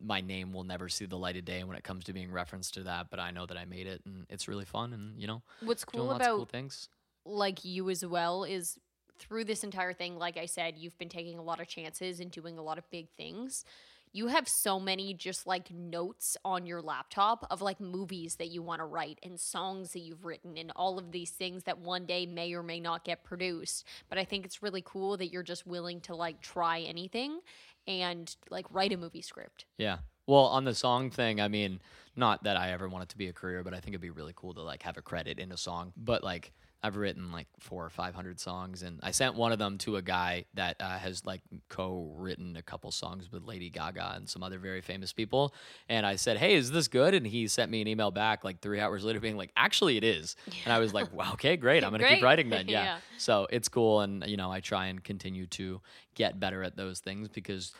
my 0.00 0.20
name 0.20 0.52
will 0.52 0.64
never 0.64 0.88
see 0.88 1.06
the 1.06 1.18
light 1.18 1.36
of 1.36 1.44
day 1.44 1.62
when 1.62 1.76
it 1.76 1.84
comes 1.84 2.04
to 2.04 2.12
being 2.12 2.32
referenced 2.32 2.74
to 2.74 2.82
that, 2.84 3.08
but 3.10 3.20
I 3.20 3.30
know 3.30 3.46
that 3.46 3.56
I 3.56 3.64
made 3.64 3.86
it 3.86 4.00
and 4.06 4.26
it's 4.30 4.48
really 4.48 4.64
fun 4.64 4.92
and 4.92 5.20
you 5.20 5.26
know, 5.26 5.42
What's 5.60 5.84
cool 5.84 6.10
about 6.10 6.36
cool 6.36 6.46
things. 6.46 6.88
like 7.24 7.64
you 7.64 7.90
as 7.90 8.04
well 8.04 8.44
is 8.44 8.78
through 9.18 9.44
this 9.44 9.62
entire 9.62 9.92
thing, 9.92 10.18
like 10.18 10.38
I 10.38 10.46
said, 10.46 10.78
you've 10.78 10.96
been 10.96 11.10
taking 11.10 11.38
a 11.38 11.42
lot 11.42 11.60
of 11.60 11.68
chances 11.68 12.20
and 12.20 12.30
doing 12.30 12.56
a 12.56 12.62
lot 12.62 12.78
of 12.78 12.88
big 12.90 13.10
things. 13.10 13.64
You 14.12 14.26
have 14.26 14.48
so 14.48 14.80
many 14.80 15.14
just 15.14 15.46
like 15.46 15.70
notes 15.70 16.36
on 16.44 16.66
your 16.66 16.82
laptop 16.82 17.46
of 17.48 17.62
like 17.62 17.80
movies 17.80 18.36
that 18.36 18.48
you 18.48 18.60
want 18.60 18.80
to 18.80 18.84
write 18.84 19.20
and 19.22 19.38
songs 19.38 19.92
that 19.92 20.00
you've 20.00 20.24
written 20.24 20.56
and 20.56 20.72
all 20.74 20.98
of 20.98 21.12
these 21.12 21.30
things 21.30 21.62
that 21.64 21.78
one 21.78 22.06
day 22.06 22.26
may 22.26 22.52
or 22.54 22.62
may 22.62 22.80
not 22.80 23.04
get 23.04 23.22
produced. 23.22 23.86
But 24.08 24.18
I 24.18 24.24
think 24.24 24.44
it's 24.44 24.62
really 24.62 24.82
cool 24.84 25.16
that 25.16 25.32
you're 25.32 25.44
just 25.44 25.66
willing 25.66 26.00
to 26.02 26.16
like 26.16 26.40
try 26.40 26.80
anything 26.80 27.40
and 27.86 28.34
like 28.50 28.66
write 28.70 28.92
a 28.92 28.96
movie 28.96 29.22
script. 29.22 29.66
Yeah. 29.78 29.98
Well, 30.26 30.46
on 30.46 30.64
the 30.64 30.74
song 30.74 31.10
thing, 31.10 31.40
I 31.40 31.48
mean, 31.48 31.80
not 32.16 32.44
that 32.44 32.56
I 32.56 32.72
ever 32.72 32.88
want 32.88 33.04
it 33.04 33.08
to 33.10 33.18
be 33.18 33.28
a 33.28 33.32
career, 33.32 33.62
but 33.62 33.74
I 33.74 33.80
think 33.80 33.94
it'd 33.94 34.00
be 34.00 34.10
really 34.10 34.32
cool 34.34 34.54
to 34.54 34.62
like 34.62 34.82
have 34.82 34.96
a 34.96 35.02
credit 35.02 35.38
in 35.38 35.52
a 35.52 35.56
song. 35.56 35.92
But 35.96 36.22
like, 36.24 36.52
I've 36.82 36.96
written 36.96 37.30
like 37.30 37.46
four 37.58 37.84
or 37.84 37.90
five 37.90 38.14
hundred 38.14 38.40
songs, 38.40 38.82
and 38.82 39.00
I 39.02 39.10
sent 39.10 39.34
one 39.34 39.52
of 39.52 39.58
them 39.58 39.76
to 39.78 39.96
a 39.96 40.02
guy 40.02 40.46
that 40.54 40.76
uh, 40.80 40.98
has 40.98 41.26
like 41.26 41.42
co-written 41.68 42.56
a 42.56 42.62
couple 42.62 42.90
songs 42.90 43.30
with 43.30 43.44
Lady 43.44 43.68
Gaga 43.70 44.14
and 44.16 44.28
some 44.28 44.42
other 44.42 44.58
very 44.58 44.80
famous 44.80 45.12
people. 45.12 45.54
And 45.88 46.06
I 46.06 46.16
said, 46.16 46.38
"Hey, 46.38 46.54
is 46.54 46.70
this 46.70 46.88
good?" 46.88 47.12
And 47.14 47.26
he 47.26 47.48
sent 47.48 47.70
me 47.70 47.82
an 47.82 47.88
email 47.88 48.10
back 48.10 48.44
like 48.44 48.60
three 48.60 48.80
hours 48.84 49.04
later, 49.04 49.20
being 49.20 49.36
like, 49.36 49.52
"Actually, 49.56 49.96
it 49.96 50.04
is." 50.04 50.36
And 50.64 50.72
I 50.72 50.78
was 50.78 50.94
like, 50.94 51.12
"Wow, 51.12 51.32
okay, 51.34 51.56
great. 51.56 51.84
I'm 51.84 51.90
gonna 51.90 52.04
keep 52.08 52.22
writing 52.22 52.48
then." 52.48 52.66
Yeah. 52.70 52.84
Yeah. 52.84 52.98
So 53.16 53.46
it's 53.50 53.68
cool, 53.68 54.00
and 54.00 54.24
you 54.26 54.36
know, 54.36 54.50
I 54.50 54.60
try 54.60 54.86
and 54.86 55.02
continue 55.02 55.46
to 55.48 55.80
get 56.14 56.38
better 56.40 56.62
at 56.62 56.76
those 56.76 57.00
things 57.00 57.28
because 57.28 57.72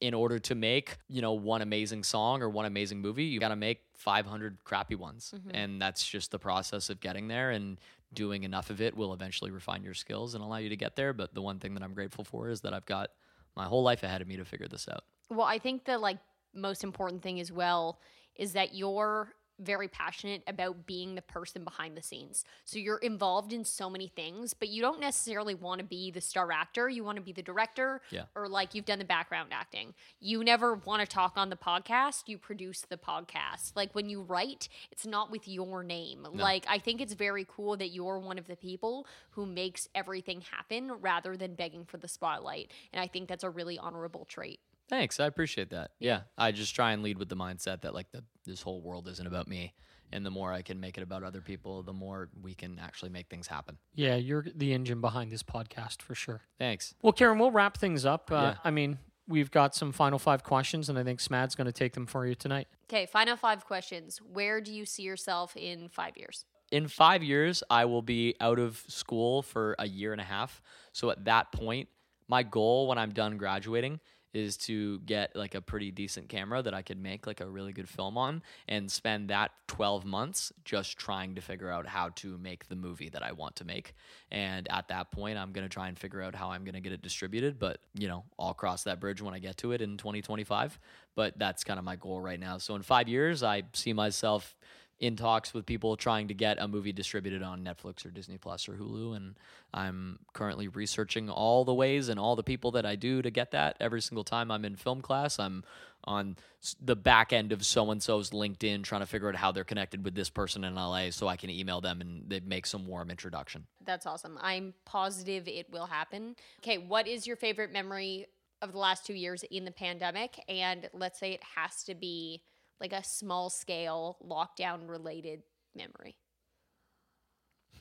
in 0.00 0.14
order 0.14 0.38
to 0.38 0.54
make 0.54 0.96
you 1.08 1.20
know 1.22 1.32
one 1.32 1.62
amazing 1.62 2.02
song 2.02 2.42
or 2.42 2.48
one 2.48 2.64
amazing 2.64 3.00
movie 3.00 3.24
you 3.24 3.38
got 3.38 3.50
to 3.50 3.56
make 3.56 3.82
500 3.94 4.64
crappy 4.64 4.94
ones 4.96 5.32
and 5.52 5.80
that's 5.80 6.04
just 6.04 6.30
the 6.32 6.38
process 6.38 6.90
of 6.90 6.98
getting 6.98 7.28
there 7.28 7.50
and 7.50 7.78
doing 8.16 8.42
enough 8.42 8.70
of 8.70 8.80
it 8.80 8.96
will 8.96 9.12
eventually 9.12 9.52
refine 9.52 9.84
your 9.84 9.94
skills 9.94 10.34
and 10.34 10.42
allow 10.42 10.56
you 10.56 10.68
to 10.70 10.76
get 10.76 10.96
there 10.96 11.12
but 11.12 11.32
the 11.34 11.42
one 11.42 11.60
thing 11.60 11.74
that 11.74 11.84
i'm 11.84 11.94
grateful 11.94 12.24
for 12.24 12.48
is 12.50 12.62
that 12.62 12.74
i've 12.74 12.86
got 12.86 13.10
my 13.56 13.64
whole 13.64 13.82
life 13.82 14.02
ahead 14.02 14.20
of 14.20 14.28
me 14.28 14.36
to 14.36 14.44
figure 14.44 14.68
this 14.68 14.88
out. 14.88 15.04
Well, 15.30 15.46
I 15.46 15.58
think 15.58 15.84
the 15.84 15.98
like 15.98 16.18
most 16.54 16.84
important 16.84 17.22
thing 17.22 17.40
as 17.40 17.50
well 17.50 17.98
is 18.36 18.52
that 18.52 18.74
you're 18.74 19.34
very 19.58 19.88
passionate 19.88 20.42
about 20.46 20.86
being 20.86 21.14
the 21.14 21.22
person 21.22 21.64
behind 21.64 21.96
the 21.96 22.02
scenes. 22.02 22.44
So 22.64 22.78
you're 22.78 22.98
involved 22.98 23.52
in 23.52 23.64
so 23.64 23.88
many 23.88 24.08
things, 24.08 24.52
but 24.54 24.68
you 24.68 24.82
don't 24.82 25.00
necessarily 25.00 25.54
want 25.54 25.78
to 25.80 25.84
be 25.86 26.10
the 26.10 26.20
star 26.20 26.52
actor. 26.52 26.88
You 26.88 27.04
want 27.04 27.16
to 27.16 27.22
be 27.22 27.32
the 27.32 27.42
director 27.42 28.00
Yeah. 28.10 28.24
or 28.34 28.48
like 28.48 28.74
you've 28.74 28.84
done 28.84 28.98
the 28.98 29.04
background 29.04 29.50
acting. 29.52 29.94
You 30.20 30.44
never 30.44 30.74
want 30.74 31.00
to 31.00 31.06
talk 31.06 31.34
on 31.36 31.50
the 31.50 31.56
podcast, 31.56 32.24
you 32.26 32.38
produce 32.38 32.82
the 32.82 32.96
podcast. 32.98 33.72
Like 33.74 33.94
when 33.94 34.08
you 34.08 34.22
write, 34.22 34.68
it's 34.92 35.06
not 35.06 35.30
with 35.30 35.48
your 35.48 35.82
name. 35.82 36.26
Like 36.32 36.66
I 36.68 36.78
think 36.78 37.00
it's 37.00 37.14
very 37.14 37.46
cool 37.48 37.76
that 37.78 37.88
you're 37.88 38.18
one 38.18 38.38
of 38.38 38.46
the 38.46 38.56
people 38.56 39.06
who 39.30 39.46
makes 39.46 39.88
everything 39.94 40.42
happen 40.42 40.92
rather 41.00 41.36
than 41.36 41.54
begging 41.54 41.84
for 41.84 41.96
the 41.96 42.08
spotlight. 42.08 42.70
And 42.92 43.00
I 43.02 43.06
think 43.06 43.28
that's 43.28 43.44
a 43.44 43.50
really 43.50 43.78
honorable 43.78 44.24
trait. 44.26 44.60
Thanks, 44.88 45.18
I 45.20 45.26
appreciate 45.26 45.70
that. 45.70 45.90
Yeah, 45.98 46.20
I 46.38 46.52
just 46.52 46.74
try 46.74 46.92
and 46.92 47.02
lead 47.02 47.18
with 47.18 47.28
the 47.28 47.36
mindset 47.36 47.82
that 47.82 47.94
like 47.94 48.10
the 48.12 48.22
this 48.44 48.62
whole 48.62 48.80
world 48.80 49.08
isn't 49.08 49.26
about 49.26 49.48
me, 49.48 49.74
and 50.12 50.24
the 50.24 50.30
more 50.30 50.52
I 50.52 50.62
can 50.62 50.78
make 50.78 50.96
it 50.96 51.02
about 51.02 51.22
other 51.24 51.40
people, 51.40 51.82
the 51.82 51.92
more 51.92 52.28
we 52.40 52.54
can 52.54 52.78
actually 52.78 53.10
make 53.10 53.28
things 53.28 53.48
happen. 53.48 53.78
Yeah, 53.94 54.14
you're 54.16 54.44
the 54.54 54.72
engine 54.72 55.00
behind 55.00 55.32
this 55.32 55.42
podcast 55.42 56.02
for 56.02 56.14
sure. 56.14 56.42
Thanks. 56.58 56.94
Well, 57.02 57.12
Kieran, 57.12 57.38
we'll 57.38 57.50
wrap 57.50 57.76
things 57.78 58.04
up. 58.04 58.30
Uh, 58.30 58.34
Yeah. 58.34 58.54
I 58.62 58.70
mean, 58.70 58.98
we've 59.26 59.50
got 59.50 59.74
some 59.74 59.90
final 59.90 60.20
five 60.20 60.44
questions, 60.44 60.88
and 60.88 60.96
I 60.98 61.02
think 61.02 61.18
Smad's 61.18 61.56
going 61.56 61.66
to 61.66 61.72
take 61.72 61.94
them 61.94 62.06
for 62.06 62.24
you 62.26 62.36
tonight. 62.36 62.68
Okay, 62.88 63.06
final 63.06 63.36
five 63.36 63.64
questions. 63.64 64.18
Where 64.18 64.60
do 64.60 64.72
you 64.72 64.84
see 64.86 65.02
yourself 65.02 65.56
in 65.56 65.88
five 65.88 66.16
years? 66.16 66.44
In 66.70 66.86
five 66.88 67.22
years, 67.24 67.62
I 67.70 67.84
will 67.86 68.02
be 68.02 68.34
out 68.40 68.58
of 68.60 68.84
school 68.88 69.42
for 69.42 69.74
a 69.78 69.86
year 69.88 70.12
and 70.12 70.20
a 70.20 70.24
half. 70.24 70.62
So 70.92 71.10
at 71.10 71.24
that 71.24 71.50
point, 71.52 71.88
my 72.28 72.42
goal 72.44 72.88
when 72.88 72.98
I'm 72.98 73.10
done 73.10 73.36
graduating 73.36 74.00
is 74.36 74.58
to 74.58 74.98
get 75.00 75.34
like 75.34 75.54
a 75.54 75.60
pretty 75.62 75.90
decent 75.90 76.28
camera 76.28 76.60
that 76.60 76.74
I 76.74 76.82
could 76.82 77.00
make 77.02 77.26
like 77.26 77.40
a 77.40 77.48
really 77.48 77.72
good 77.72 77.88
film 77.88 78.18
on 78.18 78.42
and 78.68 78.90
spend 78.90 79.30
that 79.30 79.52
12 79.68 80.04
months 80.04 80.52
just 80.64 80.98
trying 80.98 81.34
to 81.36 81.40
figure 81.40 81.70
out 81.70 81.86
how 81.86 82.10
to 82.16 82.36
make 82.36 82.68
the 82.68 82.76
movie 82.76 83.08
that 83.08 83.22
I 83.22 83.32
want 83.32 83.56
to 83.56 83.64
make. 83.64 83.94
And 84.30 84.68
at 84.70 84.88
that 84.88 85.10
point, 85.10 85.38
I'm 85.38 85.52
going 85.52 85.64
to 85.66 85.72
try 85.72 85.88
and 85.88 85.98
figure 85.98 86.20
out 86.20 86.34
how 86.34 86.50
I'm 86.50 86.64
going 86.64 86.74
to 86.74 86.80
get 86.80 86.92
it 86.92 87.00
distributed, 87.00 87.58
but 87.58 87.78
you 87.94 88.08
know, 88.08 88.24
I'll 88.38 88.52
cross 88.54 88.84
that 88.84 89.00
bridge 89.00 89.22
when 89.22 89.32
I 89.32 89.38
get 89.38 89.56
to 89.58 89.72
it 89.72 89.80
in 89.80 89.96
2025, 89.96 90.78
but 91.14 91.38
that's 91.38 91.64
kind 91.64 91.78
of 91.78 91.84
my 91.84 91.96
goal 91.96 92.20
right 92.20 92.38
now. 92.38 92.58
So 92.58 92.74
in 92.74 92.82
5 92.82 93.08
years, 93.08 93.42
I 93.42 93.62
see 93.72 93.94
myself 93.94 94.54
in 94.98 95.14
talks 95.14 95.52
with 95.52 95.66
people 95.66 95.96
trying 95.96 96.28
to 96.28 96.34
get 96.34 96.56
a 96.58 96.66
movie 96.66 96.92
distributed 96.92 97.42
on 97.42 97.62
Netflix 97.62 98.06
or 98.06 98.10
Disney 98.10 98.38
Plus 98.38 98.68
or 98.68 98.72
Hulu, 98.72 99.16
and 99.16 99.34
I'm 99.74 100.20
currently 100.32 100.68
researching 100.68 101.28
all 101.28 101.64
the 101.64 101.74
ways 101.74 102.08
and 102.08 102.18
all 102.18 102.34
the 102.34 102.42
people 102.42 102.70
that 102.72 102.86
I 102.86 102.96
do 102.96 103.20
to 103.20 103.30
get 103.30 103.50
that. 103.50 103.76
Every 103.78 104.00
single 104.00 104.24
time 104.24 104.50
I'm 104.50 104.64
in 104.64 104.76
film 104.76 105.02
class, 105.02 105.38
I'm 105.38 105.64
on 106.04 106.36
the 106.80 106.96
back 106.96 107.32
end 107.32 107.52
of 107.52 107.66
so 107.66 107.90
and 107.90 108.02
so's 108.02 108.30
LinkedIn 108.30 108.84
trying 108.84 109.02
to 109.02 109.06
figure 109.06 109.28
out 109.28 109.36
how 109.36 109.52
they're 109.52 109.64
connected 109.64 110.04
with 110.04 110.14
this 110.14 110.30
person 110.30 110.64
in 110.64 110.74
LA, 110.74 111.10
so 111.10 111.28
I 111.28 111.36
can 111.36 111.50
email 111.50 111.80
them 111.80 112.00
and 112.00 112.22
they 112.28 112.40
make 112.40 112.64
some 112.64 112.86
warm 112.86 113.10
introduction. 113.10 113.66
That's 113.84 114.06
awesome. 114.06 114.38
I'm 114.40 114.72
positive 114.86 115.46
it 115.46 115.70
will 115.70 115.86
happen. 115.86 116.36
Okay, 116.60 116.78
what 116.78 117.06
is 117.06 117.26
your 117.26 117.36
favorite 117.36 117.72
memory 117.72 118.26
of 118.62 118.72
the 118.72 118.78
last 118.78 119.04
two 119.04 119.14
years 119.14 119.44
in 119.50 119.66
the 119.66 119.70
pandemic? 119.70 120.42
And 120.48 120.88
let's 120.94 121.18
say 121.18 121.32
it 121.32 121.42
has 121.54 121.82
to 121.84 121.94
be 121.94 122.40
like 122.80 122.92
a 122.92 123.02
small 123.04 123.50
scale 123.50 124.18
lockdown 124.24 124.88
related 124.88 125.42
memory. 125.74 126.16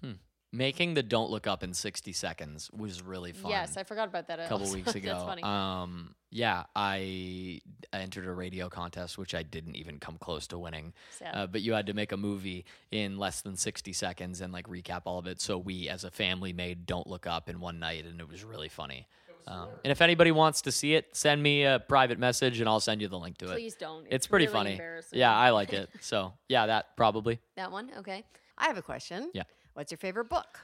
Hmm. 0.02 0.14
Making 0.52 0.94
the 0.94 1.04
Don't 1.04 1.32
Look 1.32 1.48
Up 1.48 1.64
in 1.64 1.74
60 1.74 2.14
seconds 2.14 2.72
was 2.72 3.02
really 3.02 3.34
fun. 3.34 3.52
Yes, 3.52 3.76
I 3.76 3.84
forgot 3.84 4.08
about 4.08 4.28
that 4.28 4.40
a 4.40 4.44
couple 4.44 4.60
also. 4.60 4.76
weeks 4.76 4.86
That's 4.94 4.96
ago. 5.06 5.26
funny. 5.26 5.44
Um, 5.44 6.16
yeah, 6.32 6.64
I 6.74 7.60
entered 7.92 8.26
a 8.26 8.32
radio 8.32 8.70
contest, 8.70 9.18
which 9.18 9.36
I 9.36 9.44
didn't 9.44 9.76
even 9.76 10.00
come 10.00 10.18
close 10.18 10.48
to 10.48 10.58
winning. 10.58 10.94
Uh, 11.26 11.48
but 11.48 11.62
you 11.62 11.74
had 11.74 11.88
to 11.88 11.94
make 11.94 12.14
a 12.14 12.18
movie 12.18 12.66
in 12.92 13.18
less 13.18 13.42
than 13.42 13.58
60 13.58 13.92
seconds 13.92 14.40
and 14.40 14.54
like 14.54 14.68
recap 14.68 15.02
all 15.06 15.20
of 15.20 15.28
it. 15.28 15.42
So 15.42 15.58
we, 15.58 15.90
as 15.90 16.06
a 16.06 16.12
family, 16.12 16.54
made 16.54 16.86
Don't 16.86 17.08
Look 17.08 17.28
Up 17.28 17.50
in 17.50 17.60
one 17.60 17.80
night, 17.80 18.06
and 18.06 18.22
it 18.22 18.30
was 18.30 18.46
really 18.46 18.70
funny. 18.70 19.08
Um, 19.48 19.70
and 19.84 19.92
if 19.92 20.02
anybody 20.02 20.32
wants 20.32 20.62
to 20.64 20.72
see 20.72 20.96
it, 20.96 21.16
send 21.16 21.42
me 21.42 21.64
a 21.64 21.80
private 21.80 22.18
message, 22.18 22.60
and 22.60 22.68
I'll 22.68 22.80
send 22.80 23.02
you 23.02 23.08
the 23.08 23.20
link 23.20 23.38
to 23.40 23.46
it. 23.46 23.54
Please 23.54 23.76
don't. 23.76 24.06
It's, 24.10 24.28
pretty 24.28 24.48
really 24.48 24.78
funny. 24.78 24.82
Yeah, 25.12 25.36
I 25.36 25.52
like 25.52 25.72
it. 25.82 25.90
So 26.02 26.34
yeah, 26.50 26.66
that 26.68 26.96
probably. 26.98 27.40
That 27.56 27.72
one? 27.72 27.92
Okay. 28.00 28.24
I 28.58 28.68
have 28.68 28.78
a 28.78 28.82
question. 28.82 29.32
Yeah. 29.34 29.44
What's 29.74 29.92
your 29.92 29.98
favorite 29.98 30.30
book? 30.30 30.60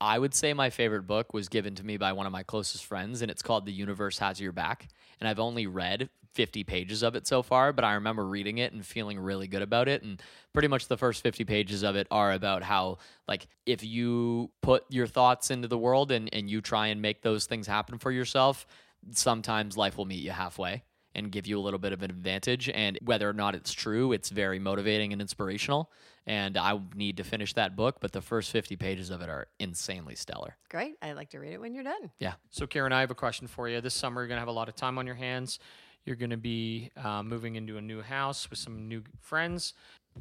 I 0.00 0.18
would 0.18 0.34
say 0.34 0.52
my 0.52 0.70
favorite 0.70 1.06
book 1.06 1.32
was 1.32 1.48
given 1.48 1.74
to 1.76 1.84
me 1.86 1.96
by 1.96 2.12
one 2.12 2.26
of 2.26 2.32
my 2.32 2.42
closest 2.42 2.84
friends, 2.84 3.22
and 3.22 3.30
it's 3.30 3.42
called 3.42 3.64
The 3.64 3.72
Universe 3.72 4.18
Has 4.18 4.40
Your 4.40 4.52
Back. 4.52 4.88
And 5.20 5.28
I've 5.28 5.38
only 5.38 5.66
read 5.66 6.10
50 6.34 6.64
pages 6.64 7.02
of 7.02 7.14
it 7.14 7.26
so 7.26 7.42
far, 7.42 7.72
but 7.72 7.84
I 7.84 7.94
remember 7.94 8.26
reading 8.26 8.58
it 8.58 8.72
and 8.74 8.84
feeling 8.84 9.18
really 9.18 9.46
good 9.46 9.62
about 9.62 9.88
it. 9.88 10.02
And 10.02 10.22
pretty 10.52 10.68
much 10.68 10.88
the 10.88 10.98
first 10.98 11.22
50 11.22 11.44
pages 11.44 11.82
of 11.82 11.96
it 11.96 12.06
are 12.10 12.32
about 12.32 12.62
how, 12.62 12.98
like, 13.26 13.46
if 13.64 13.82
you 13.82 14.50
put 14.60 14.84
your 14.90 15.06
thoughts 15.06 15.50
into 15.50 15.66
the 15.66 15.78
world 15.78 16.12
and, 16.12 16.28
and 16.32 16.50
you 16.50 16.60
try 16.60 16.88
and 16.88 17.00
make 17.00 17.22
those 17.22 17.46
things 17.46 17.66
happen 17.66 17.98
for 17.98 18.10
yourself, 18.10 18.66
sometimes 19.12 19.78
life 19.78 19.96
will 19.96 20.04
meet 20.04 20.22
you 20.22 20.32
halfway 20.32 20.82
and 21.16 21.32
give 21.32 21.46
you 21.46 21.58
a 21.58 21.62
little 21.62 21.78
bit 21.78 21.92
of 21.92 22.02
an 22.02 22.10
advantage. 22.10 22.68
And 22.68 22.98
whether 23.02 23.28
or 23.28 23.32
not 23.32 23.54
it's 23.54 23.72
true, 23.72 24.12
it's 24.12 24.28
very 24.28 24.58
motivating 24.58 25.12
and 25.12 25.20
inspirational. 25.20 25.90
And 26.26 26.58
I 26.58 26.78
need 26.94 27.16
to 27.16 27.24
finish 27.24 27.54
that 27.54 27.74
book, 27.74 27.96
but 28.00 28.12
the 28.12 28.20
first 28.20 28.52
50 28.52 28.76
pages 28.76 29.10
of 29.10 29.22
it 29.22 29.30
are 29.30 29.48
insanely 29.58 30.14
stellar. 30.14 30.56
Great. 30.68 30.96
I'd 31.00 31.14
like 31.14 31.30
to 31.30 31.38
read 31.38 31.54
it 31.54 31.60
when 31.60 31.74
you're 31.74 31.84
done. 31.84 32.10
Yeah. 32.18 32.34
So, 32.50 32.66
Kieran, 32.66 32.92
I 32.92 33.00
have 33.00 33.10
a 33.10 33.14
question 33.14 33.46
for 33.46 33.68
you. 33.68 33.80
This 33.80 33.94
summer, 33.94 34.20
you're 34.20 34.28
going 34.28 34.36
to 34.36 34.40
have 34.40 34.48
a 34.48 34.52
lot 34.52 34.68
of 34.68 34.76
time 34.76 34.98
on 34.98 35.06
your 35.06 35.14
hands. 35.14 35.58
You're 36.04 36.16
going 36.16 36.30
to 36.30 36.36
be 36.36 36.90
uh, 37.02 37.22
moving 37.22 37.56
into 37.56 37.78
a 37.78 37.80
new 37.80 38.02
house 38.02 38.50
with 38.50 38.58
some 38.58 38.86
new 38.86 39.02
friends. 39.20 39.72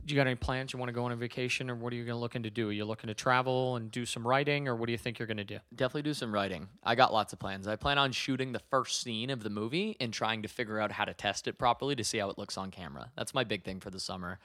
Do 0.05 0.13
you 0.13 0.19
got 0.19 0.27
any 0.27 0.35
plans? 0.35 0.73
You 0.73 0.79
want 0.79 0.89
to 0.89 0.93
go 0.93 1.05
on 1.05 1.11
a 1.11 1.15
vacation, 1.15 1.69
or 1.69 1.75
what 1.75 1.91
are 1.91 1.95
you 1.95 2.03
going 2.05 2.15
to 2.15 2.19
looking 2.19 2.43
to 2.43 2.49
do? 2.49 2.69
Are 2.69 2.71
you 2.71 2.85
looking 2.85 3.07
to 3.07 3.13
travel 3.13 3.75
and 3.75 3.91
do 3.91 4.05
some 4.05 4.25
writing, 4.27 4.67
or 4.67 4.75
what 4.75 4.85
do 4.85 4.91
you 4.91 4.97
think 4.97 5.17
you're 5.17 5.27
going 5.27 5.37
to 5.37 5.43
do? 5.43 5.59
Definitely 5.75 6.03
do 6.03 6.13
some 6.13 6.33
writing. 6.33 6.67
I 6.83 6.95
got 6.95 7.13
lots 7.13 7.33
of 7.33 7.39
plans. 7.39 7.67
I 7.67 7.75
plan 7.75 7.97
on 7.97 8.11
shooting 8.11 8.51
the 8.51 8.61
first 8.69 9.01
scene 9.01 9.29
of 9.29 9.41
the 9.41 9.49
movie 9.49 9.97
and 9.99 10.13
trying 10.13 10.41
to 10.43 10.47
figure 10.47 10.79
out 10.79 10.91
how 10.91 11.05
to 11.05 11.13
test 11.13 11.47
it 11.47 11.57
properly 11.57 11.95
to 11.95 12.03
see 12.03 12.19
how 12.19 12.29
it 12.29 12.37
looks 12.37 12.57
on 12.57 12.71
camera. 12.71 13.11
That's 13.17 13.33
my 13.33 13.43
big 13.43 13.63
thing 13.63 13.79
for 13.79 13.89
the 13.89 13.99
summer. 13.99 14.39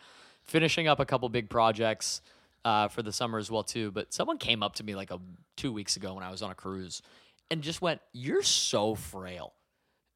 Finishing 0.44 0.88
up 0.88 0.98
a 0.98 1.04
couple 1.04 1.28
big 1.28 1.50
projects 1.50 2.22
uh, 2.64 2.88
for 2.88 3.02
the 3.02 3.12
summer 3.12 3.38
as 3.38 3.50
well 3.50 3.62
too. 3.62 3.90
But 3.90 4.12
someone 4.12 4.38
came 4.38 4.62
up 4.62 4.74
to 4.76 4.84
me 4.84 4.94
like 4.94 5.10
a 5.10 5.18
two 5.56 5.72
weeks 5.72 5.96
ago 5.96 6.14
when 6.14 6.24
I 6.24 6.30
was 6.30 6.42
on 6.42 6.50
a 6.50 6.54
cruise 6.54 7.02
and 7.50 7.62
just 7.62 7.82
went, 7.82 8.00
"You're 8.12 8.42
so 8.42 8.94
frail." 8.94 9.52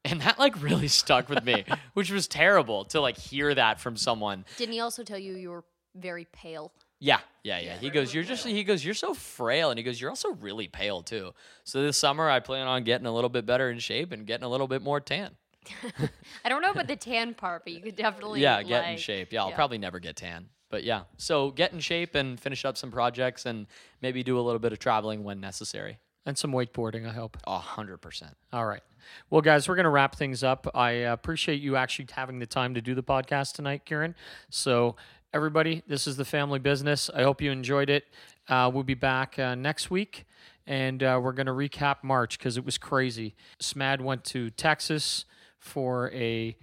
And 0.05 0.21
that 0.21 0.39
like 0.39 0.61
really 0.61 0.87
stuck 0.87 1.27
with 1.29 1.43
me, 1.43 1.65
which 1.93 2.11
was 2.11 2.27
terrible 2.27 2.85
to 2.85 3.01
like 3.01 3.17
hear 3.17 3.53
that 3.55 3.79
from 3.81 3.97
someone. 3.97 4.45
Didn't 4.57 4.73
he 4.73 4.79
also 4.79 5.03
tell 5.03 5.17
you 5.17 5.35
you 5.35 5.49
were 5.49 5.63
very 5.95 6.25
pale? 6.31 6.71
Yeah, 6.99 7.19
yeah, 7.43 7.59
yeah. 7.59 7.77
He 7.77 7.89
goes, 7.89 8.13
you're 8.13 8.23
just. 8.23 8.45
He 8.45 8.63
goes, 8.63 8.83
you're 8.85 8.93
so 8.93 9.13
frail, 9.13 9.69
and 9.69 9.77
he 9.77 9.83
goes, 9.83 9.99
you're 9.99 10.09
also 10.09 10.31
really 10.35 10.67
pale 10.67 11.01
too. 11.01 11.33
So 11.65 11.81
this 11.83 11.97
summer, 11.97 12.29
I 12.29 12.39
plan 12.39 12.67
on 12.67 12.83
getting 12.83 13.05
a 13.05 13.13
little 13.13 13.29
bit 13.29 13.45
better 13.45 13.69
in 13.69 13.79
shape 13.79 14.11
and 14.13 14.25
getting 14.25 14.45
a 14.45 14.49
little 14.49 14.67
bit 14.67 14.81
more 14.81 14.99
tan. 15.01 15.31
I 16.45 16.49
don't 16.49 16.61
know 16.61 16.71
about 16.71 16.87
the 16.87 16.95
tan 16.95 17.33
part, 17.33 17.63
but 17.65 17.73
you 17.73 17.81
could 17.81 17.95
definitely 17.95 18.41
Yeah, 18.41 18.61
get 18.63 18.87
in 18.89 18.97
shape. 18.97 19.33
Yeah, 19.33 19.41
I'll 19.43 19.49
yeah. 19.49 19.55
probably 19.55 19.77
never 19.79 19.99
get 19.99 20.15
tan, 20.15 20.47
but 20.69 20.83
yeah. 20.83 21.01
So 21.17 21.51
get 21.51 21.73
in 21.73 21.79
shape 21.79 22.15
and 22.15 22.39
finish 22.39 22.63
up 22.63 22.77
some 22.77 22.91
projects, 22.91 23.45
and 23.45 23.67
maybe 24.01 24.23
do 24.23 24.39
a 24.39 24.41
little 24.41 24.59
bit 24.59 24.71
of 24.71 24.79
traveling 24.79 25.23
when 25.23 25.39
necessary. 25.41 25.97
And 26.25 26.37
some 26.37 26.51
wakeboarding, 26.51 27.07
I 27.07 27.13
hope. 27.13 27.37
A 27.45 27.59
hundred 27.59 27.97
percent. 27.97 28.35
All 28.51 28.65
right. 28.65 28.81
Well, 29.29 29.41
guys, 29.41 29.69
we're 29.69 29.75
going 29.75 29.83
to 29.83 29.91
wrap 29.91 30.15
things 30.15 30.43
up. 30.43 30.67
I 30.73 31.03
uh, 31.03 31.13
appreciate 31.13 31.61
you 31.61 31.75
actually 31.75 32.07
having 32.11 32.39
the 32.39 32.47
time 32.47 32.73
to 32.73 32.81
do 32.81 32.95
the 32.95 33.03
podcast 33.03 33.53
tonight, 33.53 33.85
Kieran. 33.85 34.15
So, 34.49 34.95
everybody, 35.33 35.83
this 35.87 36.07
is 36.07 36.17
the 36.17 36.25
family 36.25 36.57
business. 36.57 37.11
I 37.13 37.21
hope 37.21 37.41
you 37.41 37.51
enjoyed 37.51 37.89
it. 37.91 38.05
Uh, 38.47 38.71
we'll 38.73 38.83
be 38.83 38.95
back 38.95 39.37
uh, 39.37 39.53
next 39.53 39.91
week, 39.91 40.25
and 40.65 41.03
uh, 41.03 41.19
we're 41.21 41.33
going 41.33 41.45
to 41.45 41.51
recap 41.51 41.97
March 42.03 42.39
because 42.39 42.57
it 42.57 42.65
was 42.65 42.77
crazy. 42.79 43.35
SMAD 43.59 44.01
went 44.01 44.23
to 44.25 44.49
Texas 44.49 45.25
for 45.59 46.11
a 46.11 46.55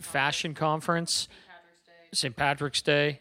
fashion 0.00 0.54
conference. 0.54 1.28
St. 2.12 2.36
Patrick's 2.36 2.82
Day 2.82 3.20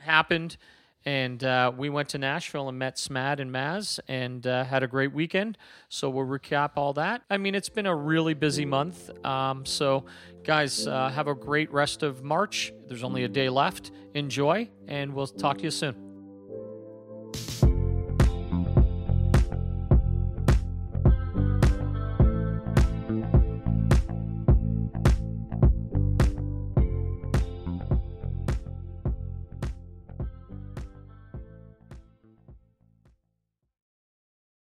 happened, 0.00 0.56
and 1.06 1.42
uh, 1.44 1.72
we 1.76 1.90
went 1.90 2.08
to 2.10 2.18
Nashville 2.18 2.68
and 2.68 2.78
met 2.78 2.96
Smad 2.96 3.40
and 3.40 3.50
Maz 3.50 4.00
and 4.08 4.46
uh, 4.46 4.64
had 4.64 4.82
a 4.82 4.86
great 4.86 5.12
weekend. 5.12 5.58
So 5.88 6.08
we'll 6.08 6.26
recap 6.26 6.72
all 6.76 6.92
that. 6.94 7.22
I 7.28 7.36
mean, 7.36 7.54
it's 7.54 7.68
been 7.68 7.86
a 7.86 7.94
really 7.94 8.34
busy 8.34 8.64
month. 8.64 9.10
Um, 9.24 9.66
so, 9.66 10.04
guys, 10.44 10.86
uh, 10.86 11.10
have 11.10 11.28
a 11.28 11.34
great 11.34 11.72
rest 11.72 12.02
of 12.02 12.22
March. 12.22 12.72
There's 12.88 13.04
only 13.04 13.24
a 13.24 13.28
day 13.28 13.48
left. 13.48 13.90
Enjoy, 14.14 14.70
and 14.88 15.14
we'll 15.14 15.26
talk 15.26 15.58
to 15.58 15.64
you 15.64 15.70
soon. 15.70 16.03